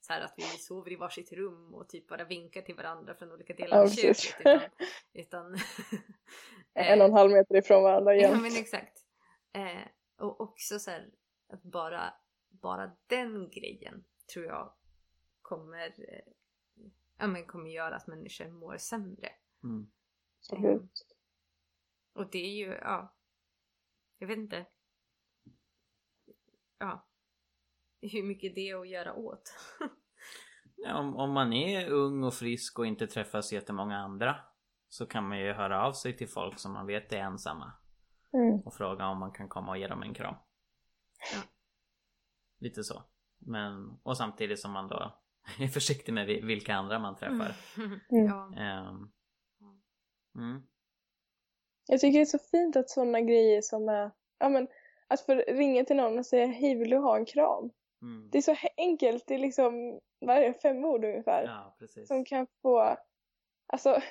så 0.00 0.12
här 0.12 0.20
att 0.20 0.34
vi 0.36 0.42
sover 0.42 0.92
i 0.92 0.96
varsitt 0.96 1.32
rum 1.32 1.74
och 1.74 1.88
typ 1.88 2.08
bara 2.08 2.24
vinkar 2.24 2.62
till 2.62 2.74
varandra 2.74 3.14
från 3.14 3.32
olika 3.32 3.54
delar 3.54 3.76
Ja, 3.76 3.82
av 3.82 3.88
köket. 3.88 4.36
Utan, 4.40 4.60
utan 5.12 5.58
En 6.74 7.00
och 7.00 7.06
en 7.06 7.12
halv 7.12 7.30
meter 7.32 7.56
ifrån 7.56 7.82
varandra 7.82 8.14
Ja 8.14 8.18
igen. 8.18 8.42
men 8.42 8.56
exakt. 8.56 8.98
Eh, 9.52 9.88
och 10.18 10.40
också 10.40 10.78
så 10.78 10.90
här, 10.90 11.10
att 11.52 11.62
bara, 11.62 12.14
bara 12.48 12.90
den 13.06 13.50
grejen 13.50 14.04
tror 14.32 14.44
jag 14.44 14.72
kommer, 15.42 15.86
eh, 15.86 16.32
ja, 17.18 17.26
men 17.26 17.46
kommer 17.46 17.70
göra 17.70 17.96
att 17.96 18.06
människor 18.06 18.48
mår 18.50 18.76
sämre. 18.76 19.28
Mm. 19.64 19.90
Absolut. 20.52 21.06
Och 22.14 22.30
det 22.30 22.38
är 22.38 22.56
ju, 22.56 22.66
ja, 22.72 23.14
jag 24.18 24.26
vet 24.28 24.38
inte. 24.38 24.66
Ja, 26.78 27.06
hur 28.00 28.22
mycket 28.22 28.54
det 28.54 28.70
är 28.70 28.80
att 28.80 28.88
göra 28.88 29.14
åt. 29.14 29.54
Ja, 30.78 30.98
om, 30.98 31.16
om 31.16 31.30
man 31.32 31.52
är 31.52 31.88
ung 31.90 32.24
och 32.24 32.34
frisk 32.34 32.78
och 32.78 32.86
inte 32.86 33.06
träffar 33.06 33.40
så 33.40 33.54
jättemånga 33.54 33.96
andra 33.98 34.36
så 34.88 35.06
kan 35.06 35.28
man 35.28 35.38
ju 35.38 35.52
höra 35.52 35.86
av 35.86 35.92
sig 35.92 36.16
till 36.16 36.28
folk 36.28 36.58
som 36.58 36.72
man 36.72 36.86
vet 36.86 37.12
är 37.12 37.16
ensamma 37.18 37.72
Mm. 38.32 38.60
och 38.60 38.74
fråga 38.74 39.06
om 39.06 39.18
man 39.18 39.32
kan 39.32 39.48
komma 39.48 39.70
och 39.70 39.78
ge 39.78 39.86
dem 39.88 40.02
en 40.02 40.14
kram. 40.14 40.34
Ja. 41.34 41.42
Lite 42.58 42.84
så. 42.84 43.04
Men, 43.38 44.00
och 44.02 44.16
samtidigt 44.16 44.60
som 44.60 44.72
man 44.72 44.88
då 44.88 45.20
är 45.58 45.68
försiktig 45.68 46.12
med 46.14 46.26
vi- 46.26 46.40
vilka 46.40 46.74
andra 46.74 46.98
man 46.98 47.16
träffar. 47.16 47.56
Mm. 47.76 48.00
ja. 48.08 48.54
Ehm, 48.56 49.12
mm. 50.36 50.62
Jag 51.86 52.00
tycker 52.00 52.18
det 52.18 52.22
är 52.22 52.24
så 52.24 52.38
fint 52.38 52.76
att 52.76 52.90
sådana 52.90 53.20
grejer 53.20 53.62
som 53.62 53.88
är, 53.88 54.10
ja 54.38 54.48
men 54.48 54.68
att 55.08 55.20
få 55.20 55.34
ringa 55.34 55.84
till 55.84 55.96
någon 55.96 56.18
och 56.18 56.26
säga 56.26 56.46
hej 56.46 56.74
vill 56.74 56.90
du 56.90 56.96
ha 56.96 57.16
en 57.16 57.24
kram? 57.24 57.70
Mm. 58.02 58.28
Det 58.32 58.38
är 58.38 58.42
så 58.42 58.56
enkelt, 58.76 59.26
det 59.26 59.34
är 59.34 59.38
liksom, 59.38 60.00
vad 60.18 60.36
är 60.36 60.40
det, 60.40 60.54
fem 60.54 60.84
ord 60.84 61.04
ungefär. 61.04 61.44
Ja, 61.44 61.76
precis. 61.78 62.08
Som 62.08 62.24
kan 62.24 62.46
få, 62.62 62.96
alltså, 63.66 64.02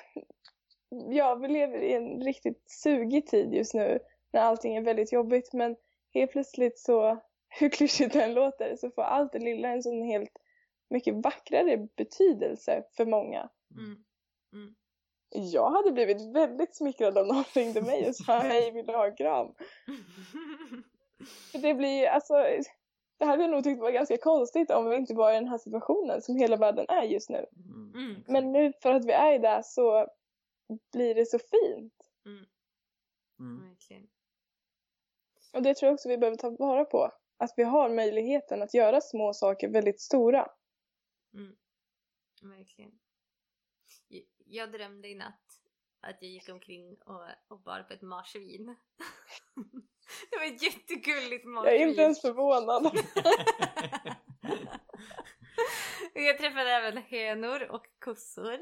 ja 1.10 1.34
vi 1.34 1.48
lever 1.48 1.78
i 1.78 1.92
en 1.92 2.20
riktigt 2.20 2.70
sugig 2.70 3.26
tid 3.26 3.54
just 3.54 3.74
nu 3.74 3.98
när 4.30 4.40
allting 4.40 4.76
är 4.76 4.82
väldigt 4.82 5.12
jobbigt 5.12 5.52
men 5.52 5.76
helt 6.14 6.32
plötsligt 6.32 6.78
så, 6.78 7.18
hur 7.48 7.68
klyschigt 7.68 8.12
det 8.12 8.22
än 8.22 8.34
låter, 8.34 8.76
så 8.76 8.90
får 8.90 9.02
allt 9.02 9.32
det 9.32 9.38
lilla 9.38 9.68
en 9.68 9.82
sån 9.82 10.02
helt 10.02 10.38
mycket 10.90 11.14
vackrare 11.14 11.88
betydelse 11.96 12.84
för 12.96 13.06
många. 13.06 13.50
Mm. 13.70 14.04
Jag 15.30 15.70
hade 15.70 15.92
blivit 15.92 16.34
väldigt 16.34 16.76
smickrad 16.76 17.18
om 17.18 17.26
någon 17.26 17.44
ringde 17.54 17.82
mig 17.82 18.08
och 18.08 18.16
sa 18.16 18.38
hej 18.38 18.70
vill 18.70 18.86
du 18.86 18.92
ha 18.92 19.06
en 19.06 19.16
kram? 19.16 19.54
Det 21.52 21.74
blir 21.74 22.06
alltså, 22.06 22.34
det 23.18 23.24
hade 23.24 23.42
jag 23.42 23.50
nog 23.50 23.64
tyckt 23.64 23.80
var 23.80 23.90
ganska 23.90 24.16
konstigt 24.16 24.70
om 24.70 24.90
vi 24.90 24.96
inte 24.96 25.14
var 25.14 25.32
i 25.32 25.34
den 25.34 25.48
här 25.48 25.58
situationen 25.58 26.22
som 26.22 26.36
hela 26.36 26.56
världen 26.56 26.86
är 26.88 27.02
just 27.02 27.30
nu. 27.30 27.46
Mm. 27.56 27.92
Mm. 27.94 28.24
Men 28.26 28.52
nu 28.52 28.72
för 28.82 28.92
att 28.92 29.04
vi 29.04 29.12
är 29.12 29.32
i 29.32 29.38
det 29.38 29.62
så 29.64 30.06
blir 30.92 31.14
det 31.14 31.26
så 31.26 31.38
fint. 31.38 31.94
Mm. 33.38 33.68
Verkligen. 33.68 34.06
Och 35.52 35.62
det 35.62 35.74
tror 35.74 35.86
jag 35.86 35.94
också 35.94 36.08
vi 36.08 36.18
behöver 36.18 36.36
ta 36.36 36.50
vara 36.50 36.84
på. 36.84 37.10
Att 37.38 37.54
vi 37.56 37.62
har 37.62 37.88
möjligheten 37.88 38.62
att 38.62 38.74
göra 38.74 39.00
små 39.00 39.32
saker 39.32 39.68
väldigt 39.68 40.00
stora. 40.00 40.50
Verkligen. 42.42 42.98
Jag- 44.46 44.54
Jag 44.66 44.72
drömde 44.72 45.08
i 45.08 45.14
natt 45.14 45.60
att 46.00 46.16
jag 46.22 46.30
gick 46.30 46.48
omkring 46.48 46.96
och, 47.06 47.22
och 47.48 47.60
bar 47.62 47.82
på 47.82 47.92
ett 47.94 48.02
marsvin. 48.02 48.66
det 50.30 50.36
var 50.38 50.44
ett 50.46 50.62
jättegulligt 50.62 51.44
Jag 51.44 51.52
marsvin. 51.54 51.80
är 51.82 51.86
inte 51.86 52.02
ens 52.02 52.20
förvånad. 52.20 52.84
Jag 56.14 56.38
träffade 56.38 56.70
även 56.70 56.96
hönor 57.02 57.62
och 57.70 57.86
kossor. 57.98 58.58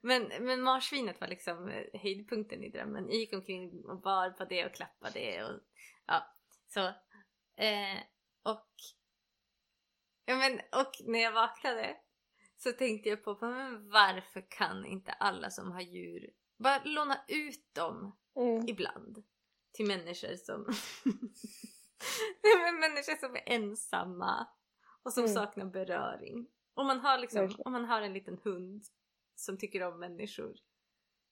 Men, 0.00 0.22
men 0.40 0.62
marsvinet 0.62 1.20
var 1.20 1.28
liksom 1.28 1.68
eh, 1.68 2.00
höjdpunkten 2.00 2.64
i 2.64 2.68
drömmen. 2.70 3.04
Jag 3.08 3.14
gick 3.16 3.32
omkring 3.32 3.84
och 3.84 4.00
bar 4.00 4.30
på 4.30 4.44
det 4.44 4.66
och 4.66 4.74
klappade 4.74 5.20
det 5.20 5.44
och 5.44 5.60
ja, 6.06 6.34
så. 6.68 6.80
Eh, 7.62 7.98
och, 8.42 8.68
ja, 10.24 10.36
men, 10.36 10.54
och 10.54 10.92
när 11.04 11.18
jag 11.18 11.32
vaknade 11.32 11.96
så 12.58 12.72
tänkte 12.72 13.08
jag 13.08 13.24
på 13.24 13.38
men 13.40 13.90
varför 13.90 14.46
kan 14.50 14.86
inte 14.86 15.12
alla 15.12 15.50
som 15.50 15.72
har 15.72 15.80
djur 15.80 16.30
bara 16.58 16.82
låna 16.84 17.24
ut 17.28 17.74
dem 17.74 18.16
Mm. 18.36 18.68
ibland 18.68 19.22
till 19.72 19.86
människor 19.86 20.36
som 20.36 20.60
människor 22.80 23.16
som 23.20 23.36
är 23.36 23.42
ensamma 23.46 24.46
och 25.02 25.12
som 25.12 25.24
Mm. 25.24 25.34
saknar 25.34 25.64
beröring. 25.66 26.48
Om 26.74 26.86
man, 26.86 27.00
har 27.00 27.18
liksom, 27.18 27.40
Verkligen. 27.40 27.62
om 27.66 27.72
man 27.72 27.84
har 27.84 28.02
en 28.02 28.12
liten 28.12 28.38
hund 28.44 28.84
som 29.34 29.58
tycker 29.58 29.82
om 29.82 29.98
människor 30.00 30.56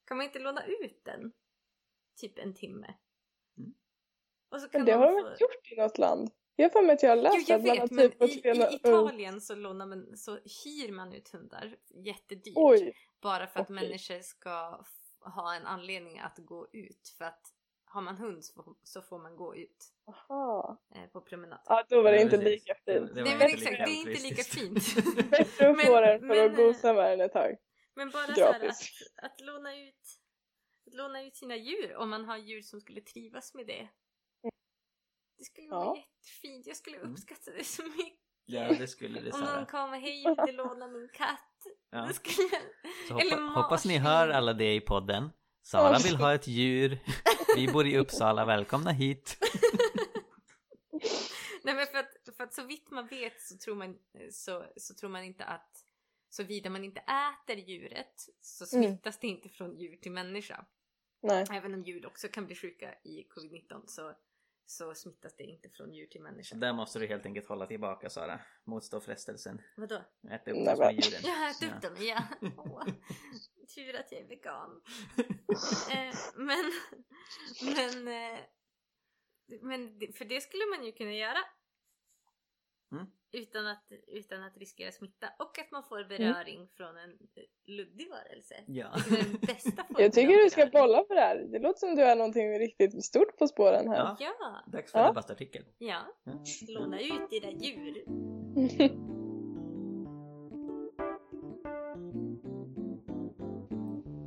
kan 0.05 0.17
man 0.17 0.27
inte 0.27 0.39
låna 0.39 0.67
ut 0.67 1.05
den 1.05 1.33
typ 2.21 2.39
en 2.39 2.55
timme? 2.55 2.95
Mm. 3.59 3.75
Och 4.49 4.61
så 4.61 4.69
kan 4.69 4.81
Men 4.81 4.87
det 4.87 4.93
de 4.93 4.99
har 4.99 5.07
de 5.07 5.23
få- 5.23 5.37
gjort 5.41 5.73
i 5.73 5.77
något 5.77 5.99
land? 5.99 6.31
Jag 6.57 6.65
har 6.65 6.71
för 6.71 6.83
mig 6.83 6.93
att 6.95 7.03
jag 7.03 7.11
har 7.11 7.17
Jo, 7.17 7.23
läst 7.23 7.49
jag 7.49 7.57
att 7.59 7.67
man 7.67 7.79
har 7.79 7.83
vet, 7.87 7.91
men 7.91 8.11
typ 8.11 8.19
fått 8.19 8.31
i, 8.31 8.49
i 8.49 8.77
Italien 8.77 9.41
så, 9.41 9.55
lånar 9.55 9.87
man, 9.87 10.17
så 10.17 10.35
hyr 10.65 10.93
man 10.93 11.13
ut 11.13 11.29
hundar 11.33 11.77
jättedyrt. 12.05 12.53
Oj, 12.57 12.93
Bara 13.23 13.47
för 13.47 13.61
att 13.61 13.71
Okej. 13.71 13.75
människor 13.75 14.21
ska 14.21 14.85
ha 15.21 15.55
en 15.55 15.67
anledning 15.67 16.19
att 16.19 16.39
gå 16.39 16.69
ut. 16.73 17.15
För 17.19 17.25
att 17.25 17.41
har 17.85 18.01
man 18.01 18.17
hund 18.17 18.45
så 18.83 19.03
får, 19.03 19.19
man 19.19 19.37
gå 19.37 19.57
ut 19.57 19.93
aha. 20.07 20.79
eh, 20.95 21.11
på 21.13 21.21
promenad. 21.21 21.61
Ja, 21.65 21.85
då 21.89 22.03
var 22.03 22.13
det 22.13 22.23
inte 22.23 22.37
lika 22.37 22.75
fint. 22.75 22.87
Det 22.87 23.01
var 23.01 23.23
Nej 23.23 23.33
inte 23.33 23.39
men 23.39 23.47
lika 23.47 23.71
exakt, 23.71 23.85
det 23.87 23.91
är 23.93 24.11
inte 24.11 24.23
lika 24.23 24.43
fint. 24.43 25.31
Bättre 25.31 25.71
att 25.71 25.77
Men- 25.77 25.87
få 25.87 26.01
den 26.01 26.21
för 26.21 26.27
men, 26.27 26.51
att 26.51 26.57
gosa 26.57 26.93
med 26.93 27.11
den 27.11 27.21
ett 27.21 27.33
tag. 27.33 27.57
Men 27.95 28.11
bara 28.11 28.35
så 28.35 28.45
här 28.53 28.69
att, 28.69 28.77
att, 29.23 29.41
låna 29.41 29.77
ut, 29.77 29.95
att 30.87 30.95
låna 30.95 31.23
ut 31.23 31.37
sina 31.37 31.57
djur 31.57 31.97
om 31.97 32.11
man 32.11 32.25
har 32.25 32.37
djur 32.37 32.63
som 32.63 32.81
skulle 32.81 33.01
trivas 33.01 33.55
med 33.55 33.67
det. 33.67 33.89
Det 35.39 35.45
skulle 35.45 35.69
vara 35.69 35.85
Ja. 35.85 35.97
jättefint. 35.97 36.67
Jag 36.67 36.77
skulle 36.77 36.97
Mm. 36.97 37.13
uppskatta 37.13 37.51
det 37.51 37.65
så 37.65 37.83
mycket. 37.83 38.21
Ja, 38.49 38.69
det 38.79 38.89
skulle 38.89 39.21
det 39.21 39.33
Om 39.33 39.41
någon 39.41 39.67
kommer 39.67 39.99
hej, 40.01 40.25
vill 40.25 40.47
du 40.47 40.53
låna 40.53 40.87
min 40.89 41.09
katt? 41.13 41.53
Ja. 41.91 41.99
Det 42.07 42.15
skulle 42.15 42.49
jag... 42.53 42.63
Så 43.09 43.15
hoppa, 43.15 43.25
Eller 43.27 43.55
hoppas 43.63 43.85
ni 43.85 43.99
hör 43.99 44.29
alla 44.29 44.53
det 44.53 44.75
i 44.75 44.81
podden. 44.81 45.31
Sara 45.63 45.99
vill 45.99 46.17
ha 46.17 46.35
ett 46.35 46.47
djur. 46.47 46.99
Vi 47.57 47.69
bor 47.73 47.87
i 47.87 47.99
Uppsala, 47.99 48.45
välkomna 48.45 48.91
hit. 48.91 49.37
Nej 51.63 51.75
men 51.75 51.87
för 51.87 51.99
att, 51.99 52.37
för 52.37 52.45
att 52.45 52.55
så 52.55 52.63
vitt 52.65 52.91
man 52.91 53.07
vet 53.07 53.43
så 53.43 53.57
tror 53.59 53.75
man, 53.75 53.99
så, 54.31 54.67
så 54.77 54.95
tror 54.95 55.11
man 55.11 55.25
inte 55.25 55.45
att 55.45 55.71
såvida 56.29 56.71
man 56.71 56.85
inte 56.85 57.01
äter 57.01 57.57
djuret 57.57 58.15
så 58.41 58.77
Mm. 58.77 58.89
smittas 58.89 59.19
det 59.19 59.27
inte 59.27 59.49
från 59.49 59.79
djur 59.79 59.97
till 59.97 60.13
människa. 60.13 60.67
Nej. 61.23 61.47
Även 61.53 61.75
om 61.75 61.83
djur 61.83 62.07
också 62.07 62.29
kan 62.29 62.47
bli 62.47 62.57
sjuka 62.57 62.95
i 63.05 63.27
covid-19 63.29 63.83
så, 63.87 64.15
så 64.67 64.95
smittas 64.95 65.37
det 65.37 65.43
inte 65.45 65.71
från 65.71 65.93
djur 65.95 66.07
till 66.07 66.23
människa. 66.23 66.57
Där 66.57 66.73
måste 66.73 66.99
du 66.99 67.07
helt 67.07 67.27
enkelt 67.27 67.47
hålla 67.49 67.67
tillbaka 67.67 68.11
Sara. 68.11 68.41
Motstå 68.65 69.01
frestelsen. 69.01 69.63
Vadå? 69.77 69.95
Äta 70.31 70.51
upp 70.51 70.57
Nej, 70.57 70.65
de 70.67 70.77
små 70.77 70.85
men- 70.85 70.95
djuren. 70.95 71.21
Jag 71.25 71.33
har 71.35 71.51
ätit 71.51 71.63
upp 71.73 71.79
Ja. 71.83 71.89
dem, 71.89 71.97
ja. 72.07 72.23
Åh, 72.57 72.85
tur 73.75 73.97
att 73.97 74.13
jag 74.13 74.21
är 74.21 74.29
vegan. 74.29 74.83
eh, 75.91 76.15
men, 76.37 76.73
men, 77.75 78.09
eh, 78.09 78.39
men 79.63 80.01
för 80.19 80.25
det 80.25 80.41
skulle 80.41 80.67
man 80.77 80.87
ju 80.87 80.93
kunna 80.93 81.13
göra. 81.13 81.39
Mm. 82.93 83.07
Utan, 83.33 83.67
att, 83.67 83.85
utan 84.07 84.43
att 84.43 84.57
riskera 84.57 84.93
smitta. 84.93 85.27
Och 85.39 85.59
att 85.59 85.71
man 85.73 85.83
får 85.85 86.05
beröring 86.05 86.69
från 86.77 86.97
en 86.97 87.11
luddig 87.67 88.11
varelse. 88.11 88.55
Ja. 88.67 88.89
Det 89.09 89.19
är 89.19 89.23
den 89.25 89.41
bästa 89.41 89.85
Jag 89.99 90.13
tycker 90.13 90.45
du 90.45 90.51
ska 90.51 90.67
bolla 90.67 91.05
för 91.09 91.15
det 91.15 91.21
här. 91.21 91.39
Det 91.39 91.59
låter 91.59 91.79
som 91.79 91.95
du 91.97 92.03
har 92.03 92.17
någonting 92.17 92.59
riktigt 92.59 93.05
stort 93.05 93.39
på 93.39 93.47
spåren 93.49 93.89
här. 93.89 93.97
Ja. 93.97 94.17
Ja, 94.21 94.63
Dags 94.67 94.93
för 94.93 94.99
Ja. 94.99 95.07
debattartikel. 95.07 95.65
ja. 95.79 96.01
Ja. 96.25 96.33
Låna 96.69 97.01
ut 97.01 97.31
dina 97.31 97.51
djur. 97.51 98.05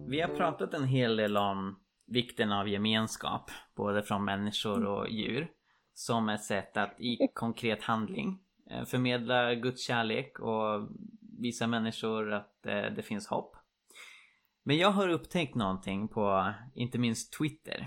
Vi 0.07 0.22
har 0.22 0.36
pratat 0.36 0.74
en 0.74 0.84
hel 0.86 1.16
del 1.16 1.38
om 1.38 1.80
vikten 2.07 2.51
av 2.51 2.70
gemenskap, 2.70 3.51
både 3.76 4.03
från 4.03 4.26
människor 4.26 4.86
och 4.86 5.10
djur, 5.10 5.51
som 5.93 6.30
ett 6.30 6.43
sätt 6.43 6.78
att 6.78 6.95
i 6.99 7.28
konkret 7.34 7.84
handling 7.84 8.39
Eh, 8.70 8.86
förmedla 8.86 9.55
Guds 9.55 9.88
kärlek 9.88 10.39
och 10.39 10.89
visa 11.39 11.67
människor 11.67 12.34
att 12.34 12.65
eh, 12.65 12.86
det 12.95 13.03
finns 13.03 13.28
hopp. 13.28 13.55
Men 14.63 14.78
jag 14.78 14.91
har 14.91 15.09
upptäckt 15.09 15.55
någonting 15.55 16.07
på, 16.07 16.53
inte 16.76 16.97
minst 16.97 17.34
Twitter, 17.34 17.86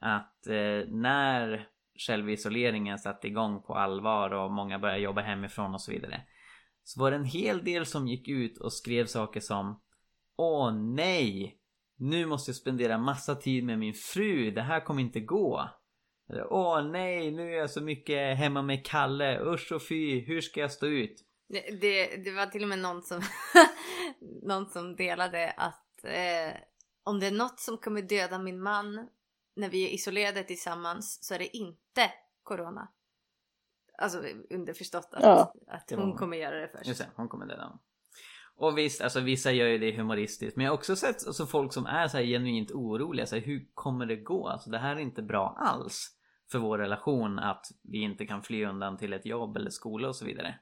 att 0.00 0.46
eh, 0.46 0.88
när 0.88 1.68
självisoleringen 2.06 2.98
satte 2.98 3.26
igång 3.26 3.62
på 3.62 3.74
allvar 3.74 4.30
och 4.30 4.52
många 4.52 4.78
började 4.78 5.00
jobba 5.00 5.20
hemifrån 5.20 5.74
och 5.74 5.80
så 5.80 5.92
vidare, 5.92 6.20
så 6.84 7.00
var 7.00 7.10
det 7.10 7.16
en 7.16 7.24
hel 7.24 7.64
del 7.64 7.86
som 7.86 8.08
gick 8.08 8.28
ut 8.28 8.58
och 8.58 8.72
skrev 8.72 9.06
saker 9.06 9.40
som 9.40 9.82
Åh 10.36 10.72
nej! 10.72 11.58
Nu 11.96 12.26
måste 12.26 12.48
jag 12.48 12.56
spendera 12.56 12.98
massa 12.98 13.34
tid 13.34 13.64
med 13.64 13.78
min 13.78 13.94
fru, 13.94 14.50
det 14.50 14.62
här 14.62 14.80
kommer 14.80 15.02
inte 15.02 15.20
gå. 15.20 15.68
Åh 16.28 16.82
nej, 16.82 17.30
nu 17.30 17.52
är 17.54 17.58
jag 17.58 17.70
så 17.70 17.80
mycket 17.80 18.38
hemma 18.38 18.62
med 18.62 18.86
Kalle, 18.86 19.40
usch 19.40 19.72
och 19.72 19.82
fy, 19.88 20.20
hur 20.20 20.40
ska 20.40 20.60
jag 20.60 20.72
stå 20.72 20.86
ut? 20.86 21.24
Det, 21.48 21.80
det, 21.80 22.16
det 22.16 22.30
var 22.30 22.46
till 22.46 22.62
och 22.62 22.68
med 22.68 22.78
någon 22.78 23.02
som, 23.02 23.22
någon 24.42 24.66
som 24.66 24.96
delade 24.96 25.50
att 25.50 26.04
eh, 26.04 26.60
om 27.04 27.20
det 27.20 27.26
är 27.26 27.32
något 27.32 27.60
som 27.60 27.78
kommer 27.78 28.02
döda 28.02 28.38
min 28.38 28.62
man 28.62 29.08
när 29.56 29.68
vi 29.68 29.84
är 29.84 29.88
isolerade 29.88 30.42
tillsammans 30.42 31.18
så 31.22 31.34
är 31.34 31.38
det 31.38 31.56
inte 31.56 32.10
corona. 32.42 32.88
Alltså 33.98 34.22
underförstått 34.50 35.08
att, 35.12 35.22
Ja, 35.22 35.54
att 35.66 35.90
hon 35.90 36.16
kommer 36.16 36.36
göra 36.36 36.60
det 36.60 36.68
först. 36.68 36.86
Just 36.86 37.00
det, 37.00 37.10
hon 37.16 37.28
kommer 37.28 37.46
döda 37.46 37.62
honom. 37.62 37.80
Och 38.56 38.78
visst, 38.78 39.00
alltså 39.00 39.20
vissa 39.20 39.52
gör 39.52 39.66
ju 39.66 39.78
det 39.78 39.96
humoristiskt. 39.96 40.56
Men 40.56 40.64
jag 40.64 40.72
har 40.72 40.78
också 40.78 40.96
sett 40.96 41.26
alltså, 41.26 41.46
folk 41.46 41.72
som 41.72 41.86
är 41.86 42.08
så 42.08 42.16
här 42.16 42.24
genuint 42.24 42.70
oroliga. 42.70 43.26
Så 43.26 43.36
här, 43.36 43.42
hur 43.42 43.68
kommer 43.74 44.06
det 44.06 44.16
gå? 44.16 44.48
Alltså 44.48 44.70
det 44.70 44.78
här 44.78 44.96
är 44.96 45.00
inte 45.00 45.22
bra 45.22 45.56
alls. 45.58 46.17
För 46.50 46.58
vår 46.58 46.78
relation 46.78 47.38
att 47.38 47.66
vi 47.82 47.98
inte 47.98 48.26
kan 48.26 48.42
fly 48.42 48.64
undan 48.64 48.96
till 48.96 49.12
ett 49.12 49.26
jobb 49.26 49.56
eller 49.56 49.70
skola 49.70 50.08
och 50.08 50.16
så 50.16 50.24
vidare. 50.24 50.58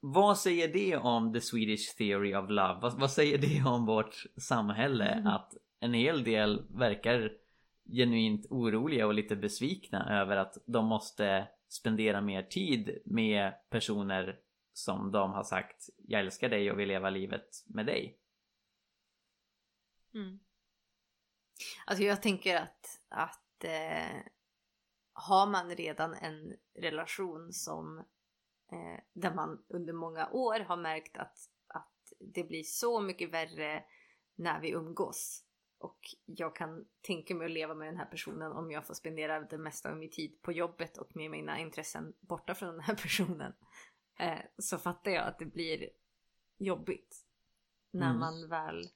Vad 0.00 0.38
säger 0.38 0.72
det 0.72 0.96
om 0.96 1.32
the 1.32 1.40
Swedish 1.40 1.96
theory 1.96 2.34
of 2.34 2.50
love? 2.50 2.78
Vad, 2.82 3.00
vad 3.00 3.10
säger 3.10 3.38
det 3.38 3.62
om 3.68 3.86
vårt 3.86 4.24
samhälle? 4.36 5.04
Mm. 5.04 5.26
Att 5.26 5.54
en 5.80 5.94
hel 5.94 6.24
del 6.24 6.62
verkar 6.70 7.32
genuint 7.92 8.46
oroliga 8.50 9.06
och 9.06 9.14
lite 9.14 9.36
besvikna 9.36 10.20
över 10.20 10.36
att 10.36 10.58
de 10.66 10.86
måste 10.86 11.48
spendera 11.68 12.20
mer 12.20 12.42
tid 12.42 12.98
med 13.04 13.54
personer 13.70 14.38
som 14.72 15.12
de 15.12 15.32
har 15.32 15.44
sagt 15.44 15.88
jag 15.96 16.20
älskar 16.20 16.48
dig 16.48 16.70
och 16.70 16.78
vill 16.78 16.88
leva 16.88 17.10
livet 17.10 17.64
med 17.66 17.86
dig. 17.86 18.18
Mm. 20.14 20.38
Alltså 21.86 22.04
jag 22.04 22.22
tänker 22.22 22.56
att, 22.56 23.00
att 23.08 23.64
eh, 23.64 24.20
har 25.18 25.46
man 25.46 25.70
redan 25.76 26.14
en 26.14 26.56
relation 26.74 27.52
som 27.52 27.98
eh, 28.72 29.00
där 29.12 29.34
man 29.34 29.64
under 29.68 29.92
många 29.92 30.30
år 30.30 30.60
har 30.60 30.76
märkt 30.76 31.16
att, 31.16 31.38
att 31.66 32.12
det 32.18 32.44
blir 32.44 32.62
så 32.62 33.00
mycket 33.00 33.30
värre 33.30 33.84
när 34.34 34.60
vi 34.60 34.70
umgås. 34.70 35.44
Och 35.78 35.98
jag 36.24 36.56
kan 36.56 36.88
tänka 37.00 37.34
mig 37.34 37.44
att 37.44 37.50
leva 37.50 37.74
med 37.74 37.88
den 37.88 37.96
här 37.96 38.06
personen 38.06 38.52
om 38.52 38.70
jag 38.70 38.86
får 38.86 38.94
spendera 38.94 39.40
det 39.40 39.58
mesta 39.58 39.90
av 39.90 39.96
min 39.96 40.10
tid 40.10 40.42
på 40.42 40.52
jobbet 40.52 40.98
och 40.98 41.16
med 41.16 41.30
mina 41.30 41.58
intressen 41.58 42.14
borta 42.20 42.54
från 42.54 42.68
den 42.68 42.80
här 42.80 42.94
personen. 43.02 43.52
Eh, 44.18 44.38
så 44.58 44.78
fattar 44.78 45.10
jag 45.10 45.26
att 45.26 45.38
det 45.38 45.46
blir 45.46 45.90
jobbigt 46.58 47.24
när 47.90 48.06
Mm. 48.06 48.18
man 48.20 48.48
väl 48.48 48.88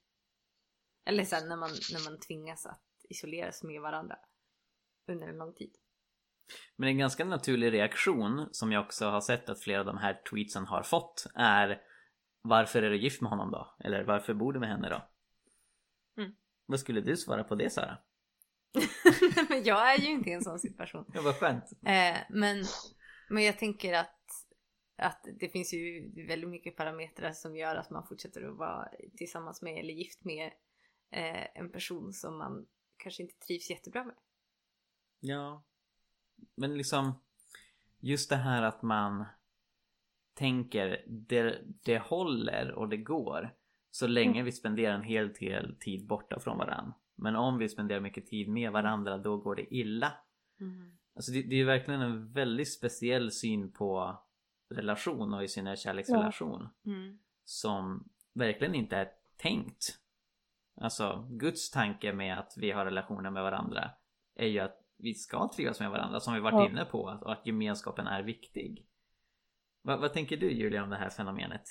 eller 1.05 1.25
sen 1.25 1.49
när 1.49 1.57
man, 1.57 1.69
när 1.69 2.09
man 2.09 2.19
tvingas 2.19 2.65
att 2.65 3.05
isolera 3.09 3.51
sig 3.51 3.67
med 3.67 3.81
varandra 3.81 4.19
under 5.07 5.27
en 5.27 5.37
lång 5.37 5.53
tid. 5.53 5.77
Men 6.75 6.89
en 6.89 6.97
ganska 6.97 7.25
naturlig 7.25 7.73
reaktion 7.73 8.49
som 8.51 8.71
jag 8.71 8.85
också 8.85 9.05
har 9.05 9.21
sett 9.21 9.49
att 9.49 9.63
flera 9.63 9.79
av 9.79 9.85
de 9.85 9.97
här 9.97 10.21
tweetsen 10.29 10.65
har 10.65 10.83
fått 10.83 11.25
är 11.35 11.81
Varför 12.41 12.83
är 12.83 12.89
du 12.89 12.97
gift 12.97 13.21
med 13.21 13.29
honom 13.29 13.51
då? 13.51 13.75
Eller 13.83 14.03
varför 14.03 14.33
bor 14.33 14.53
du 14.53 14.59
med 14.59 14.69
henne 14.69 14.89
då? 14.89 15.09
Mm. 16.21 16.35
Vad 16.65 16.79
skulle 16.79 17.01
du 17.01 17.17
svara 17.17 17.43
på 17.43 17.55
det 17.55 17.69
Sara? 17.69 17.97
men 19.49 19.63
jag 19.63 19.93
är 19.93 19.97
ju 19.97 20.07
inte 20.07 20.29
i 20.29 20.33
en 20.33 20.43
sån 20.43 20.59
situation. 20.59 21.05
Ja, 21.13 21.21
vad 21.21 21.35
skönt. 21.35 21.63
Eh, 21.85 22.17
men, 22.29 22.63
men 23.29 23.43
jag 23.43 23.59
tänker 23.59 23.93
att, 23.93 24.19
att 24.97 25.25
det 25.39 25.49
finns 25.49 25.73
ju 25.73 26.11
väldigt 26.27 26.49
mycket 26.49 26.77
parametrar 26.77 27.31
som 27.31 27.55
gör 27.55 27.75
att 27.75 27.89
man 27.89 28.07
fortsätter 28.07 28.49
att 28.49 28.57
vara 28.57 28.89
tillsammans 29.17 29.61
med 29.61 29.79
eller 29.79 29.93
gift 29.93 30.23
med 30.23 30.51
eh, 31.11 31.47
en 31.55 31.71
person 31.71 32.13
som 32.13 32.37
man 32.37 32.65
kanske 32.97 33.23
inte 33.23 33.35
trivs 33.39 33.69
jättebra 33.69 34.03
med. 34.03 34.15
Ja. 35.19 35.63
Men 36.55 36.77
liksom 36.77 37.13
Just 37.99 38.29
det 38.29 38.35
här 38.35 38.63
att 38.63 38.81
man 38.81 39.25
Tänker 40.33 41.03
det, 41.07 41.61
det 41.83 41.99
håller 41.99 42.71
och 42.71 42.89
det 42.89 42.97
går 42.97 43.49
Så 43.91 44.07
länge 44.07 44.43
vi 44.43 44.51
spenderar 44.51 44.93
en 44.93 45.03
hel 45.03 45.33
del 45.33 45.75
tid 45.79 46.07
borta 46.07 46.39
från 46.39 46.57
varandra. 46.57 46.93
Men 47.15 47.35
om 47.35 47.57
vi 47.57 47.69
spenderar 47.69 47.99
mycket 47.99 48.27
tid 48.27 48.49
med 48.49 48.71
varandra 48.71 49.17
då 49.17 49.37
går 49.37 49.55
det 49.55 49.75
illa. 49.75 50.13
Mm. 50.59 50.97
Alltså 51.15 51.31
det, 51.31 51.41
det 51.41 51.55
är 51.55 51.65
verkligen 51.65 52.01
en 52.01 52.31
väldigt 52.31 52.73
speciell 52.73 53.31
syn 53.31 53.71
på 53.71 54.21
relation 54.69 55.33
och 55.33 55.43
i 55.43 55.47
synnerhet 55.47 55.79
kärleksrelation. 55.79 56.69
Mm. 56.85 57.19
Som 57.43 58.09
verkligen 58.33 58.75
inte 58.75 58.97
är 58.97 59.11
tänkt. 59.37 59.99
Alltså 60.75 61.27
Guds 61.29 61.71
tanke 61.71 62.13
med 62.13 62.39
att 62.39 62.53
vi 62.57 62.71
har 62.71 62.85
relationer 62.85 63.29
med 63.29 63.43
varandra 63.43 63.91
är 64.35 64.47
ju 64.47 64.59
att 64.59 64.82
vi 64.97 65.13
ska 65.13 65.49
trivas 65.55 65.79
med 65.79 65.91
varandra 65.91 66.19
som 66.19 66.33
vi 66.33 66.39
varit 66.39 66.53
Ja. 66.53 66.69
inne 66.69 66.85
på 66.85 67.19
och 67.21 67.31
att 67.31 67.45
gemenskapen 67.45 68.07
är 68.07 68.23
viktig. 68.23 68.85
Vad, 69.81 69.99
vad 69.99 70.13
tänker 70.13 70.37
du 70.37 70.51
Julia 70.51 70.83
om 70.83 70.89
det 70.89 70.95
här 70.95 71.09
fenomenet? 71.09 71.63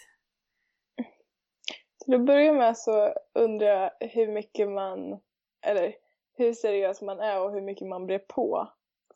Till 2.04 2.14
att 2.14 2.26
börja 2.26 2.52
med 2.52 2.76
så 2.78 3.14
undrar 3.34 3.66
jag 3.66 4.08
hur 4.08 4.32
mycket 4.32 4.68
man, 4.68 5.20
eller 5.60 5.94
hur 6.34 6.52
seriös 6.52 7.02
man 7.02 7.20
är 7.20 7.40
och 7.40 7.52
hur 7.52 7.60
mycket 7.60 7.88
man 7.88 8.06
brer 8.06 8.18
på. 8.18 8.68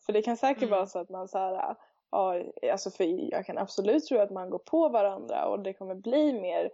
För 0.06 0.12
det 0.12 0.22
kan 0.22 0.36
säkert 0.36 0.62
Mm. 0.62 0.70
vara 0.70 0.86
så 0.86 0.98
att 0.98 1.08
man 1.10 1.28
så 1.28 1.38
här, 1.38 1.76
ja, 2.10 2.42
alltså 2.72 2.90
för 2.90 3.04
jag 3.32 3.46
kan 3.46 3.58
absolut 3.58 4.04
tro 4.06 4.18
att 4.18 4.30
man 4.30 4.50
går 4.50 4.58
på 4.58 4.88
varandra 4.88 5.46
och 5.46 5.60
det 5.60 5.72
kommer 5.72 5.94
bli 5.94 6.40
mer 6.40 6.70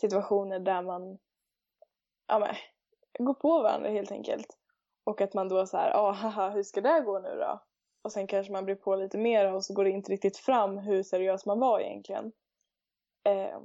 situationer 0.00 0.58
där 0.58 0.82
man, 0.82 1.18
ja 2.26 2.38
men, 2.38 2.54
går 3.26 3.34
på 3.34 3.62
varandra 3.62 3.90
helt 3.90 4.12
enkelt. 4.12 4.46
Och 5.04 5.20
att 5.20 5.34
man 5.34 5.48
då 5.48 5.66
så 5.66 5.76
här, 5.76 5.90
ja 5.90 6.10
haha, 6.10 6.50
hur 6.50 6.62
ska 6.62 6.80
det 6.80 7.00
gå 7.00 7.18
nu 7.18 7.36
då? 7.36 7.62
Och 8.02 8.12
sen 8.12 8.26
kanske 8.26 8.52
man 8.52 8.64
blir 8.64 8.74
på 8.74 8.96
lite 8.96 9.18
mer 9.18 9.52
och 9.52 9.64
så 9.64 9.74
går 9.74 9.84
det 9.84 9.90
inte 9.90 10.12
riktigt 10.12 10.36
fram 10.36 10.78
hur 10.78 11.02
seriös 11.02 11.46
man 11.46 11.60
var 11.60 11.80
egentligen. 11.80 12.32
Eh, 13.24 13.60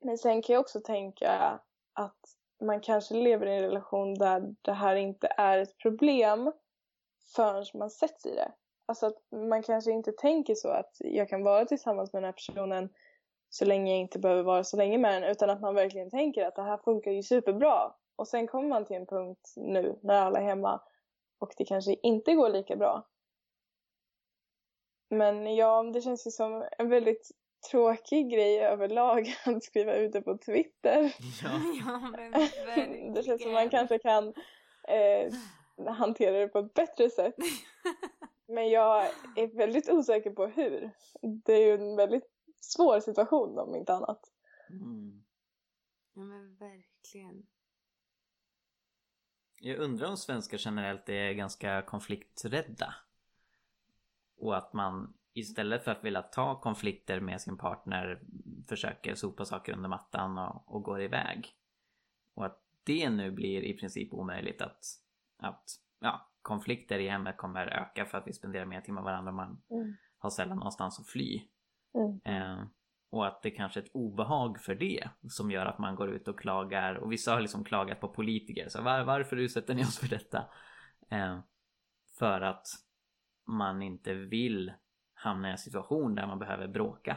men 0.00 0.18
sen 0.18 0.42
kan 0.42 0.54
jag 0.54 0.60
också 0.60 0.80
tänka 0.80 1.60
att 1.92 2.36
man 2.60 2.80
kanske 2.80 3.14
lever 3.14 3.46
i 3.46 3.56
en 3.56 3.62
relation 3.62 4.14
där 4.14 4.54
det 4.62 4.72
här 4.72 4.96
inte 4.96 5.28
är 5.36 5.58
ett 5.58 5.78
problem 5.78 6.52
förrän 7.36 7.64
man 7.74 7.90
sätts 7.90 8.26
i 8.26 8.34
det. 8.34 8.52
Alltså 8.86 9.06
att 9.06 9.18
man 9.30 9.62
kanske 9.62 9.90
inte 9.90 10.12
tänker 10.12 10.54
så 10.54 10.68
att 10.68 10.96
jag 10.98 11.28
kan 11.28 11.42
vara 11.42 11.64
tillsammans 11.64 12.12
med 12.12 12.22
den 12.22 12.28
här 12.28 12.32
personen 12.32 12.88
så 13.48 13.64
länge 13.64 13.92
jag 13.92 14.00
inte 14.00 14.18
behöver 14.18 14.42
vara 14.42 14.64
så 14.64 14.76
länge 14.76 14.98
med 14.98 15.22
den 15.22 15.30
utan 15.30 15.50
att 15.50 15.60
man 15.60 15.74
verkligen 15.74 16.10
tänker 16.10 16.46
att 16.46 16.56
det 16.56 16.62
här 16.62 16.76
funkar 16.76 17.10
ju 17.10 17.22
superbra. 17.22 17.92
Och 18.16 18.28
sen 18.28 18.46
kommer 18.46 18.68
man 18.68 18.84
till 18.84 18.96
en 18.96 19.06
punkt 19.06 19.52
nu 19.56 19.98
när 20.02 20.14
alla 20.14 20.38
är 20.38 20.44
hemma 20.44 20.80
och 21.38 21.54
det 21.56 21.64
kanske 21.64 21.96
inte 22.02 22.34
går 22.34 22.48
lika 22.48 22.76
bra. 22.76 23.08
Men 25.08 25.54
ja, 25.56 25.82
det 25.82 26.00
känns 26.00 26.26
ju 26.26 26.30
som 26.30 26.66
en 26.78 26.88
väldigt 26.88 27.30
tråkig 27.70 28.30
grej 28.30 28.60
överlag 28.60 29.34
att 29.44 29.64
skriva 29.64 29.94
ut 29.94 30.12
det 30.12 30.22
på 30.22 30.38
Twitter. 30.38 31.14
Ja, 31.42 31.50
ja 31.86 31.98
men 31.98 32.32
verkligen. 32.66 33.14
Det 33.14 33.22
känns 33.22 33.42
som 33.42 33.52
man 33.52 33.70
kanske 33.70 33.98
kan 33.98 34.34
eh, 34.88 35.32
hantera 35.88 36.38
det 36.38 36.48
på 36.48 36.58
ett 36.58 36.74
bättre 36.74 37.10
sätt. 37.10 37.34
Men 38.46 38.68
jag 38.68 39.04
är 39.36 39.56
väldigt 39.56 39.90
osäker 39.90 40.30
på 40.30 40.46
hur. 40.46 40.90
Det 41.22 41.52
är 41.52 41.66
ju 41.66 41.74
en 41.74 41.96
väldigt 41.96 42.30
svår 42.60 43.00
situation 43.00 43.58
om 43.58 43.74
inte 43.74 43.94
annat. 43.94 44.20
mm. 44.70 45.24
Ja 46.14 46.22
men 46.22 46.56
verkligen. 46.56 47.46
Jag 49.64 49.78
undrar 49.78 50.08
om 50.08 50.16
svenskar 50.16 50.58
generellt 50.60 51.08
är 51.08 51.32
ganska 51.32 51.82
konflikträdda. 51.82 52.94
Och 54.36 54.56
att 54.56 54.72
man 54.72 55.14
istället 55.32 55.84
för 55.84 55.90
att 55.90 56.04
vilja 56.04 56.22
ta 56.22 56.60
konflikter 56.60 57.20
med 57.20 57.40
sin 57.40 57.58
partner 57.58 58.20
försöker 58.68 59.14
sopa 59.14 59.44
saker 59.44 59.72
under 59.72 59.88
mattan 59.88 60.38
och, 60.38 60.74
och 60.74 60.82
går 60.82 61.02
iväg. 61.02 61.48
Och 62.34 62.46
att 62.46 62.62
det 62.84 63.10
nu 63.10 63.30
blir 63.30 63.62
i 63.62 63.72
princip 63.78 64.12
omöjligt 64.12 64.62
att, 64.62 64.84
att 65.36 65.70
ja, 66.00 66.28
konflikter 66.42 66.98
i 66.98 67.08
hemmet 67.08 67.36
kommer 67.36 67.66
öka 67.66 68.04
för 68.06 68.18
att 68.18 68.26
vi 68.26 68.32
spenderar 68.32 68.64
mer 68.64 68.80
tid 68.80 68.94
med 68.94 69.04
varandra 69.04 69.30
och 69.30 69.36
man 69.36 69.62
Mm. 69.70 69.96
har 70.18 70.30
sällan 70.30 70.56
någonstans 70.56 71.00
att 71.00 71.08
fly. 71.08 71.42
Mm. 71.94 72.20
Eh, 72.24 72.64
och 73.12 73.26
att 73.26 73.42
det 73.42 73.50
kanske 73.50 73.80
är 73.80 73.84
ett 73.84 73.90
obehag 73.94 74.60
för 74.60 74.74
det 74.74 75.08
som 75.28 75.50
gör 75.50 75.66
att 75.66 75.78
man 75.78 75.94
går 75.94 76.10
ut 76.10 76.28
och 76.28 76.40
klagar. 76.40 76.94
Och 76.94 77.12
vissa 77.12 77.32
har 77.32 77.40
liksom 77.40 77.64
klagat 77.64 78.00
på 78.00 78.08
politiker. 78.08 78.68
Så 78.68 78.82
var, 78.82 79.04
varför 79.04 79.36
utsätter 79.36 79.74
ni 79.74 79.82
oss 79.82 79.98
för 79.98 80.08
detta? 80.08 80.38
Eh, 81.10 81.40
för 82.18 82.40
att 82.40 82.66
man 83.46 83.82
inte 83.82 84.14
vill 84.14 84.72
hamna 85.14 85.48
i 85.48 85.50
en 85.50 85.58
situation 85.58 86.14
där 86.14 86.26
man 86.26 86.38
behöver 86.38 86.68
bråka 86.68 87.16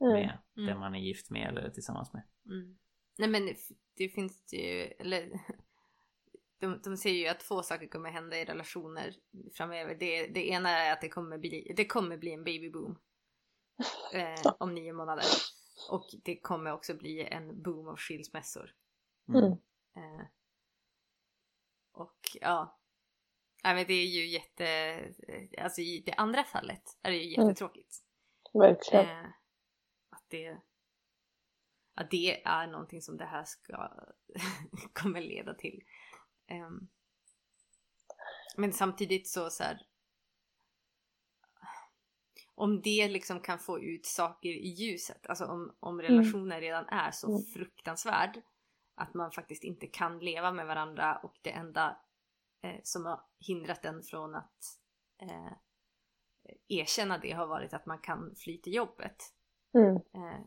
Mm. 0.00 0.12
med 0.12 0.38
Mm. 0.56 0.66
den 0.66 0.78
man 0.78 0.94
är 0.94 0.98
gift 0.98 1.30
med 1.30 1.48
eller 1.48 1.70
tillsammans 1.70 2.12
med. 2.12 2.22
Mm. 2.46 2.78
Nej 3.18 3.28
men 3.28 3.46
det, 3.46 3.56
det 3.96 4.08
finns 4.08 4.52
ju, 4.52 4.82
eller 4.82 5.30
de, 6.60 6.80
de 6.84 6.96
säger 6.96 7.16
ju 7.24 7.28
att 7.28 7.40
två 7.40 7.62
saker 7.62 7.86
kommer 7.88 8.10
hända 8.10 8.36
i 8.36 8.44
relationer 8.44 9.14
framöver. 9.56 9.94
Det, 9.94 10.26
det 10.26 10.48
ena 10.48 10.70
är 10.70 10.92
att 10.92 11.00
det 11.00 11.08
kommer 11.08 11.38
bli, 11.38 11.72
det 11.76 11.86
kommer 11.86 12.16
bli 12.16 12.32
en 12.32 12.44
babyboom. 12.44 12.98
Eh, 14.12 14.52
om 14.58 14.74
nio 14.74 14.92
månader. 14.92 15.24
Och 15.90 16.06
det 16.24 16.40
kommer 16.40 16.72
också 16.72 16.94
bli 16.94 17.24
en 17.24 17.62
boom 17.62 17.88
av 17.88 17.96
skilsmässor. 17.96 18.74
Mm. 19.28 19.44
Mm. 19.44 19.58
Eh, 19.96 20.26
och 21.92 22.18
ja. 22.40 22.78
Nej 23.64 23.74
men 23.74 23.86
det 23.86 23.94
är 23.94 24.06
ju 24.06 24.26
jätte, 24.26 24.98
alltså 25.58 25.80
i 25.80 26.02
det 26.06 26.12
andra 26.12 26.44
fallet 26.44 26.82
är 27.02 27.10
det 27.10 27.16
ju 27.16 27.34
Mm. 27.34 27.48
jättetråkigt. 27.48 28.02
Verkligen. 28.52 29.08
Eh, 29.08 29.30
att 30.10 30.24
det 30.28 30.60
att 31.94 32.10
det 32.10 32.42
är 32.46 32.66
någonting 32.66 33.02
som 33.02 33.16
det 33.16 33.24
här 33.24 33.44
ska 33.44 33.90
kommer 34.92 35.20
leda 35.20 35.54
till. 35.54 35.84
Ehm, 36.46 36.88
men 38.56 38.72
samtidigt 38.72 39.28
så, 39.28 39.50
så 39.50 39.62
här, 39.62 39.86
om 42.58 42.80
det 42.82 43.08
liksom 43.08 43.40
kan 43.40 43.58
få 43.58 43.80
ut 43.80 44.06
saker 44.06 44.48
i 44.48 44.68
ljuset, 44.68 45.26
alltså 45.26 45.44
om, 45.44 45.76
om 45.80 46.02
relationen 46.02 46.60
redan 46.60 46.88
är 46.88 47.10
så 47.10 47.28
Mm. 47.28 47.42
fruktansvärd 47.42 48.42
att 48.94 49.14
man 49.14 49.30
faktiskt 49.30 49.64
inte 49.64 49.86
kan 49.86 50.18
leva 50.18 50.52
med 50.52 50.66
varandra 50.66 51.16
och 51.22 51.38
det 51.42 51.50
enda 51.50 51.96
eh, 52.62 52.80
som 52.82 53.04
har 53.06 53.20
hindrat 53.38 53.82
den 53.82 54.02
från 54.02 54.34
att 54.34 54.78
eh, 55.22 55.52
erkänna 56.68 57.18
det 57.18 57.32
har 57.32 57.46
varit 57.46 57.74
att 57.74 57.86
man 57.86 57.98
kan 57.98 58.34
fly 58.36 58.58
till 58.60 58.74
jobbet. 58.74 59.16
Mm. 59.74 59.96
Eh, 59.96 60.40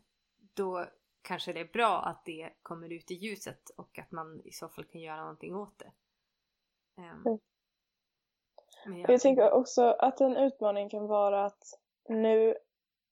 då 0.54 0.86
kanske 1.22 1.54
det 1.54 1.60
är 1.60 1.74
bra 1.74 2.02
att 2.02 2.26
det 2.26 2.54
kommer 2.62 2.90
ut 2.94 3.12
i 3.12 3.16
ljuset 3.16 3.70
och 3.78 4.00
att 4.00 4.12
man 4.12 4.42
i 4.46 4.52
så 4.52 4.70
fall 4.70 4.86
kan 4.86 5.02
göra 5.02 5.22
någonting 5.22 5.56
åt 5.56 5.80
det. 5.80 5.92
Ehm, 7.02 7.24
Mm. 7.26 7.40
men 8.86 9.00
Jag 9.00 9.22
tänker 9.22 9.52
också 9.52 9.82
att 9.92 10.22
en 10.22 10.38
utmaning 10.38 10.90
kan 10.90 11.08
vara 11.08 11.46
att 11.46 11.64
nu 12.10 12.56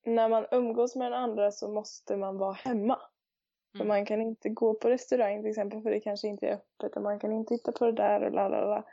när 0.05 0.29
man 0.29 0.45
umgås 0.51 0.95
med 0.95 1.11
den 1.11 1.19
andra 1.19 1.51
så 1.51 1.67
måste 1.71 2.17
man 2.17 2.37
vara 2.37 2.53
hemma. 2.53 2.99
För 3.71 3.83
Mm. 3.83 3.87
man 3.87 4.05
kan 4.05 4.21
inte 4.21 4.49
gå 4.49 4.73
på 4.73 4.89
restaurang 4.89 5.41
till 5.41 5.49
exempel 5.49 5.81
för 5.81 5.89
det 5.91 5.99
kanske 5.99 6.27
inte 6.27 6.47
är 6.47 6.53
öppet 6.53 6.95
och 6.95 7.03
man 7.03 7.19
kan 7.19 7.31
inte 7.31 7.57
titta 7.57 7.71
på 7.71 7.85
det 7.85 7.91
där 7.91 8.23
och 8.23 8.31
lalala. 8.31 8.83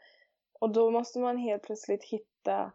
Och 0.61 0.71
då 0.71 0.91
måste 0.91 1.19
man 1.19 1.39
helt 1.39 1.63
plötsligt 1.63 2.05
hitta 2.05 2.73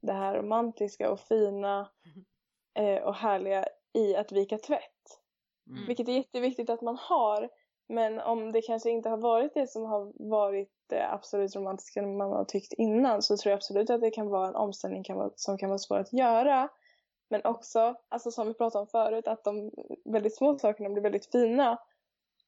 det 0.00 0.12
här 0.12 0.34
romantiska 0.34 1.10
och 1.10 1.20
fina 1.20 1.90
eh, 2.74 3.02
och 3.02 3.14
härliga 3.14 3.68
i 3.92 4.16
att 4.16 4.32
vika 4.32 4.58
tvätt. 4.58 5.20
Mm. 5.70 5.86
Vilket 5.86 6.08
är 6.08 6.12
jätteviktigt 6.12 6.70
att 6.70 6.82
man 6.82 6.96
har. 6.96 7.48
Men 7.88 8.20
om 8.20 8.52
det 8.52 8.62
kanske 8.62 8.90
inte 8.90 9.08
har 9.08 9.16
varit 9.16 9.54
det 9.54 9.66
som 9.66 9.82
har 9.82 10.28
varit 10.30 10.72
det 10.88 11.12
absolut 11.12 11.56
romantiska 11.56 12.02
man 12.02 12.32
har 12.32 12.44
tyckt 12.44 12.72
innan 12.72 13.22
så 13.22 13.36
tror 13.36 13.50
jag 13.50 13.56
absolut 13.56 13.90
att 13.90 14.00
det 14.00 14.10
kan 14.10 14.28
vara 14.28 14.48
en 14.48 14.54
omställning 14.54 15.04
kan 15.04 15.16
vara, 15.16 15.30
som 15.34 15.58
kan 15.58 15.68
vara 15.68 15.78
svår 15.78 15.98
att 15.98 16.12
göra. 16.12 16.68
Men 17.30 17.40
också, 17.44 17.94
alltså 18.08 18.30
som 18.30 18.46
vi 18.48 18.54
pratade 18.54 18.82
om 18.82 18.88
förut, 18.88 19.28
att 19.28 19.44
de 19.44 19.70
väldigt 20.04 20.36
små 20.36 20.58
sakerna 20.58 20.90
blir 20.90 21.02
väldigt 21.02 21.32
fina. 21.32 21.78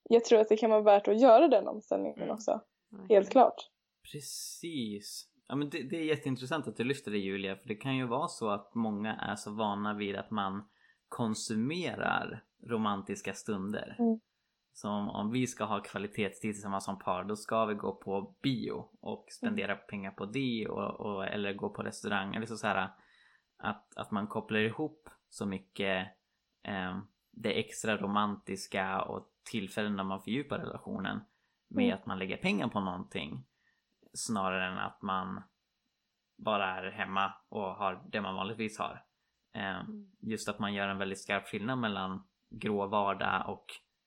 Jag 0.02 0.24
tror 0.24 0.40
att 0.40 0.48
det 0.48 0.56
kan 0.56 0.70
vara 0.70 0.80
värt 0.82 1.08
att 1.08 1.20
göra 1.20 1.48
den 1.48 1.68
omställningen 1.68 2.22
Mm. 2.22 2.34
också. 2.34 2.60
Verkligen. 2.90 3.16
Helt 3.16 3.30
klart. 3.32 3.70
Precis. 4.12 5.24
Ja, 5.48 5.56
men 5.56 5.70
det, 5.70 5.82
det 5.82 5.96
är 5.96 6.04
jätteintressant 6.04 6.68
att 6.68 6.76
du 6.76 6.84
lyfter 6.84 7.10
det 7.10 7.18
Julia, 7.18 7.56
för 7.56 7.68
det 7.68 7.74
kan 7.74 7.96
ju 7.96 8.06
vara 8.06 8.28
så 8.28 8.48
att 8.48 8.74
många 8.74 9.14
är 9.14 9.36
så 9.36 9.50
vana 9.50 9.94
vid 9.94 10.16
att 10.16 10.30
man 10.30 10.68
konsumerar 11.08 12.44
romantiska 12.66 13.34
stunder. 13.34 13.96
Mm. 13.98 14.20
Som 14.80 15.08
om 15.08 15.30
vi 15.30 15.46
ska 15.46 15.64
ha 15.64 15.80
kvalitetstid 15.80 16.54
tillsammans 16.54 16.84
som 16.84 16.98
par, 16.98 17.24
då 17.24 17.36
ska 17.36 17.64
vi 17.64 17.74
gå 17.74 17.94
på 17.94 18.34
bio 18.42 18.88
och 19.00 19.26
spendera 19.30 19.76
pengar 19.76 20.10
på 20.10 20.26
det 20.26 20.68
och, 20.68 21.00
och, 21.00 21.26
eller 21.26 21.52
gå 21.52 21.70
på 21.70 21.82
restaurang. 21.82 22.34
Eller 22.34 22.46
så, 22.46 22.56
så 22.56 22.66
här, 22.66 22.88
att, 23.58 23.96
att 23.96 24.10
man 24.10 24.26
kopplar 24.26 24.58
ihop 24.58 25.08
så 25.28 25.46
mycket 25.46 26.08
eh, 26.62 26.98
det 27.30 27.58
extra 27.60 27.96
romantiska 27.96 29.02
och 29.02 29.32
tillfällen 29.50 29.96
när 29.96 30.04
man 30.04 30.22
fördjupar 30.22 30.58
relationen 30.58 31.20
med 31.68 31.84
Mm. 31.84 31.98
att 31.98 32.06
man 32.06 32.18
lägger 32.18 32.36
pengar 32.36 32.68
på 32.68 32.80
någonting 32.80 33.44
snarare 34.12 34.66
än 34.66 34.78
att 34.78 35.02
man 35.02 35.42
bara 36.36 36.66
är 36.66 36.90
hemma 36.90 37.32
och 37.48 37.74
har 37.74 38.04
det 38.08 38.20
man 38.20 38.34
vanligtvis 38.34 38.78
har. 38.78 39.04
Eh, 39.54 39.80
Mm. 39.80 40.10
just 40.20 40.48
att 40.48 40.58
man 40.58 40.74
gör 40.74 40.88
en 40.88 40.98
väldigt 40.98 41.22
skarp 41.22 41.46
skillnad 41.48 41.78
mellan 41.78 42.26
grå 42.50 42.86
vardag 42.86 43.44
och 43.48 43.66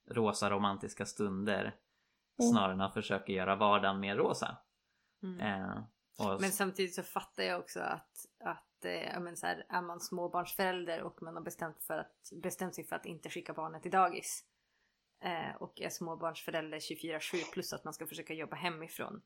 rosa 0.09 0.49
romantiska 0.49 1.05
stunder 1.05 1.75
Mm. 2.41 2.51
snarare 2.51 2.73
än 2.73 2.81
att 2.81 2.93
försöka 2.93 3.31
göra 3.31 3.55
vardagen 3.55 3.99
mer 3.99 4.15
rosa. 4.15 4.57
Mm. 5.23 5.39
Eh, 5.39 5.83
och, 6.19 6.41
Men 6.41 6.51
samtidigt 6.51 6.95
så 6.95 7.03
fattar 7.03 7.43
jag 7.43 7.59
också 7.59 7.79
att, 7.79 8.25
att 8.43 8.85
eh, 8.85 9.19
men 9.19 9.37
så 9.37 9.45
här, 9.45 9.65
är 9.69 9.81
man 9.81 9.99
småbarnsförälder 9.99 11.01
och 11.01 11.21
man 11.21 11.35
har 11.35 11.43
bestämt, 11.43 11.83
för 11.83 11.97
att, 11.97 12.15
bestämt 12.43 12.75
sig 12.75 12.87
för 12.87 12.95
att 12.95 13.05
inte 13.05 13.29
skicka 13.29 13.53
barnet 13.53 13.81
till 13.81 13.91
dagis 13.91 14.45
eh, 15.23 15.55
och 15.55 15.81
är 15.81 15.89
småbarnsförälder 15.89 16.79
24-7 16.79 17.53
plus 17.53 17.73
att 17.73 17.83
man 17.83 17.93
ska 17.93 18.07
försöka 18.07 18.33
jobba 18.33 18.55
hemifrån 18.55 19.21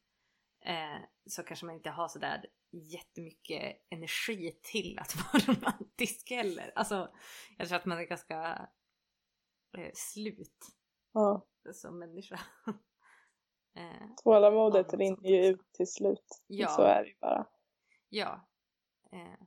eh, 0.65 1.01
så 1.25 1.43
kanske 1.43 1.65
man 1.65 1.75
inte 1.75 1.89
har 1.89 2.07
sådär 2.07 2.45
jättemycket 2.71 3.77
energi 3.89 4.59
till 4.63 4.99
att 4.99 5.15
vara 5.33 5.43
romantisk 5.55 6.29
heller. 6.29 6.71
Alltså 6.75 7.09
jag 7.57 7.67
tror 7.67 7.77
att 7.77 7.85
man 7.85 7.97
är 7.97 8.03
ganska 8.03 8.69
eh, 9.77 9.91
slut 9.93 10.59
Ja. 11.13 11.45
som 11.73 11.99
människa. 11.99 12.39
eh, 13.75 14.07
Tålamodet 14.23 14.87
Ja, 14.91 14.97
rinner 14.99 15.29
ju 15.29 15.45
ut 15.45 15.73
till 15.73 15.87
slut. 15.91 16.41
Ja. 16.47 16.67
Så 16.67 16.81
är 16.81 17.03
det 17.03 17.09
ju 17.09 17.15
bara. 17.21 17.47
ja. 18.09 18.47
Eh, 19.11 19.39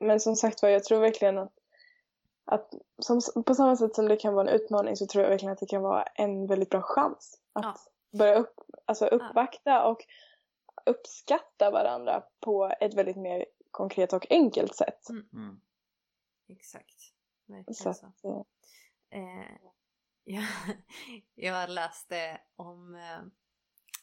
Men 0.00 0.20
som 0.20 0.36
sagt 0.36 0.62
var, 0.62 0.68
jag 0.68 0.84
tror 0.84 1.00
verkligen 1.00 1.38
att, 1.38 1.52
att 2.44 2.74
som, 2.98 3.20
på 3.46 3.54
samma 3.54 3.76
sätt 3.76 3.94
som 3.94 4.08
det 4.08 4.16
kan 4.16 4.34
vara 4.34 4.50
en 4.50 4.54
utmaning 4.60 4.96
så 4.96 5.06
tror 5.06 5.22
jag 5.24 5.30
verkligen 5.30 5.52
att 5.52 5.58
det 5.60 5.66
kan 5.66 5.82
vara 5.82 6.02
en 6.02 6.46
väldigt 6.46 6.70
bra 6.70 6.82
chans 6.82 7.40
att 7.52 7.64
Ja. 7.64 8.18
börja 8.18 8.34
upp, 8.34 8.54
alltså 8.84 9.06
uppvakta 9.06 9.86
och 9.88 9.98
uppskatta 10.86 11.70
varandra 11.70 12.24
på 12.40 12.72
ett 12.80 12.94
väldigt 12.94 13.16
mer 13.16 13.46
konkret 13.70 14.12
och 14.12 14.26
enkelt 14.30 14.74
sätt. 14.76 15.08
mm, 15.08 15.60
exakt. 16.48 16.96
Verkligen 17.46 17.74
Så 17.74 17.94
så 17.94 18.46
eh, 19.10 19.56
jag, 20.24 20.44
jag 21.34 21.70
läste 21.70 22.40
om 22.56 22.94
eh, 22.94 23.20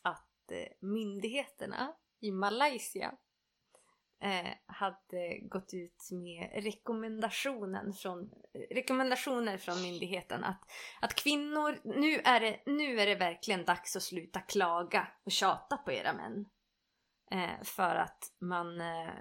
att 0.02 0.52
eh, 0.52 0.68
myndigheterna 0.80 1.94
i 2.20 2.32
Malaysia 2.32 3.14
eh, 4.24 4.54
hade 4.66 5.40
gått 5.40 5.74
ut 5.74 6.10
med 6.12 6.64
rekommendationen 6.64 7.94
från, 7.94 8.32
rekommendationer 8.70 9.58
från 9.58 9.82
myndigheten 9.82 10.44
att, 10.44 10.62
att 11.02 11.14
kvinnor, 11.14 11.80
nu 11.84 12.20
är, 12.20 12.40
det, 12.40 12.62
nu 12.66 13.00
är 13.00 13.06
det 13.06 13.16
verkligen 13.16 13.66
dags 13.66 13.96
att 13.96 14.04
sluta 14.04 14.40
klaga 14.40 15.08
och 15.24 15.32
tjata 15.32 15.78
på 15.78 15.92
era 15.92 16.14
män. 16.14 16.46
Eh, 17.32 17.64
för 17.64 17.96
att 17.96 18.34
man... 18.40 18.82
Eh, 18.82 19.14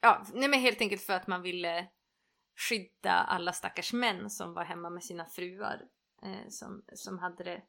ja, 0.00 0.26
nej 0.34 0.48
men 0.48 0.60
helt 0.60 0.80
enkelt 0.80 1.02
för 1.02 1.12
att 1.12 1.26
man 1.26 1.42
ville 1.42 1.88
skydda 2.56 3.12
alla 3.12 3.52
stackars 3.52 3.92
män 3.92 4.30
som 4.30 4.54
var 4.54 4.64
hemma 4.64 4.90
med 4.90 5.04
sina 5.04 5.26
fruar. 5.26 5.88
Eh, 6.22 6.48
som, 6.48 6.84
som 6.92 7.18
hade 7.18 7.44
det... 7.44 7.62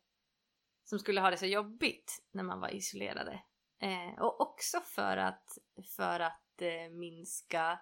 Som 0.83 0.99
skulle 0.99 1.21
ha 1.21 1.31
det 1.31 1.37
så 1.37 1.45
jobbigt 1.45 2.23
när 2.31 2.43
man 2.43 2.59
var 2.59 2.75
isolerade. 2.75 3.43
Eh, 3.79 4.21
och 4.21 4.41
också 4.41 4.79
för 4.81 5.17
att, 5.17 5.57
för 5.95 6.19
att 6.19 6.61
eh, 6.61 6.89
minska 6.91 7.79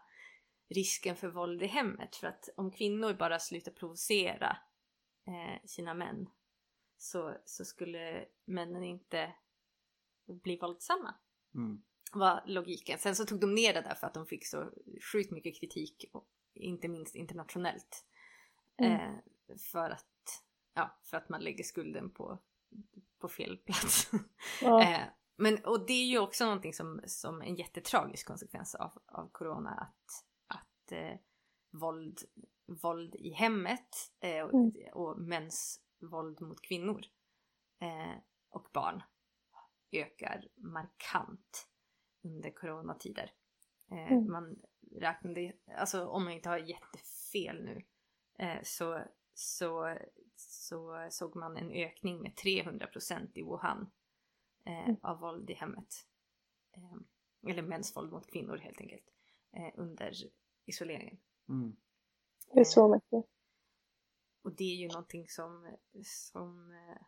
risken 0.70 1.16
för 1.16 1.28
våld 1.28 1.64
i 1.64 1.68
hemmet. 1.68 2.16
För 2.16 2.28
att 2.28 2.50
om 2.58 2.72
kvinnor 2.72 3.14
bara 3.14 3.40
slutar 3.40 3.72
provocera 3.72 4.58
eh, 5.28 5.66
sina 5.66 5.94
män 5.94 6.30
så, 6.98 7.38
så 7.46 7.66
skulle 7.66 8.26
männen 8.46 8.84
inte 8.84 9.34
bli 10.44 10.58
våldsamma 10.58 11.16
mm, 11.56 11.84
var 12.14 12.44
logiken. 12.46 13.00
Sen 13.00 13.16
så 13.16 13.26
tog 13.26 13.40
de 13.40 13.56
ner 13.56 13.74
det 13.74 13.82
där 13.82 13.96
för 13.96 14.08
att 14.08 14.14
de 14.14 14.26
fick 14.26 14.48
så 14.48 14.72
sjukt 15.12 15.32
mycket 15.32 15.60
kritik, 15.60 16.06
och 16.14 16.28
inte 16.56 16.88
minst 16.88 17.16
internationellt. 17.16 18.06
Mm. 18.78 18.92
Eh, 18.92 19.16
för, 19.58 19.90
att, 19.90 20.44
ja, 20.74 21.00
för 21.04 21.18
att 21.18 21.30
man 21.30 21.42
lägger 21.42 21.64
skulden 21.64 22.10
på, 22.10 22.40
på 23.20 23.28
fel 23.28 23.58
plats. 23.58 24.12
ja, 24.62 24.82
eh, 24.96 25.02
men, 25.38 25.66
och 25.66 25.86
det 25.86 25.94
är 25.94 26.06
ju 26.06 26.20
också 26.20 26.46
någonting 26.46 26.74
som, 26.74 27.02
som 27.06 27.42
en 27.42 27.56
jättetragisk 27.56 28.28
konsekvens 28.28 28.76
av, 28.76 29.02
av 29.06 29.30
corona. 29.32 29.70
Att, 29.70 30.26
att 30.48 30.92
eh, 30.92 31.18
våld, 31.72 32.20
våld 32.82 33.16
i 33.16 33.30
hemmet 33.34 34.12
eh, 34.20 34.44
och, 34.44 34.54
Mm. 34.54 34.74
och 34.94 35.20
mäns 35.20 35.82
våld 36.00 36.42
mot 36.42 36.62
kvinnor 36.62 37.06
eh, 37.82 38.16
och 38.50 38.68
barn 38.74 39.04
ökar 39.92 40.48
markant 40.56 41.68
under 42.24 42.52
coronatider. 42.52 43.32
Eh, 43.92 44.12
Mm. 44.12 44.32
Man 44.32 44.56
räknade, 44.92 45.54
alltså 45.78 46.06
om 46.08 46.24
jag 46.24 46.34
inte 46.34 46.50
har 46.50 46.58
jättefel 46.58 47.64
nu, 47.64 47.84
eh, 48.40 48.62
så, 48.64 49.04
så, 49.34 49.98
så 50.36 51.08
såg 51.12 51.36
man 51.36 51.58
en 51.58 51.72
ökning 51.72 52.22
med 52.22 52.32
300% 52.32 53.32
i 53.34 53.42
Wuhan 53.44 53.92
eh, 54.66 54.84
Mm. 54.90 54.96
av 55.02 55.20
våld 55.20 55.50
i 55.50 55.54
hemmet. 55.54 56.08
Eh, 56.78 57.50
eller 57.52 57.62
mäns 57.62 57.96
våld 57.96 58.12
mot 58.12 58.32
kvinnor 58.32 58.58
helt 58.58 58.82
enkelt. 58.82 59.06
Eh, 59.52 59.72
under 59.76 60.14
isoleringen. 60.66 61.18
mm, 61.50 61.76
det 62.54 62.60
är 62.60 62.64
så 62.64 62.88
mycket. 62.88 63.32
Och 64.42 64.56
det 64.56 64.64
är 64.64 64.76
ju 64.76 64.88
någonting 64.88 65.28
som, 65.30 65.78
som 66.04 66.72
eh, 66.72 67.02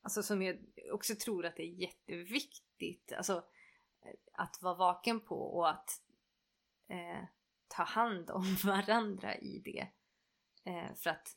Alltså 0.00 0.22
som 0.22 0.42
jag 0.42 0.58
också 0.92 1.14
tror 1.14 1.46
att 1.46 1.56
det 1.56 1.62
är 1.62 1.80
jätteviktigt. 1.80 3.12
Alltså 3.12 3.44
att 4.32 4.62
vara 4.62 4.74
vaken 4.74 5.20
på 5.20 5.36
och 5.36 5.70
att 5.70 5.90
eh, 6.88 7.24
ta 7.68 7.82
hand 7.82 8.30
om 8.30 8.56
varandra 8.64 9.36
i 9.36 9.62
det. 9.64 9.88
Eh, 10.70 10.94
för 10.94 11.10
att 11.10 11.36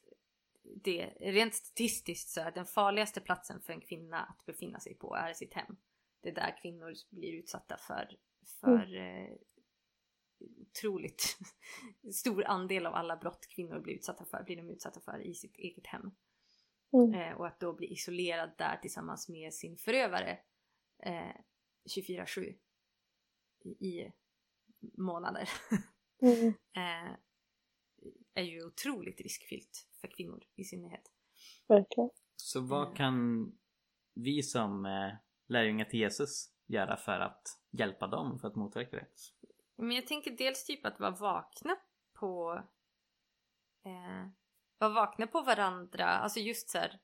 det, 0.76 1.06
rent 1.20 1.56
statistiskt 1.56 2.30
så 2.30 2.42
är 2.42 2.52
den 2.52 2.66
farligaste 2.66 3.22
platsen 3.22 3.62
för 3.62 3.74
en 3.74 3.82
kvinna 3.82 4.20
att 4.20 4.46
befinna 4.46 4.80
sig 4.80 4.96
på 4.96 5.16
är 5.16 5.34
sitt 5.34 5.54
hem. 5.54 5.78
Det 6.22 6.30
är 6.30 6.36
där 6.36 6.58
kvinnor 6.62 6.94
blir 7.10 7.34
utsatta 7.34 7.78
för, 7.78 8.18
för 8.62 8.96
eh, 8.96 9.36
otroligt 10.62 11.38
stor 12.14 12.46
andel 12.46 12.86
av 12.86 12.96
alla 12.96 13.18
brott 13.18 13.48
kvinnor 13.50 13.80
blir 13.80 13.94
utsatta 13.94 14.26
för 14.26 14.44
blir 14.44 14.56
de 14.56 14.70
utsatta 14.70 15.00
för 15.00 15.22
i 15.22 15.34
sitt 15.34 15.58
eget 15.58 15.88
hem. 15.88 16.12
Mm. 16.94 17.14
Eh, 17.14 17.38
och 17.38 17.48
att 17.48 17.60
då 17.60 17.74
bli 17.74 17.94
isolerad 17.94 18.52
där 18.58 18.78
tillsammans 18.78 19.30
med 19.30 19.54
sin 19.54 19.78
förövare 19.78 20.40
eh, 21.04 21.36
24-7 21.98 22.56
i, 23.80 24.12
månader 24.98 25.50
Mm. 26.22 26.48
eh, 26.76 27.16
är 28.34 28.44
ju 28.44 28.66
otroligt 28.66 29.22
riskfyllt 29.22 29.88
för 30.02 30.08
kvinnor 30.08 30.44
i 30.56 30.64
synnerhet. 30.64 31.12
Verkligen. 31.68 32.10
Så 32.36 32.62
vad 32.62 32.84
Mm. 32.84 32.96
kan 32.96 33.52
vi 34.14 34.44
som 34.44 34.86
eh, 34.86 35.14
lärjungar 35.48 35.86
till 35.86 36.00
Jesus 36.00 36.54
göra 36.68 36.98
för 36.98 37.20
att 37.20 37.42
hjälpa 37.72 38.08
dem 38.08 38.40
för 38.40 38.48
att 38.48 38.56
motverka 38.56 38.96
det? 38.96 39.08
Men 39.76 39.92
jag 39.92 40.08
tänker 40.08 40.32
dels 40.32 40.66
typ 40.66 40.86
att 40.86 41.00
vara 41.00 41.12
vakna 41.12 41.76
på 42.14 42.64
eh, 43.86 44.28
vara 44.78 44.92
vakna 44.94 45.28
på 45.28 45.42
varandra, 45.42 46.06
alltså 46.06 46.40
just 46.40 46.70
så 46.70 46.78
här 46.78 47.00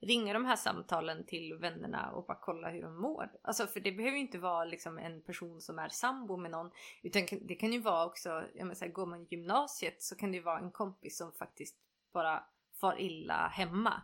ringa 0.00 0.32
de 0.32 0.44
här 0.44 0.56
samtalen 0.56 1.24
till 1.26 1.54
vännerna 1.54 2.10
och 2.10 2.26
bara 2.26 2.38
kolla 2.42 2.70
hur 2.70 2.82
de 2.82 3.00
mår. 3.00 3.30
Alltså 3.42 3.66
för 3.66 3.80
det 3.80 3.92
behöver 3.92 4.16
ju 4.16 4.22
inte 4.22 4.38
vara 4.38 4.64
liksom 4.64 4.98
en 4.98 5.22
person 5.22 5.60
som 5.60 5.78
är 5.78 5.88
sambo 5.88 6.36
med 6.36 6.50
någon 6.50 6.70
utan 7.02 7.22
det 7.42 7.54
kan 7.54 7.72
ju 7.72 7.80
vara 7.80 8.06
också, 8.06 8.28
jag 8.28 8.58
menar 8.66 8.74
så 8.74 8.84
här, 8.84 8.92
går 8.92 9.06
man 9.06 9.22
i 9.22 9.26
gymnasiet 9.30 10.02
så 10.02 10.16
kan 10.16 10.30
det 10.30 10.36
ju 10.36 10.42
vara 10.42 10.58
en 10.58 10.70
kompis 10.70 11.18
som 11.18 11.32
faktiskt 11.32 11.76
bara 12.12 12.44
far 12.80 13.00
illa 13.00 13.48
hemma 13.48 14.02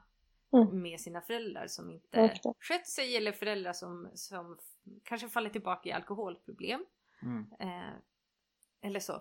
Mm. 0.54 0.82
med 0.82 1.00
sina 1.00 1.20
föräldrar 1.20 1.66
som 1.66 1.90
inte 1.90 2.18
skött 2.60 2.86
sig 2.86 3.16
eller 3.16 3.32
föräldrar 3.32 3.72
som, 3.72 4.10
som 4.14 4.58
kanske 5.04 5.28
faller 5.28 5.50
tillbaka 5.50 5.88
i 5.88 5.92
alkoholproblem. 5.92 6.84
Mm, 7.22 7.46
Eh, 7.60 7.94
eller 8.80 9.00
så. 9.00 9.12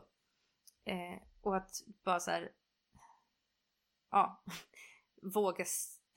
Eh, 0.86 1.18
och 1.42 1.58
att 1.58 1.72
bara 2.04 2.20
så 2.20 2.32
här, 2.32 2.52
ja, 4.12 4.44
våga 5.22 5.66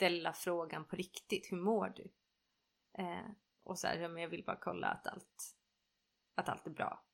ställa 0.04 0.32
frågan 0.32 0.84
på 0.84 0.96
riktigt. 0.96 1.52
Hur 1.52 1.56
mår 1.56 1.88
du? 1.96 2.12
Eh, 3.02 3.30
och 3.62 3.78
så 3.78 3.86
här, 3.86 3.98
ja, 3.98 4.08
men 4.08 4.22
jag 4.22 4.28
vill 4.28 4.44
bara 4.44 4.58
kolla 4.60 4.86
att 4.86 5.06
allt, 5.06 5.56
att 6.34 6.48
allt 6.48 6.66
är 6.66 6.70
bra. 6.70 7.04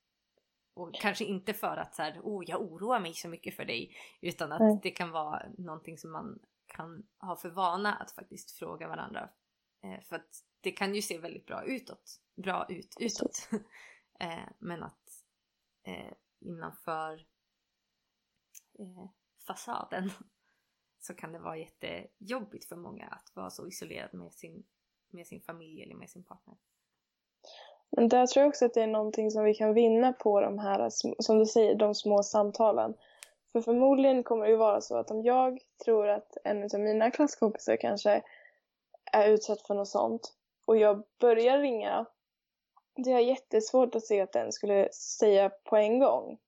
Och 0.74 0.95
kanske 0.95 1.24
inte 1.24 1.55
för 1.55 1.76
att 1.76 1.95
så 1.95 2.03
här, 2.03 2.20
oh, 2.22 2.45
jag 2.47 2.62
oroar 2.62 3.01
mig 3.01 3.14
så 3.14 3.28
mycket 3.28 3.57
för 3.57 3.64
dig. 3.64 3.97
Utan 4.20 4.53
att 4.53 4.61
Nej. 4.61 4.80
det 4.82 4.91
kan 4.91 5.11
vara 5.11 5.43
någonting 5.59 5.99
som 5.99 6.12
man 6.12 6.38
kan 6.66 7.07
ha 7.18 7.36
för 7.36 7.51
vana 7.51 7.95
att 7.95 8.11
faktiskt 8.11 8.51
fråga 8.51 8.88
varandra. 8.88 9.30
Eh, 9.82 10.01
för 10.01 10.16
att 10.16 10.45
det 10.61 10.70
kan 10.70 10.95
ju 10.95 11.03
se 11.03 11.18
väldigt 11.18 11.47
bra 11.47 11.64
utåt. 11.64 12.20
Bra 12.36 12.66
ut 12.68 12.95
utåt. 13.01 13.49
eh, 14.20 14.49
men 14.59 14.82
att 14.82 15.24
eh, 15.86 16.12
innanför 16.41 17.26
eh, 18.78 19.11
fasaden 19.47 20.11
så 21.01 21.14
kan 21.14 21.32
det 21.32 21.38
vara 21.38 21.57
jättejobbigt 21.57 22.64
för 22.64 22.76
många 22.76 23.07
att 23.07 23.32
vara 23.34 23.51
så 23.51 23.66
isolerad 23.66 24.14
med 24.14 24.32
sin, 24.32 24.64
med 25.11 25.26
sin 25.26 25.40
familj 25.40 25.82
eller 25.82 25.94
med 25.94 26.11
sin 26.11 26.22
partner. 26.22 26.57
Men 27.90 28.09
där 28.09 28.26
tror 28.26 28.42
jag 28.42 28.48
också 28.48 28.64
att 28.64 28.74
det 28.74 28.82
är 28.82 28.86
någonting 28.86 29.30
som 29.30 29.44
vi 29.44 29.55
kan 29.55 29.74
vinna 29.74 30.12
på 30.12 30.40
de 30.40 30.59
här, 30.59 30.90
som 31.22 31.38
du 31.38 31.46
säger, 31.46 31.74
de 31.74 31.94
små 31.94 32.22
samtalen. 32.22 32.94
För 33.53 33.61
förmodligen 33.61 34.22
kommer 34.22 34.44
det 34.44 34.51
ju 34.51 34.57
vara 34.57 34.80
så 34.80 34.96
att 34.96 35.11
om 35.11 35.22
jag 35.22 35.61
tror 35.84 36.09
att 36.09 36.36
en 36.44 36.62
av 36.74 36.80
mina 36.80 37.11
klasskompisar 37.11 37.76
kanske 37.76 38.22
är 39.12 39.28
utsatt 39.28 39.62
för 39.66 39.74
något 39.74 39.88
sånt 39.88 40.34
och 40.66 40.76
jag 40.76 41.03
börjar 41.20 41.59
ringa, 41.59 42.07
det 42.96 43.12
är 43.12 43.18
jättesvårt 43.18 43.94
att 43.94 44.05
se 44.05 44.20
att 44.20 44.32
den 44.32 44.53
skulle 44.53 44.92
säga 44.92 45.51
på 45.51 45.76
en 45.76 45.98
gång. 45.98 46.38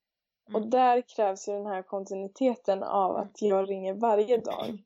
Mm. 0.48 0.62
Och 0.62 0.68
där 0.70 1.00
krävs 1.00 1.48
ju 1.48 1.52
den 1.52 1.66
här 1.66 1.82
kontinuiteten 1.82 2.82
av 2.82 3.16
att 3.16 3.42
jag 3.42 3.70
ringer 3.70 3.94
varje 3.94 4.36
dag. 4.38 4.78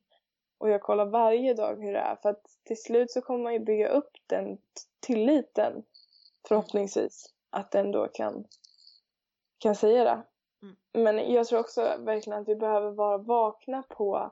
Och 0.57 0.69
jag 0.69 0.81
kollar 0.81 1.05
varje 1.05 1.53
dag 1.53 1.81
hur 1.81 1.93
det 1.93 1.99
är. 1.99 2.15
För 2.15 2.29
att 2.29 2.41
till 2.63 2.81
slut 2.81 3.11
så 3.11 3.21
kommer 3.21 3.43
man 3.43 3.53
ju 3.53 3.59
bygga 3.59 3.89
upp 3.89 4.11
den 4.27 4.57
tilliten 4.99 5.83
förhoppningsvis. 6.47 7.33
Att 7.49 7.71
den 7.71 7.91
då 7.91 8.07
kan, 8.07 8.45
kan 9.57 9.75
säga 9.75 10.03
det. 10.03 10.23
Mm. 10.61 10.75
Men 10.93 11.33
jag 11.33 11.47
tror 11.47 11.59
också 11.59 11.81
verkligen 11.99 12.39
att 12.41 12.47
vi 12.47 12.55
behöver 12.55 12.91
vara 12.91 13.17
vakna 13.17 13.83
på 13.89 14.31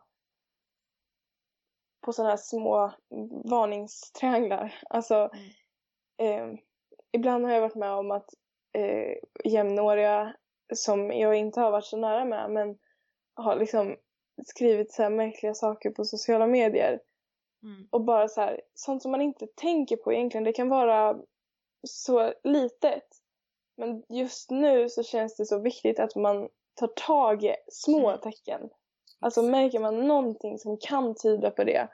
på 2.01 2.13
sådana 2.13 2.29
här 2.29 2.37
små 2.37 2.91
varningstrianglar. 3.45 4.81
Alltså 4.89 5.29
Mm. 6.17 6.49
eh, 6.49 6.59
ibland 7.11 7.45
har 7.45 7.51
jag 7.51 7.61
varit 7.61 7.75
med 7.75 7.91
om 7.91 8.11
att 8.11 8.29
eh, 8.71 9.17
jämnåriga 9.43 10.35
som 10.73 11.11
jag 11.11 11.35
inte 11.35 11.59
har 11.59 11.71
varit 11.71 11.85
så 11.85 11.97
nära 11.97 12.25
med 12.25 12.51
men 12.51 12.77
har 13.35 13.55
liksom 13.55 13.95
skrivit 14.45 14.93
så 14.93 15.03
här 15.03 15.09
märkliga 15.09 15.53
saker 15.53 15.89
på 15.89 16.05
sociala 16.05 16.47
medier 16.47 16.99
Mm. 17.63 17.87
och 17.91 18.01
bara 18.01 18.27
så 18.27 18.41
här 18.41 18.61
sånt 18.73 19.01
som 19.01 19.11
man 19.11 19.21
inte 19.21 19.47
tänker 19.47 19.97
på 19.97 20.13
egentligen. 20.13 20.43
Det 20.43 20.53
kan 20.53 20.69
vara 20.69 21.19
så 21.87 22.33
litet 22.43 23.03
men 23.77 24.03
just 24.09 24.51
nu 24.51 24.89
så 24.89 25.03
känns 25.03 25.35
det 25.35 25.45
så 25.45 25.59
viktigt 25.59 25.99
att 25.99 26.15
man 26.15 26.49
tar 26.73 26.87
tag 26.87 27.43
i 27.43 27.55
små 27.67 28.09
Mm. 28.09 28.21
tecken. 28.21 28.69
Alltså 29.19 29.41
märker 29.41 29.79
man 29.79 30.07
någonting 30.07 30.59
som 30.59 30.77
kan 30.77 31.15
tyda 31.15 31.51
på 31.51 31.63
det 31.63 31.87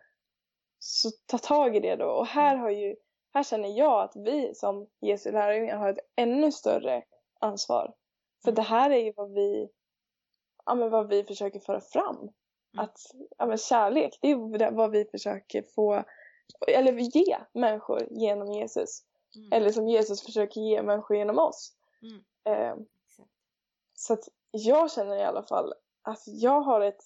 så 0.79 1.09
ta 1.25 1.37
tag 1.37 1.75
i 1.75 1.79
det 1.79 1.95
då. 1.95 2.05
Och 2.05 2.27
här 2.27 2.55
har 2.55 2.69
ju, 2.69 2.95
här 3.33 3.43
känner 3.43 3.69
jag 3.69 4.01
att 4.03 4.15
vi 4.15 4.55
som 4.55 4.87
Jesu 5.01 5.31
lärjungar 5.31 5.77
har 5.77 5.89
ett 5.89 6.11
ännu 6.15 6.51
större 6.51 7.03
ansvar. 7.39 7.93
För 8.43 8.51
det 8.51 8.61
här 8.61 8.89
är 8.89 9.03
ju 9.03 9.13
vad 9.15 9.31
vi, 9.31 9.69
ja 10.65 10.75
men 10.75 10.89
vad 10.89 11.07
vi 11.07 11.23
försöker 11.23 11.59
föra 11.59 11.81
fram. 11.81 12.29
Att, 12.77 12.97
ja 13.37 13.45
men 13.45 13.57
kärlek, 13.57 14.19
det 14.21 14.31
är 14.31 14.71
vad 14.71 14.91
vi 14.91 15.05
försöker 15.05 15.61
få, 15.75 16.03
eller 16.67 16.93
ge 16.93 17.37
människor 17.53 18.07
genom 18.11 18.51
Jesus. 18.51 19.03
Mm. 19.35 19.49
Eller 19.51 19.69
som 19.69 19.87
Jesus 19.87 20.25
försöker 20.25 20.61
ge 20.61 20.83
människor 20.83 21.17
genom 21.17 21.39
oss. 21.39 21.73
Mm. 22.01 22.23
Eh, 22.45 22.75
så 23.93 24.13
att 24.13 24.27
jag 24.51 24.91
känner 24.91 25.15
i 25.15 25.23
alla 25.23 25.43
fall 25.43 25.73
att 26.01 26.23
jag 26.25 26.61
har 26.61 26.81
ett 26.81 27.01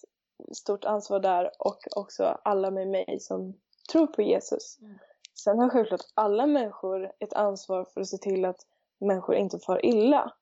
stort 0.54 0.86
ansvar 0.86 1.20
där 1.20 1.52
och 1.60 1.80
också 1.96 2.24
alla 2.24 2.72
med 2.72 2.88
mig 2.88 3.20
som 3.20 3.60
tror 3.92 4.08
på 4.08 4.22
Jesus. 4.22 4.78
Mm. 4.82 4.98
Sen 5.34 5.60
har 5.60 5.70
självklart 5.70 6.06
alla 6.14 6.46
människor 6.46 7.12
ett 7.20 7.34
ansvar 7.34 7.84
för 7.84 8.02
att 8.02 8.08
se 8.08 8.18
till 8.18 8.46
att 8.46 8.60
människor 9.00 9.36
inte 9.36 9.60
far 9.60 9.86
illa. 9.86 10.34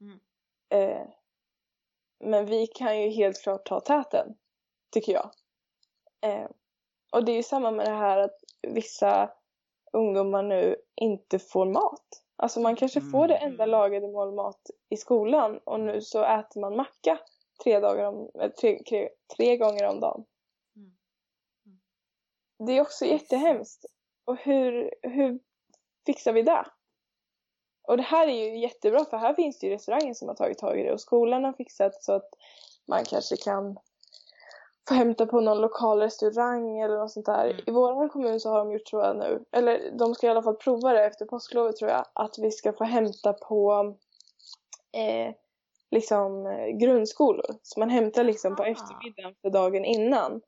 Mm. 0.00 0.20
Eh, 0.68 1.06
men 2.24 2.46
vi 2.46 2.66
kan 2.66 3.00
ju 3.02 3.08
helt 3.08 3.42
klart 3.42 3.66
ta 3.66 3.80
täten, 3.80 4.34
tycker 4.92 5.12
jag. 5.12 5.30
Eh, 6.20 6.48
och 7.12 7.24
det 7.24 7.32
är 7.32 7.36
ju 7.36 7.42
samma 7.42 7.70
med 7.70 7.86
det 7.86 7.96
här 7.96 8.18
att 8.18 8.36
vissa 8.62 9.30
ungdomar 9.92 10.42
nu 10.42 10.76
inte 10.94 11.38
får 11.38 11.66
mat. 11.66 12.22
Alltså 12.36 12.60
man 12.60 12.76
kanske 12.76 13.00
får 13.00 13.28
det 13.28 13.36
enda 13.36 13.64
Mm. 13.64 13.70
lagade 13.70 14.08
mål 14.08 14.34
mat 14.34 14.70
i 14.88 14.96
skolan 14.96 15.58
och 15.64 15.80
nu 15.80 16.00
så 16.00 16.24
äter 16.24 16.60
man 16.60 16.76
macka 16.76 17.18
tre, 17.64 17.80
dagar 17.80 18.04
om, 18.04 18.30
eh, 18.40 18.50
tre, 18.50 18.82
tre, 18.82 19.08
tre 19.36 19.56
gånger 19.56 19.88
om 19.88 20.00
dagen. 20.00 20.24
Mm. 20.76 20.96
Mm. 21.66 21.80
Det 22.66 22.72
är 22.72 22.80
också 22.80 23.04
jättehemskt. 23.04 23.84
Och 24.24 24.36
hur, 24.36 24.90
hur 25.02 25.40
fixar 26.06 26.32
vi 26.32 26.42
det? 26.42 26.66
Och 27.86 27.96
det 27.96 28.02
här 28.02 28.28
är 28.28 28.32
ju 28.32 28.58
jättebra 28.58 29.04
för 29.04 29.16
här 29.16 29.34
finns 29.34 29.58
det 29.58 29.66
ju 29.66 29.72
restauranger 29.72 30.14
som 30.14 30.28
har 30.28 30.34
tagit 30.34 30.58
tag 30.58 30.80
i 30.80 30.82
det 30.82 30.92
och 30.92 31.00
skolan 31.00 31.44
har 31.44 31.52
fixat 31.52 32.02
så 32.04 32.12
att 32.12 32.28
man 32.88 33.04
kanske 33.04 33.36
kan 33.36 33.78
få 34.88 34.94
hämta 34.94 35.26
på 35.26 35.40
någon 35.40 35.60
lokal 35.60 36.00
restaurang 36.00 36.80
eller 36.80 36.98
något 36.98 37.12
sånt 37.12 37.26
där. 37.26 37.44
Mm. 37.50 37.62
I 37.66 37.70
vår 37.70 38.08
kommun 38.08 38.40
så 38.40 38.50
har 38.50 38.58
de 38.58 38.72
gjort 38.72 38.88
så 38.88 39.12
nu, 39.12 39.44
eller 39.52 39.90
de 39.98 40.14
ska 40.14 40.26
i 40.26 40.30
alla 40.30 40.42
fall 40.42 40.56
prova 40.56 40.92
det 40.92 41.04
efter 41.04 41.24
påsklovet 41.24 41.76
tror 41.76 41.90
jag, 41.90 42.04
att 42.12 42.38
vi 42.38 42.50
ska 42.50 42.72
få 42.72 42.84
hämta 42.84 43.32
på 43.32 43.94
eh, 44.92 45.34
liksom 45.90 46.46
eh, 46.46 46.66
grundskolor. 46.66 47.46
Så 47.62 47.80
man 47.80 47.90
hämtar 47.90 48.24
liksom 48.24 48.56
på 48.56 48.62
Ah. 48.62 48.66
eftermiddagen 48.66 49.34
för 49.42 49.50
dagen 49.50 49.84
innan. 49.84 50.40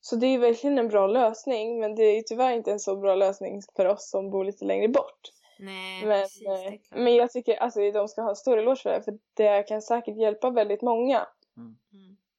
Så 0.00 0.16
det 0.16 0.26
är 0.26 0.30
ju 0.30 0.38
verkligen 0.38 0.78
en 0.78 0.88
bra 0.88 1.06
lösning 1.06 1.80
men 1.80 1.94
det 1.94 2.02
är 2.02 2.16
ju 2.16 2.22
tyvärr 2.22 2.52
inte 2.52 2.72
en 2.72 2.80
så 2.80 2.96
bra 2.96 3.14
lösning 3.14 3.62
för 3.76 3.86
oss 3.86 4.10
som 4.10 4.30
bor 4.30 4.44
lite 4.44 4.64
längre 4.64 4.88
bort. 4.88 5.35
Nej, 5.58 6.06
Men, 6.06 6.22
precis. 6.22 6.42
Det 6.42 6.48
är 6.48 6.72
eh, 6.72 6.78
men 6.90 7.14
jag 7.14 7.30
tycker 7.30 7.56
alltså 7.56 7.90
de 7.90 8.08
ska 8.08 8.22
ha 8.22 8.30
en 8.30 8.36
stor 8.36 8.58
eloge 8.58 8.82
för 8.82 8.90
det 8.90 9.02
för 9.02 9.18
det 9.34 9.62
kan 9.62 9.82
säkert 9.82 10.16
hjälpa 10.16 10.50
väldigt 10.50 10.82
många. 10.82 11.26
Mm. 11.56 11.76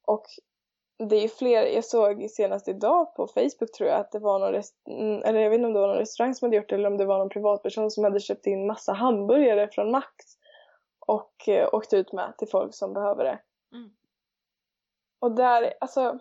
Och 0.05 0.25
det 0.99 1.15
är 1.15 1.21
ju 1.21 1.29
fler, 1.29 1.65
jag 1.65 1.85
såg 1.85 2.29
senast 2.29 2.67
idag 2.67 3.15
på 3.15 3.27
Facebook 3.27 3.71
tror 3.77 3.89
jag 3.89 3.99
att 3.99 4.11
det 4.11 4.19
var 4.19 4.39
någon, 4.39 4.51
rest, 4.51 4.75
mm, 4.87 5.23
eller 5.23 5.39
jag 5.39 5.49
vet 5.49 5.57
inte 5.57 5.67
om 5.67 5.73
det 5.73 5.79
var 5.79 5.87
någon 5.87 5.97
restaurang 5.97 6.35
som 6.35 6.45
hade 6.45 6.57
gjort 6.57 6.69
det 6.69 6.75
eller 6.75 6.89
om 6.89 6.97
det 6.97 7.05
var 7.05 7.17
någon 7.17 7.29
privatperson 7.29 7.91
som 7.91 8.03
hade 8.03 8.19
köpt 8.19 8.47
in 8.47 8.67
massa 8.67 8.93
hamburgare 8.93 9.69
från 9.71 9.91
Max 9.91 10.09
och 10.99 11.49
eh, 11.49 11.69
åkt 11.73 11.93
ut 11.93 12.13
med 12.13 12.33
till 12.37 12.47
folk 12.47 12.75
som 12.75 12.93
behöver 12.93 13.23
det. 13.23 13.39
Mm. 13.73 13.89
Och 15.19 15.31
där, 15.31 15.73
alltså 15.79 16.19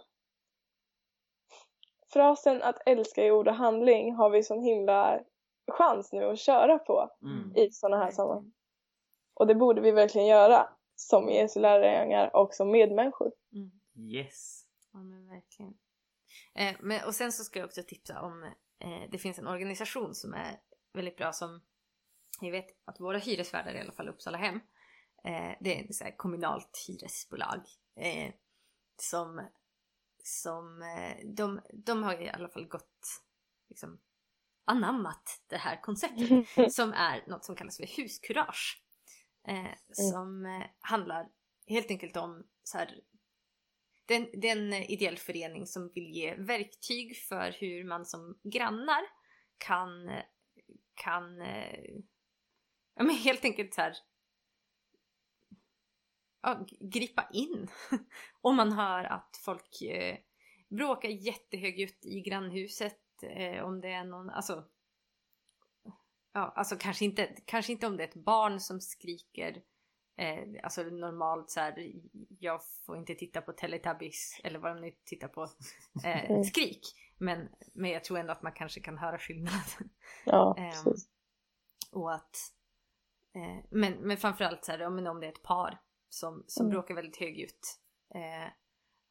frasen 2.13 2.63
att 2.63 2.83
älska 2.87 3.25
i 3.25 3.31
ord 3.31 3.49
och 3.49 3.55
handling 3.55 4.15
har 4.15 4.31
vi 4.31 4.43
sån 4.43 4.63
himla 4.63 5.21
chans 5.69 6.13
nu 6.13 6.25
att 6.25 6.39
köra 6.39 6.79
på 6.79 7.11
Mm. 7.23 7.57
i 7.57 7.71
sådana 7.71 8.05
här 8.05 8.11
sammanhang. 8.11 8.53
Och 9.35 9.47
det 9.47 9.55
borde 9.55 9.81
vi 9.81 9.91
verkligen 9.91 10.27
göra 10.27 10.69
som 10.95 11.29
Jesu 11.29 11.61
lärjungar 11.61 12.37
och 12.37 12.55
som 12.55 12.71
medmänniskor. 12.71 13.33
Mm. 13.53 13.71
Yes. 14.15 14.67
Ja 14.93 14.99
men 14.99 15.29
verkligen. 15.29 15.75
Eh, 16.55 16.77
men, 16.81 17.05
och 17.07 17.15
sen 17.15 17.33
så 17.33 17.45
ska 17.45 17.59
jag 17.59 17.67
också 17.67 17.83
tipsa 17.83 18.21
om, 18.21 18.43
eh, 18.79 19.11
det 19.11 19.19
finns 19.19 19.39
en 19.39 19.47
organisation 19.47 20.15
som 20.15 20.35
är 20.35 20.61
väldigt 20.93 21.17
bra 21.17 21.33
som, 21.33 21.61
jag 22.41 22.51
vet 22.51 22.67
att 22.85 23.01
våra 23.01 23.19
hyresvärdar 23.19 23.75
i 23.75 23.81
alla 23.81 23.93
fall 23.93 24.09
Uppsala 24.09 24.39
hem, 24.39 24.61
eh, 25.25 25.57
det 25.61 25.81
är 25.81 25.85
ett 25.85 25.95
så 25.95 26.05
här 26.05 26.17
kommunalt 26.17 26.85
hyresbolag 26.89 27.61
eh, 27.97 28.33
som, 28.97 29.49
som 30.23 30.83
eh, 30.83 31.27
de, 31.27 31.61
de 31.73 32.03
har 32.03 32.21
i 32.23 32.29
alla 32.29 32.49
fall 32.49 32.67
gått, 32.67 33.23
liksom 33.69 33.99
anammat 34.67 35.43
det 35.47 35.57
här 35.57 35.81
konceptet 35.83 36.73
som 36.73 36.93
är 36.93 37.25
något 37.27 37.45
som 37.45 37.57
kallas 37.57 37.77
för 37.77 37.97
huskurage. 37.97 38.83
Eh, 39.49 39.71
som 39.93 40.47
eh, 40.47 40.67
handlar 40.79 41.29
helt 41.67 41.91
enkelt 41.91 42.17
om 42.17 42.47
så 42.63 42.79
här, 42.79 43.01
det 44.07 44.15
är, 44.15 44.21
en, 44.21 44.41
det 44.41 44.49
är 44.49 44.57
en 44.57 44.73
ideell 44.73 45.19
förening 45.19 45.67
som 45.67 45.91
vill 45.95 46.11
ge 46.11 46.35
verktyg 46.35 47.17
för 47.17 47.57
hur 47.61 47.85
man 47.85 48.07
som 48.07 48.39
grannar 48.43 49.03
kan, 49.59 50.11
kan 50.95 51.41
eh, 51.41 51.81
ja, 52.95 53.05
men 53.05 53.15
helt 53.17 53.45
enkelt 53.45 53.75
så 53.75 53.81
här, 53.81 53.97
ja, 56.43 56.67
gripa 56.81 57.29
in 57.33 57.69
om 58.41 58.57
man 58.57 58.73
hör 58.73 59.05
att 59.05 59.41
folk 59.45 59.83
eh, 59.83 60.19
bråkar 60.69 61.09
jättehögljutt 61.09 62.07
i 62.07 62.21
grannhuset 62.21 62.99
eh, 63.23 63.65
om 63.65 63.81
det 63.81 63.89
är 63.93 64.05
någon, 64.05 64.31
alltså 64.31 64.65
Ja, 66.33 66.53
alltså 66.57 66.77
kanske 66.77 67.05
inte, 67.05 67.27
kanske 67.45 67.73
inte 67.73 67.87
om 67.87 67.97
det 67.97 68.03
är 68.05 68.09
ett 68.09 68.25
barn 68.25 68.61
som 68.61 68.81
skriker 68.81 69.63
eh, 70.17 70.39
Alltså 70.63 70.83
normalt 70.83 71.51
så 71.51 71.61
här, 71.61 71.93
jag 72.39 72.61
får 72.87 72.97
inte 72.97 73.15
titta 73.15 73.41
på 73.41 73.53
Teletubbies 73.53 74.41
eller 74.45 74.59
vad 74.59 74.77
de 74.77 74.81
nu 74.81 74.93
tittar 75.05 75.29
på 75.29 75.43
eh, 76.05 76.31
Mm. 76.31 76.45
skrik 76.45 76.81
men, 77.19 77.49
men 77.75 77.91
jag 77.91 78.05
tror 78.05 78.19
ändå 78.19 78.33
att 78.33 78.43
man 78.43 78.53
kanske 78.53 78.81
kan 78.81 78.99
höra 78.99 79.19
skillnaden 79.19 79.91
Ja, 80.25 80.55
precis. 80.59 81.09
och 81.93 82.15
att 82.15 82.37
eh, 83.35 83.65
men, 83.71 83.93
men 83.93 84.17
framförallt 84.17 84.65
så 84.65 84.73
här, 84.73 84.83
om 84.83 85.21
det 85.21 85.27
är 85.27 85.33
ett 85.33 85.43
par 85.43 85.79
som, 86.09 86.45
som 86.47 86.67
Mm. 86.67 86.71
bråkar 86.75 86.95
väldigt 86.95 87.17
högljutt 87.17 87.81
eh, 88.15 88.53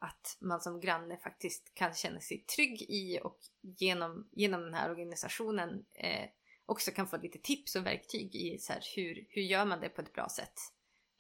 att 0.06 0.38
man 0.42 0.62
som 0.62 0.80
granne 0.80 1.18
faktiskt 1.18 1.74
kan 1.76 1.94
känna 1.94 2.20
sig 2.20 2.46
trygg 2.56 2.82
i 2.82 3.20
och 3.24 3.40
genom, 3.62 4.30
genom 4.32 4.62
den 4.62 4.74
här 4.74 4.90
organisationen 4.92 5.86
eh, 5.94 6.30
också 6.66 6.92
kan 6.92 7.08
få 7.08 7.18
lite 7.18 7.40
tips 7.40 7.76
och 7.76 7.86
verktyg 7.86 8.36
i 8.36 8.58
så 8.58 8.74
här, 8.74 8.82
hur, 8.96 9.26
hur 9.30 9.42
gör 9.42 9.66
man 9.66 9.80
det 9.80 9.90
på 9.90 10.02
ett 10.02 10.14
bra 10.14 10.30
sätt. 10.30 10.54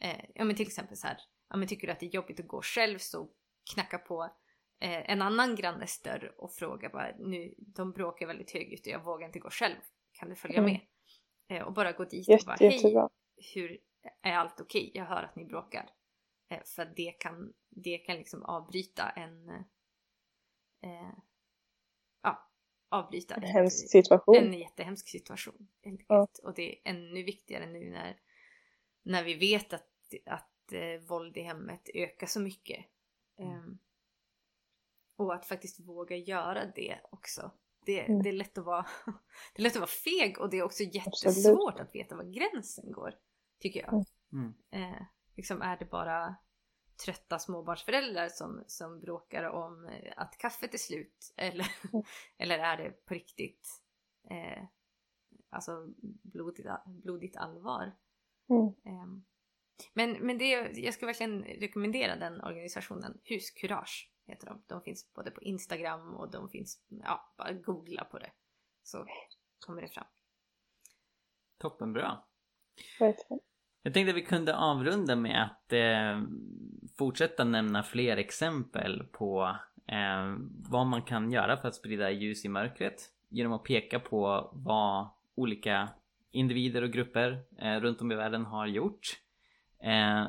Eh, 0.01 0.25
ja 0.35 0.43
men 0.45 0.55
till 0.55 0.67
exempel 0.67 0.97
så 0.97 1.07
här, 1.07 1.17
ja 1.49 1.57
men 1.57 1.67
tycker 1.67 1.87
du 1.87 1.93
att 1.93 1.99
det 1.99 2.05
är 2.05 2.15
jobbigt 2.15 2.39
att 2.39 2.47
gå 2.47 2.61
själv 2.61 2.97
så 2.99 3.29
knacka 3.73 3.97
på 3.97 4.23
eh, 4.81 5.11
en 5.11 5.21
annan 5.21 5.55
grannes 5.55 6.01
dörr 6.01 6.33
och 6.37 6.53
fråga 6.53 6.89
bara 6.89 7.11
nu, 7.19 7.53
de 7.57 7.91
bråkar 7.91 8.27
väldigt 8.27 8.51
högljutt 8.51 8.85
och 8.87 8.91
jag 8.93 9.03
vågar 9.03 9.27
inte 9.27 9.39
gå 9.39 9.49
själv, 9.49 9.75
kan 10.11 10.29
du 10.29 10.35
följa 10.35 10.57
Mm. 10.57 10.71
med? 10.71 10.81
Eh, 11.57 11.63
och 11.63 11.73
bara 11.73 11.91
gå 11.91 12.05
dit 12.05 12.29
och 12.29 12.39
bara 12.45 12.55
hej, 12.59 12.73
jättebra. 12.73 13.09
hur 13.53 13.77
är 14.21 14.33
allt 14.33 14.61
okej? 14.61 14.91
Jag 14.93 15.05
hör 15.05 15.23
att 15.23 15.35
ni 15.35 15.45
bråkar. 15.45 15.89
Eh, 16.49 16.63
för 16.65 16.81
att 16.81 16.95
det 16.95 17.11
kan, 17.11 17.53
det 17.69 17.97
kan 17.97 18.17
liksom 18.17 18.43
avbryta 18.43 19.09
en... 19.09 19.49
Eh, 20.81 21.13
ja, 22.21 22.49
avbryta 22.89 23.35
En 23.35 23.43
ett- 23.43 23.49
hemsk 23.49 23.89
situation. 23.91 24.35
en 24.37 24.53
jättehemsk 24.53 25.07
situation. 25.07 25.67
Ja. 26.07 26.27
Och 26.43 26.53
det 26.53 26.71
är 26.77 26.81
ännu 26.91 27.23
viktigare 27.23 27.65
nu 27.65 27.89
när, 27.89 28.19
när 29.03 29.23
vi 29.23 29.33
vet 29.33 29.73
att, 29.73 29.89
att 30.25 30.71
eh, 30.73 30.99
våld 31.07 31.37
i 31.37 31.41
hemmet 31.41 31.89
ökar 31.93 32.27
så 32.27 32.39
mycket. 32.39 32.85
Ehm, 33.39 33.77
och 35.17 35.33
att 35.35 35.45
faktiskt 35.45 35.79
våga 35.79 36.15
göra 36.15 36.65
det 36.75 36.99
också. 37.11 37.51
Det, 37.85 37.99
Mm. 38.05 38.23
det, 38.23 38.29
är 38.29 38.33
lätt 38.33 38.57
att 38.57 38.65
vara, 38.65 38.85
det 39.55 39.61
är 39.61 39.63
lätt 39.63 39.73
att 39.75 39.79
vara 39.79 39.87
feg 39.87 40.39
och 40.39 40.49
det 40.49 40.57
är 40.57 40.63
också 40.63 40.83
Absolut. 40.83 40.95
jättesvårt 41.05 41.79
att 41.79 41.95
veta 41.95 42.15
var 42.15 42.23
gränsen 42.23 42.91
går. 42.91 43.19
Tycker 43.59 43.79
jag. 43.79 43.93
Mm. 44.33 44.53
Mm. 44.71 44.93
Eh, 44.95 45.01
liksom 45.35 45.61
är 45.61 45.77
det 45.77 45.85
bara 45.85 46.35
trötta 47.05 47.39
småbarnsföräldrar 47.39 48.29
som, 48.29 48.63
som 48.67 48.99
bråkar 48.99 49.43
om 49.43 49.85
eh, 49.85 50.13
att 50.17 50.37
kaffet 50.37 50.73
är 50.73 50.77
slut? 50.77 51.33
Eller, 51.37 51.67
Mm. 51.93 52.05
eller 52.37 52.59
är 52.59 52.77
det 52.77 53.05
på 53.05 53.13
riktigt 53.13 53.81
eh, 54.29 54.63
alltså 55.49 55.87
blodigt, 56.23 56.67
blodigt 56.85 57.37
allvar? 57.37 57.95
Mm. 58.49 58.73
Ehm, 58.85 59.25
men, 59.93 60.11
men 60.11 60.37
det, 60.37 60.49
jag 60.79 60.93
ska 60.93 61.05
verkligen 61.05 61.43
rekommendera 61.43 62.15
den 62.15 62.41
organisationen. 62.41 63.19
Huskurage 63.23 64.11
heter 64.25 64.47
de. 64.47 64.63
De 64.67 64.81
finns 64.81 65.13
både 65.13 65.31
på 65.31 65.41
Instagram 65.41 66.15
och 66.15 66.31
de 66.31 66.49
finns, 66.49 66.83
ja, 66.87 67.33
bara 67.37 67.53
googla 67.53 68.03
på 68.05 68.19
det. 68.19 68.31
Så 68.83 69.07
kommer 69.65 69.81
det 69.81 69.87
fram. 69.87 70.07
Toppenbra. 71.57 72.23
Verkligen. 72.99 73.39
Jag 73.85 73.93
tänkte 73.93 74.11
att 74.11 74.17
vi 74.17 74.25
kunde 74.25 74.55
avrunda 74.55 75.15
med 75.15 75.43
att 75.43 75.73
eh, 75.73 76.21
fortsätta 76.97 77.43
nämna 77.43 77.83
fler 77.83 78.17
exempel 78.17 79.03
på 79.11 79.57
eh, 79.87 80.35
vad 80.69 80.85
man 80.87 81.01
kan 81.01 81.31
göra 81.31 81.57
för 81.57 81.67
att 81.67 81.75
sprida 81.75 82.11
ljus 82.11 82.45
i 82.45 82.49
mörkret 82.49 82.95
genom 83.29 83.53
att 83.53 83.63
peka 83.63 83.99
på 83.99 84.51
vad 84.53 85.09
olika 85.35 85.89
individer 86.31 86.81
och 86.81 86.91
grupper 86.91 87.43
eh, 87.61 87.79
runt 87.79 88.01
om 88.01 88.11
i 88.11 88.15
världen 88.15 88.45
har 88.45 88.67
gjort. 88.67 89.07
Eh, 89.83 90.27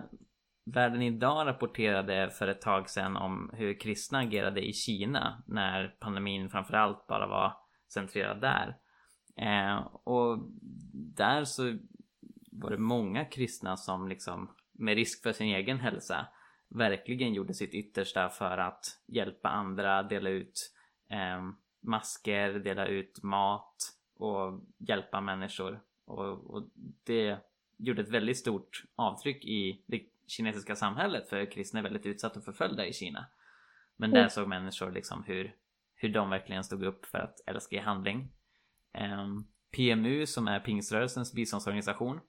Världen 0.64 1.02
idag 1.02 1.46
rapporterade 1.46 2.30
för 2.30 2.48
ett 2.48 2.61
tag 2.61 2.90
sedan 2.90 3.16
om 3.16 3.50
hur 3.54 3.80
kristna 3.80 4.18
agerade 4.18 4.68
i 4.68 4.72
Kina 4.72 5.42
när 5.46 5.88
pandemin 6.00 6.50
framförallt 6.50 7.07
bara 7.07 7.26
var 7.26 7.52
centrerad 7.88 8.40
där. 8.40 8.76
Eh, 9.36 9.76
och 10.04 10.38
där 11.16 11.44
så 11.44 11.78
var 12.61 12.70
det 12.70 12.78
många 12.78 13.24
kristna 13.24 13.76
som 13.76 14.09
liksom 14.09 14.54
med 14.72 14.94
risk 14.94 15.22
för 15.22 15.32
sin 15.32 15.46
egen 15.46 15.78
hälsa 15.80 16.26
verkligen 16.68 17.34
gjorde 17.34 17.54
sitt 17.54 17.74
yttersta 17.74 18.28
för 18.28 18.59
att 18.59 18.84
hjälpa 19.07 19.48
andra, 19.48 20.02
dela 20.02 20.30
ut 20.30 20.72
eh, 21.11 21.50
masker, 21.80 22.52
dela 22.52 22.86
ut 22.86 23.22
mat 23.22 23.76
och 24.16 24.61
hjälpa 24.78 25.20
människor. 25.20 25.80
Och, 26.04 26.50
och 26.50 26.68
det 27.04 27.38
gjorde 27.76 28.02
ett 28.02 28.11
väldigt 28.11 28.38
stort 28.38 28.84
avtryck 28.96 29.44
i 29.44 29.84
det 29.86 30.02
kinesiska 30.26 30.76
samhället 30.76 31.28
för 31.28 31.50
kristna 31.50 31.78
är 31.78 31.82
väldigt 31.84 32.07
utsatta 32.07 32.38
och 32.38 32.44
förföljda 32.44 32.86
i 32.86 32.92
Kina. 32.92 33.26
Men 33.96 34.11
där 34.11 34.18
Mm. 34.18 34.30
såg 34.30 34.48
människor 34.48 34.92
liksom 34.92 35.24
hur, 35.24 35.54
hur 35.94 36.09
de 36.09 36.30
verkligen 36.30 36.64
stod 36.64 36.84
upp 36.84 37.07
för 37.07 37.18
att 37.18 37.40
älska 37.46 37.76
i 37.76 37.78
handling. 37.78 38.28
Ehm, 38.92 39.46
PMU 39.76 40.26
som 40.26 40.48
är 40.48 40.61
pingströrelsens 40.61 41.34
biståndsorganisation 41.34 42.20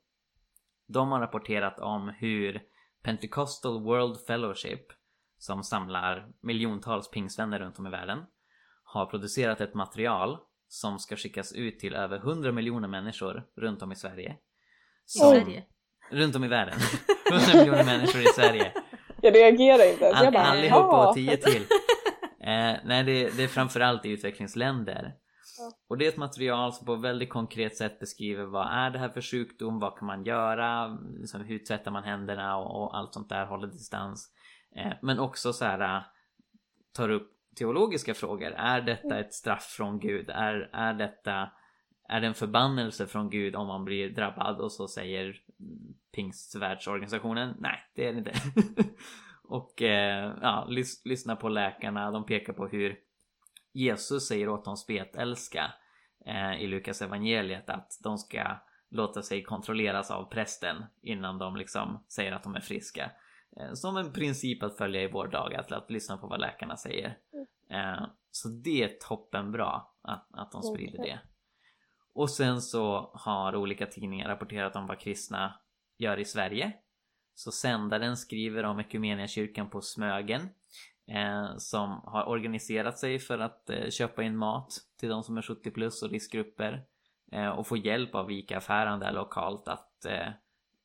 de 0.87 1.11
har 1.11 1.19
rapporterat 1.19 1.79
om 1.79 2.13
hur 2.19 2.61
Pentecostal 3.03 3.83
World 3.83 4.17
Fellowship 4.27 4.85
som 5.37 5.63
samlar 5.63 6.27
miljontals 6.41 7.11
pingstvänner 7.11 7.59
runt 7.59 7.79
om 7.79 7.87
i 7.87 7.89
världen 7.89 8.19
har 8.83 9.05
producerat 9.05 9.61
ett 9.61 9.73
material 9.73 10.37
som 10.67 10.99
ska 10.99 11.15
skickas 11.15 11.53
ut 11.53 11.79
till 11.79 11.95
över 11.95 12.17
100 12.17 12.51
miljoner 12.51 12.87
människor 12.87 13.43
runt 13.55 13.81
om 13.81 13.91
i 13.91 13.95
Sverige. 13.95 14.29
I 14.31 14.37
Som, 15.05 15.31
Sverige. 15.31 15.63
Runt 16.11 16.35
om 16.35 16.43
i 16.43 16.47
världen. 16.47 16.79
100 17.31 17.59
miljoner 17.59 17.83
människor 17.85 18.21
i 18.21 18.25
Sverige. 18.25 18.73
Jag 19.21 19.35
reagerar 19.35 19.91
inte 19.91 20.05
ens. 20.05 20.17
All, 20.17 20.23
Jag 20.23 20.33
bara, 20.33 20.43
allihopa 20.43 20.77
ja. 20.77 21.09
och 21.09 21.15
tio 21.15 21.37
till. 21.37 21.61
Eh, 22.41 22.75
nej, 22.85 23.03
det, 23.03 23.37
det 23.37 23.43
är 23.43 23.47
framförallt 23.47 24.05
i 24.05 24.09
utvecklingsländer. 24.09 25.13
Och 25.87 25.97
det 25.97 26.05
är 26.05 26.09
ett 26.09 26.17
material 26.17 26.73
som 26.73 26.85
på 26.85 26.93
ett 26.93 27.01
väldigt 27.01 27.29
konkret 27.29 27.77
sätt 27.77 27.99
beskriver 27.99 28.45
vad 28.45 28.67
är 28.71 28.89
det 28.89 28.99
här 28.99 29.09
för 29.09 29.21
sjukdom, 29.21 29.79
vad 29.79 29.97
kan 29.97 30.05
man 30.05 30.23
göra, 30.23 30.97
liksom, 31.19 31.41
hur 31.41 31.59
tvättar 31.59 31.91
man 31.91 32.03
händerna 32.03 32.57
och, 32.57 32.83
och 32.83 32.97
allt 32.97 33.13
sånt 33.13 33.29
där, 33.29 33.45
håller 33.45 33.67
distans. 33.67 34.31
Eh, 34.75 34.93
men 35.01 35.19
också 35.19 35.53
så 35.53 35.65
här 35.65 35.97
äh, 35.97 36.03
tar 36.91 37.09
upp 37.09 37.31
teologiska 37.57 38.13
frågor. 38.13 38.51
Är 38.51 38.81
detta 38.81 39.19
ett 39.19 39.33
straff 39.33 39.63
från 39.63 39.99
Gud? 39.99 40.29
Är, 40.29 40.69
är 40.73 40.93
detta 40.93 41.49
är 42.09 42.21
det 42.21 42.27
en 42.27 42.33
förbannelse 42.33 43.07
från 43.07 43.29
Gud 43.29 43.55
om 43.55 43.67
man 43.67 43.85
blir 43.85 44.09
drabbad? 44.09 44.61
Och 44.61 44.71
så 44.71 44.87
säger 44.87 45.23
mm, 45.25 45.93
pingstvärldsorganisationen 46.15 47.55
nej, 47.59 47.79
det 47.95 48.07
är 48.07 48.13
det 48.13 48.17
inte. 48.17 48.33
och 49.43 49.81
eh, 49.81 50.33
ja, 50.41 50.67
lys- 50.69 51.01
lyssna 51.05 51.35
på 51.35 51.49
läkarna. 51.49 52.11
De 52.11 52.25
pekar 52.25 52.53
på 52.53 52.67
hur 52.67 52.95
Jesus 53.77 54.27
säger 54.27 54.49
åt 54.49 54.65
dem 54.65 54.77
spetälska 54.77 55.73
eh, 56.25 56.61
i 56.61 56.67
Lukas 56.67 57.01
evangeliet 57.01 57.69
att 57.69 57.99
de 58.03 58.17
ska 58.17 58.57
låta 58.89 59.21
sig 59.21 59.43
kontrolleras 59.43 60.11
av 60.11 60.29
prästen 60.29 60.85
innan 61.01 61.37
de 61.37 61.55
liksom 61.55 62.03
säger 62.07 62.31
att 62.31 62.43
de 62.43 62.55
är 62.55 62.59
friska. 62.61 63.11
Eh, 63.59 63.73
som 63.73 63.97
en 63.97 64.13
princip 64.13 64.63
att 64.63 64.77
följa 64.77 65.01
i 65.01 65.11
vår 65.11 65.27
dag, 65.27 65.55
att, 65.55 65.71
att 65.71 65.91
lyssna 65.91 66.17
på 66.17 66.27
vad 66.27 66.39
läkarna 66.39 66.77
säger. 66.77 67.17
Eh, 67.69 68.05
så 68.31 68.49
det 68.49 68.83
är 68.83 68.97
toppenbra 69.07 69.81
att, 70.01 70.27
att 70.31 70.51
de 70.51 70.63
sprider 70.63 71.03
det. 71.03 71.19
Och 72.13 72.29
sen 72.29 72.61
så 72.61 73.11
har 73.13 73.55
olika 73.55 73.85
tidningar 73.85 74.27
rapporterat 74.27 74.75
om 74.75 74.87
vad 74.87 74.99
kristna 74.99 75.59
gör 75.97 76.19
i 76.19 76.25
Sverige. 76.25 76.73
Så 77.35 77.51
sändaren 77.51 78.17
skriver 78.17 78.63
om 78.63 78.79
Equmeniakyrkan 78.79 79.69
på 79.69 79.81
Smögen 79.81 80.49
Eh, 81.07 81.57
som 81.57 82.01
har 82.03 82.29
organiserat 82.29 82.99
sig 82.99 83.19
för 83.19 83.39
att 83.39 83.69
eh, 83.69 83.89
köpa 83.89 84.23
in 84.23 84.37
mat 84.37 84.73
till 84.99 85.09
de 85.09 85.23
som 85.23 85.37
är 85.37 85.41
70 85.41 85.71
plus 85.71 86.03
och 86.03 86.09
riskgrupper 86.09 86.85
eh, 87.31 87.49
och 87.49 87.67
få 87.67 87.77
hjälp 87.77 88.15
av 88.15 88.31
ICA-affären 88.31 88.99
där 88.99 89.11
lokalt 89.11 89.67
att 89.67 90.05
eh, 90.05 90.29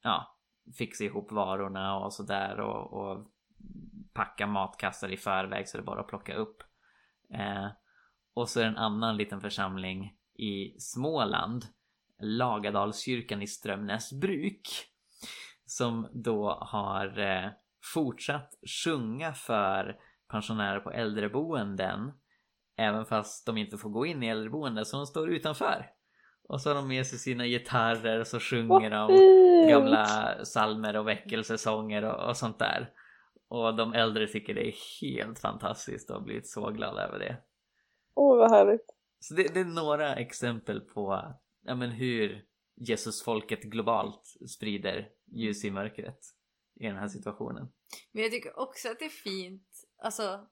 ja, 0.03 0.39
fixa 0.79 1.05
ihop 1.05 1.33
varorna 1.33 1.99
och 1.99 2.13
sådär 2.13 2.61
och, 2.61 2.93
och 2.93 3.27
packa 4.13 4.47
matkassar 4.47 5.13
i 5.13 5.17
förväg 5.17 5.69
så 5.69 5.77
det 5.77 5.83
är 5.83 5.87
bara 5.87 6.01
att 6.01 6.09
plocka 6.09 6.35
upp. 6.35 6.63
Eh, 7.35 7.67
och 8.35 8.49
så 8.49 8.61
är 8.61 8.65
det 8.65 8.71
en 8.71 8.77
annan 8.77 9.17
liten 9.17 9.41
församling 9.41 10.17
i 10.35 10.75
Småland 10.79 11.65
Lagadalskyrkan 12.19 13.43
i 13.43 13.47
Strömnäsbruk 13.47 14.69
som 15.65 16.09
då 16.13 16.51
har 16.61 17.19
eh, 17.19 17.51
fortsatt 17.95 18.55
sjunga 18.85 19.33
för 19.33 19.97
pensionärer 20.33 20.81
på 20.81 20.91
äldreboenden 20.91 22.13
även 22.77 23.07
fast 23.07 23.47
de 23.47 23.57
inte 23.57 23.79
får 23.79 23.91
gå 23.91 24.07
in 24.07 24.23
i 24.23 24.29
äldreboenden 24.29 24.85
så 24.85 24.97
de 24.97 25.07
står 25.07 25.31
utanför. 25.31 25.91
Och 26.49 26.61
så 26.61 26.71
har 26.71 26.75
de 26.75 26.89
med 26.89 27.07
sig 27.07 27.19
sina 27.19 27.47
gitarrer 27.47 28.21
och 28.21 28.27
så 28.27 28.41
sjunger 28.41 28.91
Vad 28.91 29.09
de 29.11 29.17
fint! 29.17 29.71
gamla 29.71 30.35
salmer 30.45 30.97
och 30.97 31.09
väckelsesånger 31.09 32.05
och, 32.05 32.29
och 32.29 32.37
sånt 32.37 32.59
där. 32.59 32.91
Och 33.49 33.77
de 33.77 33.95
äldre 33.95 34.27
tycker 34.27 34.55
det 34.55 34.69
är 34.69 34.75
helt 35.01 35.39
fantastiskt 35.39 36.11
och 36.11 36.17
har 36.17 36.23
blivit 36.23 36.49
så 36.49 36.71
glada 36.71 37.03
över 37.03 37.19
det. 37.19 37.37
Åh, 38.15 38.39
vad 38.39 38.51
härligt. 38.51 38.87
Så 39.21 39.35
det, 39.35 39.55
det 39.55 39.61
är 39.61 39.65
några 39.65 40.15
exempel 40.15 40.81
på 40.81 41.35
ja, 41.65 41.75
men 41.75 41.91
hur 41.91 42.45
Jesusfolket 42.77 43.63
globalt 43.63 44.23
sprider 44.57 45.09
ljus 45.27 45.65
i 45.65 45.71
mörkret 45.71 46.19
i 46.81 46.87
den 46.87 46.97
här 46.97 47.09
situationen. 47.09 47.69
Men 48.13 48.23
jag 48.23 48.33
tycker 48.33 48.59
också 48.59 48.89
att 48.89 48.99
det 48.99 49.05
är 49.05 49.09
fint. 49.09 49.69
Alltså, 50.03 50.47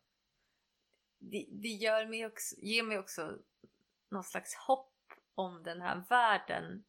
det, 1.18 1.46
det 1.51 1.68
gör 1.68 2.07
mig 2.07 2.26
också, 2.26 2.57
ger 2.59 2.82
mig 2.82 2.98
också 2.98 3.38
någon 4.09 4.24
slags 4.24 4.55
hopp 4.55 4.96
om 5.34 5.62
den 5.62 5.80
här 5.80 6.05
världen. 6.09 6.84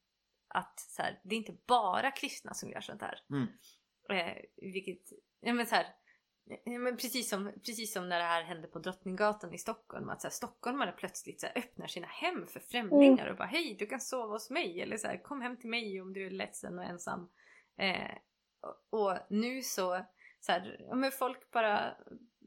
Att 0.47 0.79
så 0.79 1.01
här, 1.01 1.19
det 1.23 1.35
är 1.35 1.37
inte 1.37 1.57
bara 1.65 2.11
kristna 2.11 2.53
som 2.53 2.69
gör 2.69 2.81
sånt 2.81 3.01
här. 3.01 3.19
Mm. 3.29 3.47
Eh, 4.09 4.43
vilket, 4.55 5.11
ja 5.39 5.53
men 5.53 5.65
så 5.65 5.75
här, 5.75 5.95
ja, 6.63 6.79
men 6.79 6.97
precis, 6.97 7.29
som, 7.29 7.51
precis 7.65 7.93
som 7.93 8.09
när 8.09 8.19
det 8.19 8.25
här 8.25 8.43
hände 8.43 8.67
på 8.67 8.79
Drottninggatan 8.79 9.53
i 9.53 9.57
Stockholm. 9.57 10.09
Att 10.09 10.21
så 10.21 10.27
här, 10.27 10.33
stockholmare 10.33 10.91
plötsligt 10.91 11.41
så 11.41 11.47
här, 11.47 11.57
öppnar 11.57 11.87
sina 11.87 12.07
hem 12.07 12.47
för 12.47 12.59
främlingar 12.59 13.27
och 13.27 13.37
bara 13.37 13.47
hej 13.47 13.75
du 13.79 13.85
kan 13.85 14.01
sova 14.01 14.33
hos 14.33 14.49
mig. 14.49 14.81
Eller 14.81 14.97
så 14.97 15.07
här, 15.07 15.23
kom 15.23 15.41
hem 15.41 15.57
till 15.57 15.69
mig 15.69 16.01
om 16.01 16.13
du 16.13 16.25
är 16.25 16.31
ledsen 16.31 16.79
och 16.79 16.85
ensam. 16.85 17.29
Eh, 17.77 18.17
och, 18.61 18.99
och 18.99 19.17
nu 19.29 19.61
så, 19.61 20.05
så 20.39 20.51
här, 20.51 20.85
ja, 20.89 20.95
men 20.95 21.11
folk 21.11 21.51
bara, 21.51 21.97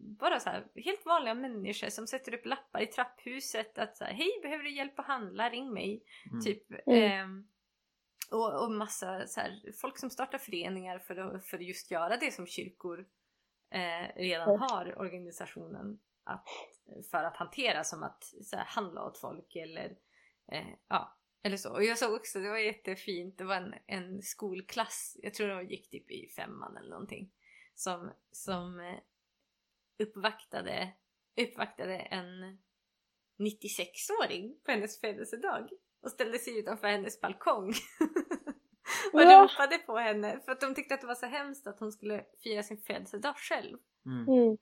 bara 0.05 0.41
så 0.41 0.51
här, 0.51 0.67
helt 0.75 1.07
vanliga 1.07 1.35
människor 1.35 1.89
som 1.89 2.07
sätter 2.07 2.35
upp 2.35 2.47
lappar 2.47 2.81
i 2.81 2.87
trapphuset 2.87 3.79
att 3.79 3.97
så 3.97 4.05
här, 4.05 4.13
hej 4.13 4.41
behöver 4.43 4.65
du 4.65 4.71
hjälp 4.71 4.99
att 4.99 5.07
handla, 5.07 5.51
ring 5.51 5.73
mig. 5.73 6.05
Mm. 6.31 6.41
Typ, 6.45 6.71
Mm. 6.87 7.03
ehm, 7.03 7.49
och, 8.31 8.65
och 8.65 8.71
massa 8.73 9.27
så 9.27 9.41
här, 9.41 9.73
folk 9.81 9.99
som 9.99 10.11
startar 10.11 10.39
föreningar 10.39 10.99
för 10.99 11.17
att, 11.17 11.47
för 11.47 11.59
just 11.59 11.91
göra 11.91 12.17
det 12.17 12.31
som 12.35 12.47
kyrkor 12.47 13.07
eh, 13.71 14.17
redan 14.17 14.49
Mm. 14.49 14.61
har 14.61 14.99
organisationen 14.99 15.99
att, 16.25 16.47
för 17.11 17.25
att 17.25 17.37
hantera 17.37 17.85
som 17.85 18.03
att 18.03 18.25
så 18.25 18.57
här, 18.57 18.65
handla 18.65 19.05
åt 19.05 19.19
folk 19.19 19.57
eller 19.57 19.97
eh, 20.53 20.69
ja, 20.89 21.19
eller 21.43 21.57
så. 21.57 21.73
Och 21.73 21.85
jag 21.85 21.99
såg 21.99 22.13
också, 22.13 22.41
det 22.41 22.51
var 22.51 22.59
jättefint, 22.59 23.39
det 23.39 23.45
var 23.45 23.57
en, 23.57 23.75
en 23.87 24.23
skolklass, 24.23 25.17
jag 25.23 25.35
tror 25.35 25.49
de 25.49 25.67
gick 25.67 25.91
typ 25.91 26.11
i 26.11 26.29
femman 26.37 26.77
eller 26.77 26.91
någonting, 26.91 27.33
som, 27.75 28.13
som 28.33 28.81
eh, 28.81 28.99
uppvaktade, 29.99 30.93
uppvaktade 31.41 31.97
en 31.97 32.59
96-åring 33.39 34.61
på 34.65 34.71
hennes 34.71 35.01
födelsedag 35.01 35.69
och 36.03 36.11
ställde 36.11 36.39
sig 36.39 36.59
utanför 36.59 36.89
hennes 36.89 37.21
balkong. 37.21 37.69
och 39.13 39.23
Ja. 39.23 39.43
ropade 39.53 39.79
på 39.79 39.97
henne 39.99 40.41
för 40.45 40.53
att 40.53 40.61
de 40.61 40.75
tyckte 40.75 40.95
att 40.95 41.01
det 41.01 41.07
var 41.07 41.15
så 41.15 41.27
hemskt 41.27 41.67
att 41.67 41.81
hon 41.81 41.93
skulle 41.93 42.25
fira 42.43 42.63
sin 42.63 42.79
födelsedag 42.79 43.35
själv. 43.37 43.79
Mm. 44.07 44.29
Mm. 44.29 44.57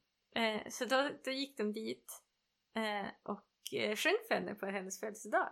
Eh, 0.56 0.68
så 0.68 0.84
då, 0.84 1.10
då 1.24 1.30
gick 1.30 1.56
de 1.56 1.72
dit 1.72 2.22
eh, 2.76 3.06
och 3.22 3.48
eh, 3.80 3.96
sjöng 3.96 4.16
för 4.28 4.34
henne 4.34 4.54
på 4.54 4.66
hennes 4.66 5.00
födelsedag. 5.00 5.48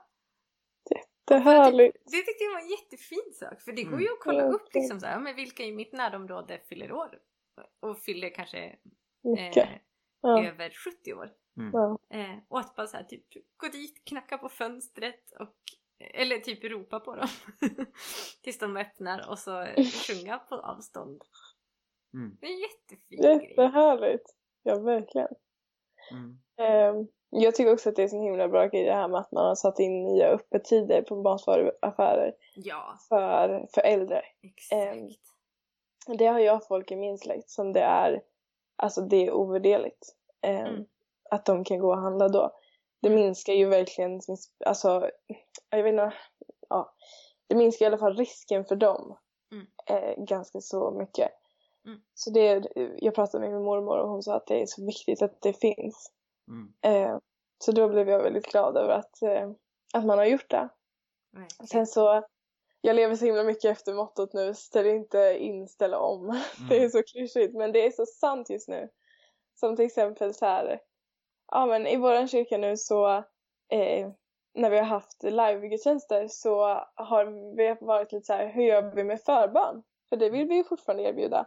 Det 1.24 1.34
är 1.34 1.38
härligt. 1.40 1.94
Det 2.04 2.16
tyckte 2.16 2.44
jag 2.44 2.52
var 2.52 2.60
en 2.60 2.68
jättefin 2.70 3.32
sak 3.34 3.60
för 3.62 3.72
det 3.72 3.82
går 3.82 3.92
Mm. 3.92 4.02
ju 4.02 4.12
att 4.12 4.20
kolla 4.20 4.42
upp 4.42 4.62
Verkligen. 4.62 4.82
liksom 4.82 5.00
så 5.00 5.06
här, 5.06 5.20
men 5.20 5.36
vilka 5.36 5.62
i 5.62 5.72
mitt 5.72 5.92
närområde 5.92 6.60
fyller 6.68 6.92
år 6.92 7.18
och 7.80 7.98
fyller 7.98 8.34
kanske 8.34 8.78
Mycket. 9.22 9.56
eh, 9.56 9.76
Ja. 10.22 10.46
över 10.46 10.70
70 10.70 11.14
år. 11.14 11.30
Mm. 11.56 11.74
Eh, 12.10 12.38
och 12.48 12.60
att 12.60 12.76
bara 12.76 12.86
så 12.86 12.96
här, 12.96 13.04
typ 13.04 13.24
gå 13.56 13.68
dit, 13.68 14.04
knacka 14.04 14.38
på 14.38 14.48
fönstret 14.48 15.32
och 15.40 15.54
eller 16.14 16.38
typ 16.38 16.64
ropa 16.64 17.00
på 17.00 17.16
dem 17.16 17.28
tills 18.42 18.58
de 18.58 18.76
öppnar 18.76 19.30
och 19.30 19.38
så 19.38 19.66
sjunga 20.06 20.38
på 20.38 20.54
avstånd. 20.54 21.22
Mm. 22.14 22.36
Det 22.40 22.46
är 22.46 22.50
en 22.50 22.58
jättefin 22.60 23.20
grej. 23.20 23.48
Jättehärligt. 23.48 24.24
Ja, 24.62 24.78
verkligen. 24.78 25.28
Mm. 26.12 26.38
Ehm, 26.58 27.06
Jag 27.30 27.54
tycker 27.54 27.72
också 27.72 27.88
att 27.88 27.96
det 27.96 28.02
är 28.02 28.08
så 28.08 28.22
himla 28.22 28.48
bra 28.48 28.66
grej 28.66 28.84
det 28.84 28.92
här 28.94 29.08
med 29.08 29.20
att 29.20 29.32
man 29.32 29.46
har 29.46 29.54
satt 29.54 29.78
in 29.78 30.04
nya 30.04 30.28
öppettider 30.28 31.02
på 31.02 31.22
matvaruaffärer 31.22 32.34
Ja, 32.54 32.98
för, 33.08 33.66
för 33.74 33.80
äldre. 33.80 34.22
exakt. 34.42 34.72
Ehm, 34.72 35.08
Det 36.18 36.26
har 36.26 36.38
jag 36.40 36.66
folk 36.66 36.90
i 36.90 36.96
min 36.96 37.18
släkt 37.18 37.50
som 37.50 37.72
det 37.72 37.80
är, 37.82 38.22
alltså 38.82 39.00
det 39.00 39.26
är 39.26 39.32
ovärderligt. 39.32 40.16
ehm, 40.42 40.66
Mm. 40.66 40.84
Att 41.30 41.46
de 41.46 41.64
kan 41.64 41.78
gå 41.78 41.88
och 41.88 42.00
handla 42.00 42.28
då. 42.28 42.52
Det 43.02 43.10
minskar 43.10 43.52
ju 43.52 43.66
verkligen, 43.68 44.20
alltså, 44.66 45.10
jag 45.70 45.82
vet 45.82 45.92
inte, 45.92 46.12
ja. 46.68 46.94
Det 47.46 47.54
minskar 47.54 47.84
i 47.84 47.88
alla 47.88 47.98
fall 47.98 48.16
risken 48.16 48.64
för 48.64 48.76
dem. 48.76 49.16
Mm. 49.52 49.66
Eh, 49.86 50.24
ganska 50.24 50.60
så 50.60 50.90
mycket. 50.90 51.30
Mm. 51.86 52.00
Så 52.14 52.30
det, 52.30 52.66
jag 52.98 53.14
pratade 53.14 53.44
med 53.44 53.52
min 53.54 53.64
mormor 53.64 53.98
och 53.98 54.08
hon 54.08 54.22
sa 54.22 54.36
att 54.36 54.46
det 54.46 54.62
är 54.62 54.66
så 54.66 54.84
viktigt 54.86 55.22
att 55.22 55.42
det 55.42 55.52
finns. 55.52 56.12
Mm. 56.48 56.72
Eh, 56.82 57.18
så 57.58 57.72
då 57.72 57.88
blev 57.88 58.08
jag 58.08 58.22
väldigt 58.22 58.46
glad 58.52 58.76
över 58.76 58.94
att, 58.94 59.22
eh, 59.22 59.50
att 59.94 60.04
man 60.06 60.18
har 60.18 60.24
gjort 60.26 60.50
det. 60.50 60.68
Sen 61.70 61.86
så, 61.86 62.22
jag 62.80 62.96
lever 62.96 63.14
så 63.16 63.24
himla 63.24 63.42
mycket 63.42 63.70
efter 63.70 63.94
mottot 63.94 64.32
nu, 64.32 64.54
ställ 64.54 64.86
inte 64.86 65.36
in, 65.38 65.68
ställ 65.68 65.94
om. 65.94 66.40
Det 66.68 66.74
är 66.74 66.78
Mm. 66.78 66.90
så 66.90 67.02
klyschigt 67.02 67.54
men 67.54 67.72
det 67.72 67.86
är 67.86 67.90
så 67.90 68.06
sant 68.06 68.50
just 68.50 68.68
nu. 68.68 68.88
Som 69.54 69.76
till 69.76 69.84
exempel 69.84 70.34
så 70.34 70.46
här, 70.46 70.80
ja 71.52 71.66
men 71.66 71.86
i 71.86 71.96
våran 71.96 72.28
kyrka 72.28 72.58
nu 72.58 72.76
så, 72.76 73.08
eh, 73.72 74.10
när 74.54 74.70
vi 74.70 74.76
har 74.76 74.84
haft 74.84 75.22
livegudstjänster 75.22 76.28
så 76.28 76.84
har 76.94 77.54
vi 77.56 77.76
varit 77.80 78.12
lite 78.12 78.26
så 78.26 78.32
här, 78.32 78.46
hur 78.48 78.62
gör 78.62 78.82
vi 78.94 79.04
med 79.04 79.20
förbön? 79.22 79.82
För 80.08 80.16
det 80.16 80.30
vill 80.30 80.48
vi 80.48 80.54
ju 80.54 80.64
fortfarande 80.64 81.02
erbjuda. 81.02 81.46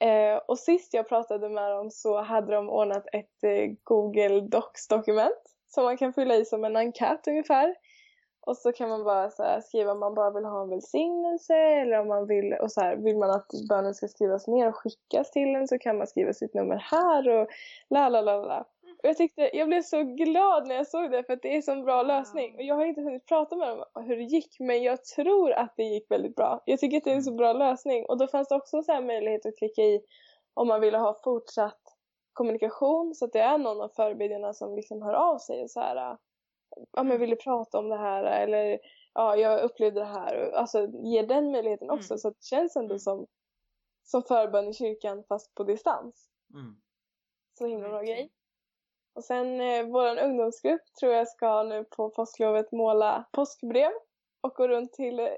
Eh, 0.00 0.36
och 0.36 0.58
sist 0.58 0.94
jag 0.94 1.08
pratade 1.08 1.48
med 1.48 1.70
dem 1.70 1.90
så 1.90 2.20
hade 2.22 2.52
de 2.54 2.68
ordnat 2.70 3.06
ett 3.12 3.44
eh, 3.44 3.72
Google 3.82 4.40
Docs-dokument 4.40 5.42
som 5.66 5.84
man 5.84 5.96
kan 5.96 6.12
fylla 6.12 6.34
i 6.34 6.44
som 6.44 6.64
en 6.64 6.76
enkät 6.76 7.26
ungefär. 7.28 7.74
Och 8.46 8.56
så 8.56 8.72
kan 8.72 8.88
man 8.88 9.04
bara 9.04 9.30
så 9.30 9.42
här, 9.42 9.60
skriva 9.60 9.92
om 9.92 10.00
man 10.00 10.14
bara 10.14 10.30
vill 10.30 10.44
ha 10.44 10.62
en 10.62 10.70
välsignelse 10.70 11.54
eller 11.54 12.00
om 12.00 12.08
man 12.08 12.26
vill, 12.26 12.52
och 12.52 12.72
så 12.72 12.80
här, 12.80 12.96
vill 12.96 13.18
man 13.18 13.30
att 13.30 13.50
bönen 13.68 13.94
ska 13.94 14.08
skrivas 14.08 14.46
ner 14.46 14.68
och 14.68 14.76
skickas 14.76 15.30
till 15.30 15.54
en 15.54 15.68
så 15.68 15.78
kan 15.78 15.98
man 15.98 16.06
skriva 16.06 16.32
sitt 16.32 16.54
nummer 16.54 16.76
här 16.76 17.28
och 17.28 17.48
la 17.90 18.08
la 18.08 18.20
la 18.20 18.36
la. 18.36 18.60
Och 19.02 19.08
jag 19.08 19.16
tyckte, 19.16 19.56
jag 19.56 19.68
blev 19.68 19.82
så 19.82 20.02
glad 20.02 20.66
när 20.68 20.74
jag 20.74 20.86
såg 20.86 21.10
det 21.10 21.24
för 21.24 21.32
att 21.32 21.42
det 21.42 21.52
är 21.52 21.56
en 21.56 21.62
sån 21.62 21.84
bra 21.84 22.02
lösning. 22.02 22.54
Och 22.54 22.62
jag 22.62 22.74
har 22.74 22.84
inte 22.84 23.00
hunnit 23.00 23.26
prata 23.26 23.56
med 23.56 23.68
dem 23.68 23.84
om 23.92 24.04
hur 24.04 24.16
det 24.16 24.22
gick 24.22 24.56
men 24.60 24.82
jag 24.82 25.04
tror 25.04 25.52
att 25.52 25.74
det 25.76 25.84
gick 25.84 26.10
väldigt 26.10 26.36
bra. 26.36 26.62
Jag 26.64 26.78
tycker 26.78 26.96
att 26.96 27.04
det 27.04 27.10
är 27.10 27.16
en 27.16 27.22
så 27.22 27.34
bra 27.34 27.52
lösning 27.52 28.06
och 28.06 28.18
då 28.18 28.26
fanns 28.26 28.48
det 28.48 28.54
också 28.54 28.82
så 28.82 29.00
möjlighet 29.00 29.46
att 29.46 29.58
klicka 29.58 29.82
i 29.82 30.00
om 30.54 30.68
man 30.68 30.80
ville 30.80 30.98
ha 30.98 31.20
fortsatt 31.24 31.80
kommunikation 32.32 33.14
så 33.14 33.24
att 33.24 33.32
det 33.32 33.40
är 33.40 33.58
någon 33.58 33.80
av 33.80 33.88
förebedjarna 33.88 34.52
som 34.52 34.76
liksom 34.76 35.02
hör 35.02 35.14
av 35.14 35.38
sig 35.38 35.62
och 35.62 35.70
så 35.70 35.80
här 35.80 36.16
ja 36.92 37.02
men 37.02 37.20
vill 37.20 37.30
du 37.30 37.36
prata 37.36 37.78
om 37.78 37.88
det 37.88 37.96
här 37.96 38.24
eller 38.24 38.78
ja 39.14 39.36
jag 39.36 39.62
upplevde 39.62 40.00
det 40.00 40.06
här 40.06 40.50
alltså 40.54 40.88
ge 41.04 41.22
den 41.22 41.50
möjligheten 41.52 41.90
också 41.90 42.12
Mm. 42.14 42.18
så 42.18 42.28
att 42.28 42.34
det 42.34 42.44
känns 42.44 42.76
ändå 42.76 42.92
Mm. 42.92 42.98
som 42.98 43.26
som 44.04 44.22
förbön 44.22 44.68
i 44.68 44.74
kyrkan 44.74 45.24
fast 45.28 45.54
på 45.54 45.64
distans. 45.64 46.28
Mm. 46.54 46.76
Så 47.58 47.66
himla 47.66 47.88
bra 47.88 48.02
grej. 48.02 48.32
Och 49.14 49.24
sen 49.24 49.60
eh, 49.60 49.86
våran 49.86 50.18
ungdomsgrupp 50.18 50.82
tror 51.00 51.12
jag 51.12 51.28
ska 51.28 51.62
nu 51.62 51.84
på 51.84 52.10
påsklovet 52.10 52.72
måla 52.72 53.24
påskbrev 53.32 53.90
och 54.40 54.54
gå 54.54 54.68
runt 54.68 54.92
till 54.92 55.20
eh, 55.20 55.30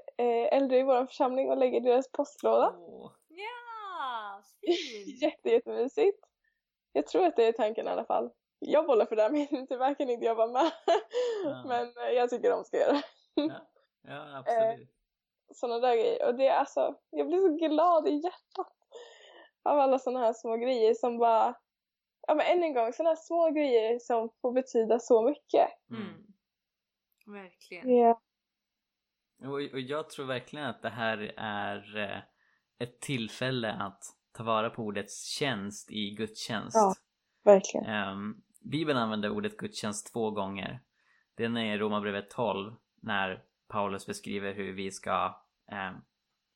äldre 0.53 0.77
i 0.77 0.83
vår 0.83 1.05
församling 1.05 1.49
och 1.49 1.57
lägga 1.57 1.79
deras 1.79 2.11
postlåda. 2.11 2.75
Åh. 2.77 3.11
Ja, 3.27 4.41
fint! 4.61 5.21
Jätte, 5.21 5.49
jättemysigt. 5.49 6.19
Jag 6.93 7.07
tror 7.07 7.25
att 7.25 7.35
det 7.35 7.43
är 7.45 7.51
tanken 7.51 7.87
i 7.87 7.89
alla 7.89 8.05
fall. 8.05 8.31
Jag 8.59 8.85
bollar 8.85 9.05
för 9.05 9.15
det 9.15 9.21
här 9.21 9.29
men 9.51 9.67
tyvärr 9.67 9.93
kan 9.93 10.09
inte 10.09 10.25
jag 10.25 10.35
vara 10.35 10.51
med. 10.51 10.71
Ja. 11.43 11.63
Men 11.67 11.87
eh, 11.97 12.13
jag 12.15 12.29
tycker 12.29 12.49
de 12.49 12.63
ska 12.63 12.77
göra 12.77 12.91
det. 12.93 13.03
Ja, 13.35 13.67
ja 14.01 14.37
absolut. 14.37 14.89
sådana 15.53 15.79
där 15.79 15.95
grejer. 15.95 16.27
Och 16.27 16.35
det 16.35 16.47
är 16.47 16.55
alltså, 16.55 16.95
jag 17.09 17.27
blir 17.27 17.39
så 17.39 17.67
glad 17.67 18.07
i 18.07 18.11
hjärtat 18.11 18.73
av 19.63 19.79
alla 19.79 19.99
sådana 19.99 20.25
här 20.25 20.33
små 20.33 20.57
grejer 20.57 20.93
som 20.93 21.17
bara, 21.17 21.55
ja 22.27 22.35
men 22.35 22.45
än 22.45 22.63
en 22.63 22.73
gång, 22.73 22.93
sådana 22.93 23.09
här 23.09 23.15
små 23.15 23.49
grejer 23.51 23.99
som 23.99 24.29
får 24.41 24.51
betyda 24.53 24.99
så 24.99 25.21
mycket. 25.21 25.69
Mm. 25.91 26.25
Verkligen. 27.25 27.97
Ja, 27.97 28.21
Och, 29.43 29.73
och 29.73 29.79
jag 29.79 30.09
tror 30.09 30.25
verkligen 30.25 30.65
att 30.65 30.81
det 30.81 30.89
här 30.89 31.33
är 31.37 31.97
eh, 31.97 32.19
ett 32.79 32.99
tillfälle 32.99 33.73
att 33.73 34.03
ta 34.31 34.43
vara 34.43 34.69
på 34.69 34.83
ordets 34.83 35.25
tjänst 35.25 35.91
i 35.91 36.09
gudstjänst. 36.09 36.75
Ja. 36.75 36.93
verkligen. 37.43 37.85
Ehm, 37.85 38.41
Bibeln 38.59 38.97
använder 38.97 39.29
ordet 39.29 39.57
gudstjänst 39.57 40.13
två 40.13 40.31
gånger. 40.31 40.79
Den 41.37 41.57
är 41.57 41.75
i 41.75 41.77
Romarbrevet 41.77 42.29
12 42.29 42.75
när 43.01 43.43
Paulus 43.67 44.05
beskriver 44.05 44.53
hur 44.53 44.73
vi 44.73 44.91
ska 44.91 45.41
ehm, 45.71 45.95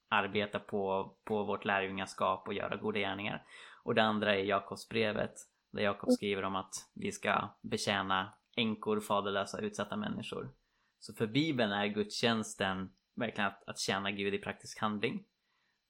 arbeta 0.09 0.59
på, 0.59 1.15
på 1.23 1.43
vårt 1.43 1.65
lärjungaskap 1.65 2.47
och 2.47 2.53
göra 2.53 2.77
goda 2.77 2.99
gärningar. 2.99 3.45
Och 3.83 3.95
det 3.95 4.03
andra 4.03 4.35
är 4.35 4.43
Jakobsbrevet 4.43 5.33
där 5.71 5.81
Jakob 5.81 6.11
skriver 6.11 6.43
om 6.43 6.55
att 6.55 6.73
vi 6.93 7.11
ska 7.11 7.49
betjäna 7.61 8.33
änkor, 8.55 8.99
faderlösa, 8.99 9.59
utsatta 9.59 9.95
människor. 9.95 10.49
Så 10.99 11.13
för 11.13 11.27
Bibeln 11.27 11.71
är 11.71 11.87
gudstjänsten 11.87 12.91
verkligen 13.15 13.47
att, 13.47 13.63
att 13.67 13.79
tjäna 13.79 14.11
Gud 14.11 14.33
i 14.33 14.37
praktisk 14.37 14.79
handling. 14.79 15.25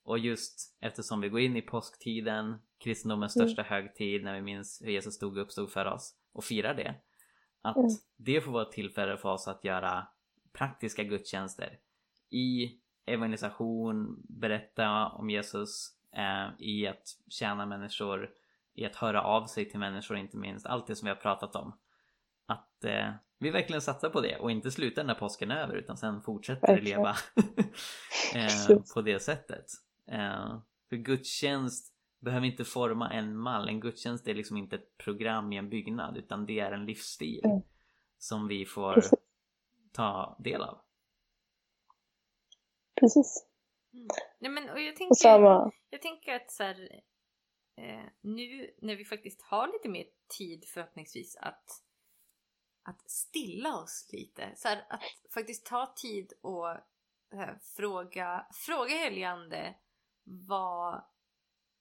Och 0.03 0.19
just 0.19 0.75
eftersom 0.79 1.21
vi 1.21 1.29
går 1.29 1.39
in 1.39 1.55
i 1.57 1.61
påsktiden, 1.61 2.55
kristendomens 2.77 3.35
Mm. 3.35 3.47
största 3.47 3.63
högtid 3.63 4.23
när 4.23 4.33
vi 4.35 4.41
minns 4.41 4.81
hur 4.85 4.91
Jesus 4.91 5.15
stod 5.15 5.37
och 5.37 5.43
uppstod 5.43 5.71
för 5.71 5.85
oss 5.85 6.15
och 6.33 6.43
firar 6.43 6.73
det. 6.73 6.95
Att 7.61 7.75
Mm. 7.77 7.89
det 8.17 8.41
får 8.41 8.51
vara 8.51 8.63
ett 8.65 8.71
tillfälle 8.71 9.17
för 9.17 9.29
oss 9.29 9.47
att 9.47 9.63
göra 9.63 10.07
praktiska 10.53 11.03
gudstjänster 11.03 11.79
i 12.29 12.77
evangelisation, 13.05 14.21
berätta 14.29 15.07
om 15.07 15.29
Jesus, 15.29 15.89
eh, 16.11 16.47
i 16.59 16.87
att 16.87 17.07
tjäna 17.29 17.65
människor, 17.65 18.29
i 18.73 18.85
att 18.85 18.95
höra 18.95 19.21
av 19.23 19.45
sig 19.45 19.69
till 19.69 19.79
människor 19.79 20.17
inte 20.17 20.37
minst. 20.37 20.65
Allt 20.65 20.87
det 20.87 20.95
som 20.95 21.05
vi 21.05 21.09
har 21.09 21.21
pratat 21.21 21.55
om. 21.55 21.77
Att 22.45 22.83
eh, 22.83 23.11
vi 23.39 23.49
verkligen 23.49 23.81
satsar 23.81 24.09
på 24.09 24.21
det 24.21 24.37
och 24.37 24.51
inte 24.51 24.71
slutar 24.71 25.03
när 25.03 25.15
påsken 25.15 25.51
är 25.51 25.57
över 25.57 25.75
utan 25.75 25.97
sen 25.97 26.21
fortsätter 26.21 26.67
Verkligen. 26.67 26.97
leva 26.99 27.15
eh, 28.35 28.81
på 28.93 29.01
det 29.01 29.19
sättet. 29.19 29.65
Eh, 30.07 30.59
för 30.89 30.95
gudstjänst 30.95 31.93
behöver 32.19 32.47
inte 32.47 32.65
forma 32.65 33.13
en 33.13 33.37
mall. 33.37 33.69
En 33.69 33.79
gudstjänst 33.79 34.27
är 34.27 34.33
liksom 34.33 34.57
inte 34.57 34.75
ett 34.75 34.97
program 34.97 35.53
i 35.53 35.57
en 35.57 35.69
byggnad 35.69 36.17
utan 36.17 36.45
det 36.45 36.59
är 36.59 36.71
en 36.71 36.85
livsstil 36.85 37.41
Mm. 37.45 37.61
som 38.17 38.47
vi 38.47 38.65
får 38.65 38.93
Precis. 38.93 39.19
ta 39.91 40.35
del 40.39 40.61
av. 40.61 40.81
Precis. 42.99 43.47
Mm. 43.93 44.07
Nej, 44.39 44.51
men, 44.51 44.69
och 44.69 44.79
jag 44.81 44.91
Och 44.91 44.97
tänker, 44.97 45.15
samma, 45.15 45.71
jag 45.89 46.01
tänker 46.01 46.35
att 46.35 46.51
så 46.51 46.63
här, 46.63 47.01
eh, 47.77 48.03
nu 48.21 48.73
när 48.81 48.95
vi 48.95 49.05
faktiskt 49.05 49.41
har 49.41 49.67
lite 49.67 49.89
mer 49.89 50.05
tid 50.37 50.65
förhoppningsvis 50.67 51.35
att, 51.35 51.65
att 52.83 53.09
stilla 53.11 53.75
oss 53.77 54.09
lite. 54.13 54.51
Så 54.55 54.67
här, 54.67 54.85
att 54.89 55.01
faktiskt 55.33 55.65
ta 55.65 55.93
tid 55.95 56.33
och 56.41 56.69
eh, 56.69 57.55
fråga, 57.75 58.47
fråga 58.53 58.95
heligande 58.95 59.75
vad, 60.23 61.03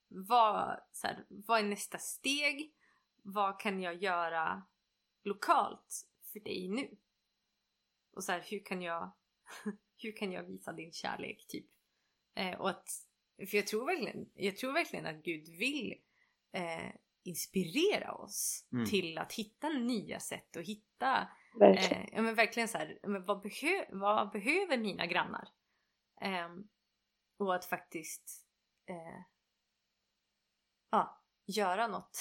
vad, 0.09 0.81
så 0.93 1.07
här, 1.07 1.25
vad 1.29 1.59
är 1.59 1.65
nästa 1.65 1.99
steg? 1.99 2.75
Vad 3.23 3.61
kan 3.61 3.81
jag 3.81 3.95
göra 3.95 4.63
lokalt 5.25 6.07
för 6.33 6.41
dig 6.41 6.69
nu? 6.69 6.97
Och 8.13 8.25
så 8.25 8.33
här, 8.33 8.45
hur 8.51 8.65
kan 8.65 8.83
jag 8.83 9.13
hur 9.97 10.17
kan 10.17 10.33
jag 10.33 10.43
visa 10.43 10.73
din 10.73 10.93
kärlek 10.93 11.47
typ? 11.49 11.67
Eh, 12.35 12.61
och 12.61 12.71
att, 12.71 12.91
för 13.51 13.57
jag 13.57 13.67
tror 13.67 13.87
verkligen, 13.87 14.31
jag 14.35 14.57
tror 14.57 14.73
verkligen 14.73 15.07
att 15.07 15.23
Gud 15.23 15.49
vill 15.49 15.95
eh, 16.53 16.91
inspirera 17.23 18.13
oss 18.13 18.67
Mm. 18.73 18.87
till 18.87 19.19
att 19.19 19.33
hitta 19.33 19.69
nya 19.69 20.21
sätt 20.21 20.57
och 20.57 20.63
hitta 20.63 21.29
Verkligen. 21.59 22.03
Eh, 22.03 22.09
ja, 22.13 22.23
men 22.23 22.35
verkligen 22.35 22.69
så 22.69 22.79
här, 22.79 22.99
men 23.03 23.25
vad, 23.25 23.43
behö, 23.43 23.85
vad 23.91 24.31
behöver 24.31 24.79
mina 24.79 25.07
grannar? 25.07 25.49
Och 27.43 27.55
att 27.55 27.65
faktiskt 27.65 28.47
eh, 28.89 29.23
ja, 30.91 31.23
göra 31.47 31.87
något. 31.87 32.19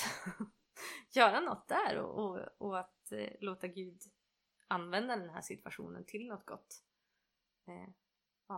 göra 1.16 1.40
något 1.40 1.68
där 1.68 1.98
och, 1.98 2.26
och, 2.26 2.40
och 2.58 2.80
att 2.80 3.12
eh, 3.12 3.30
låta 3.40 3.68
Gud 3.68 4.02
använda 4.68 5.16
den 5.16 5.30
här 5.30 5.42
situationen 5.42 6.06
till 6.06 6.28
något 6.28 6.46
gott. 6.46 6.84
Eh, 7.68 7.90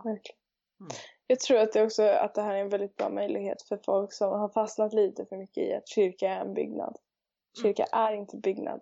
Verkligen. 0.04 0.38
Mm. 0.80 0.90
Jag 1.26 1.40
tror 1.40 1.58
att 1.58 1.72
det 1.72 1.84
också 1.84 2.02
att 2.02 2.34
det 2.34 2.42
här 2.42 2.54
är 2.54 2.60
en 2.60 2.68
väldigt 2.68 2.96
bra 2.96 3.08
möjlighet 3.08 3.62
för 3.62 3.76
folk 3.84 4.12
som 4.12 4.32
har 4.32 4.48
fastnat 4.48 4.92
lite 4.92 5.26
för 5.26 5.36
mycket 5.36 5.64
i 5.64 5.74
att 5.74 5.88
kyrka 5.88 6.28
är 6.28 6.40
en 6.40 6.54
byggnad. 6.54 6.96
Kyrka 7.62 7.84
är 7.84 8.12
inte 8.12 8.36
byggnad. 8.36 8.80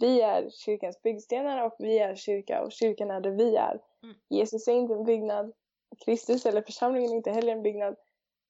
Vi 0.00 0.20
är 0.20 0.50
kyrkans 0.50 1.02
byggstenar 1.02 1.66
och 1.66 1.76
vi 1.78 1.98
är 1.98 2.14
kyrka 2.14 2.62
och 2.62 2.72
kyrkan 2.72 3.10
är 3.10 3.20
det 3.20 3.30
vi 3.30 3.56
är. 3.56 3.80
Mm. 4.02 4.16
Jesus 4.28 4.68
är 4.68 4.72
inte 4.72 4.94
en 4.94 5.04
byggnad. 5.04 5.52
Kristus 6.04 6.46
eller 6.46 6.62
församlingen 6.62 7.12
är 7.12 7.16
inte 7.16 7.30
heller 7.30 7.52
en 7.52 7.62
byggnad. 7.62 7.96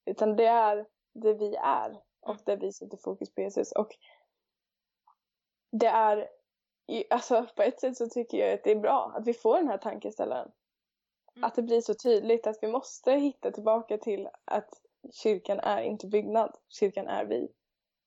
Utan 0.05 0.37
det 0.37 0.47
är 0.47 0.87
det 1.15 1.35
vi 1.35 1.55
är 1.55 2.01
och 2.21 2.37
där 2.45 2.57
vi 2.57 2.73
sätter 2.73 2.97
fokus 2.97 3.35
på 3.35 3.41
Jesus. 3.41 3.73
Och 3.73 3.89
det 5.73 5.87
är, 5.87 6.29
alltså 7.11 7.47
på 7.57 7.63
ett 7.63 7.81
sätt 7.81 7.97
så 7.97 8.09
tycker 8.09 8.39
jag 8.39 8.53
att 8.53 8.65
det 8.65 8.71
är 8.71 8.81
bra 8.81 9.13
att 9.17 9.27
vi 9.27 9.35
får 9.35 9.57
den 9.57 9.69
här 9.69 9.79
tankeställaren. 9.79 10.51
Mm. 11.37 11.45
Att 11.45 11.55
det 11.55 11.63
blir 11.63 11.81
så 11.81 11.95
tydligt 11.95 12.47
att 12.47 12.59
vi 12.63 12.69
måste 12.69 13.13
hitta 13.13 13.51
tillbaka 13.51 13.99
till 13.99 14.29
att 14.45 14.71
kyrkan 15.13 15.61
är 15.61 15.83
inte 15.83 16.07
byggnad, 16.07 16.57
kyrkan 16.69 17.07
är 17.07 17.25
vi. 17.25 17.49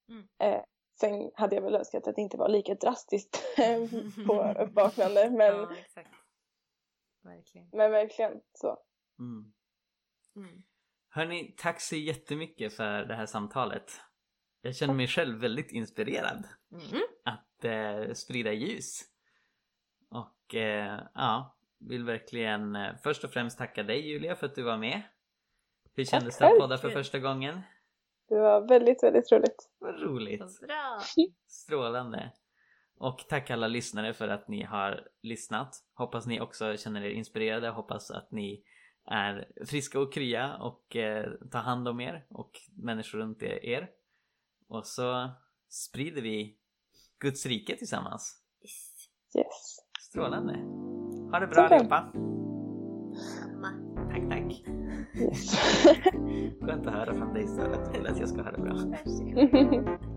Mm. 0.10 0.28
Eh, 0.40 0.64
sen 1.00 1.32
hade 1.34 1.56
jag 1.56 1.64
väl 1.64 1.76
önskat 1.76 2.08
att 2.08 2.16
det 2.16 2.22
inte 2.22 2.38
var 2.38 2.50
lika 2.50 2.76
drastiskt 2.76 3.44
på 4.28 4.56
uppvaknande 4.60 5.30
men, 5.30 5.56
Ja, 5.56 5.76
exakt. 5.80 6.10
Verkligen. 7.22 7.70
men 7.72 7.92
verkligen 7.92 8.42
så. 8.54 8.80
Mm. 9.20 9.54
Mm. 10.36 10.64
Hörni, 11.10 11.56
tack 11.58 11.82
så 11.82 11.96
jättemycket 11.96 12.74
för 12.74 13.06
det 13.06 13.16
här 13.16 13.26
samtalet. 13.26 14.02
Jag 14.62 14.76
känner 14.76 14.94
mig 14.94 15.08
själv 15.08 15.40
väldigt 15.40 15.72
inspirerad 15.72 16.44
Mm. 16.72 17.02
att 17.24 17.66
eh, 17.66 18.14
sprida 18.14 18.54
ljus. 18.54 19.02
Och 20.10 20.56
eh, 20.56 21.02
ja, 21.14 21.58
vill 21.80 22.04
verkligen 22.04 22.76
eh, 22.76 22.96
först 23.04 23.24
och 23.24 23.32
främst 23.32 23.58
tacka 23.58 23.84
dig 23.84 24.10
Julia 24.10 24.36
för 24.36 24.46
att 24.46 24.56
du 24.56 24.64
var 24.64 24.78
med. 24.78 25.02
Hur 25.94 26.06
kändes 26.06 26.38
det 26.38 26.48
att 26.48 26.60
podda 26.60 26.78
för 26.78 26.90
första 26.90 27.20
gången? 27.20 27.62
Det 28.30 28.36
var 28.36 28.68
väldigt, 28.68 29.04
väldigt 29.04 29.32
roligt. 29.32 29.70
Vad 29.80 30.02
roligt! 30.02 30.60
Bra! 30.62 31.02
Strålande! 31.48 32.32
Och 32.98 33.26
tack 33.30 33.50
alla 33.50 33.68
lyssnare 33.68 34.14
för 34.14 34.28
att 34.28 34.48
ni 34.48 34.64
har 34.64 35.08
lyssnat. 35.22 35.76
Hoppas 35.94 36.26
ni 36.26 36.42
också 36.42 36.78
känner 36.78 37.02
er 37.06 37.10
inspirerade. 37.10 37.70
Hoppas 37.70 38.12
att 38.12 38.32
ni 38.32 38.64
är 39.08 39.48
friska 39.66 40.00
och 40.00 40.14
krya 40.14 40.58
och 40.58 40.96
eh, 40.96 41.32
tar 41.52 41.60
hand 41.60 41.88
om 41.88 42.00
er 42.00 42.26
och 42.30 42.52
människor 42.76 43.18
runt 43.18 43.44
er. 43.44 43.90
Och 44.68 44.86
så 44.86 45.30
sprider 45.70 46.22
vi 46.22 46.58
Guds 47.20 47.46
rike 47.46 47.78
tillsammans. 47.78 48.42
Yes. 49.38 49.78
Strålande! 50.02 50.54
Ha 51.32 51.40
det 51.40 51.48
bra 51.48 51.70
Toppen. 51.70 51.92
allihopa! 51.92 52.12
Tack 54.10 54.30
tack! 54.30 54.64
yes. 55.22 55.56
Skönt 56.62 56.88
att 56.88 56.94
höra 56.94 57.16
från 57.18 57.34
dig 57.34 57.48
så 57.48 57.62
att 57.62 57.94
du 57.94 58.00
vill 58.00 58.08
att 58.08 58.20
jag 58.20 58.30
ska 58.30 58.42
ha 58.42 58.52
det 58.52 58.62
bra. 58.62 60.08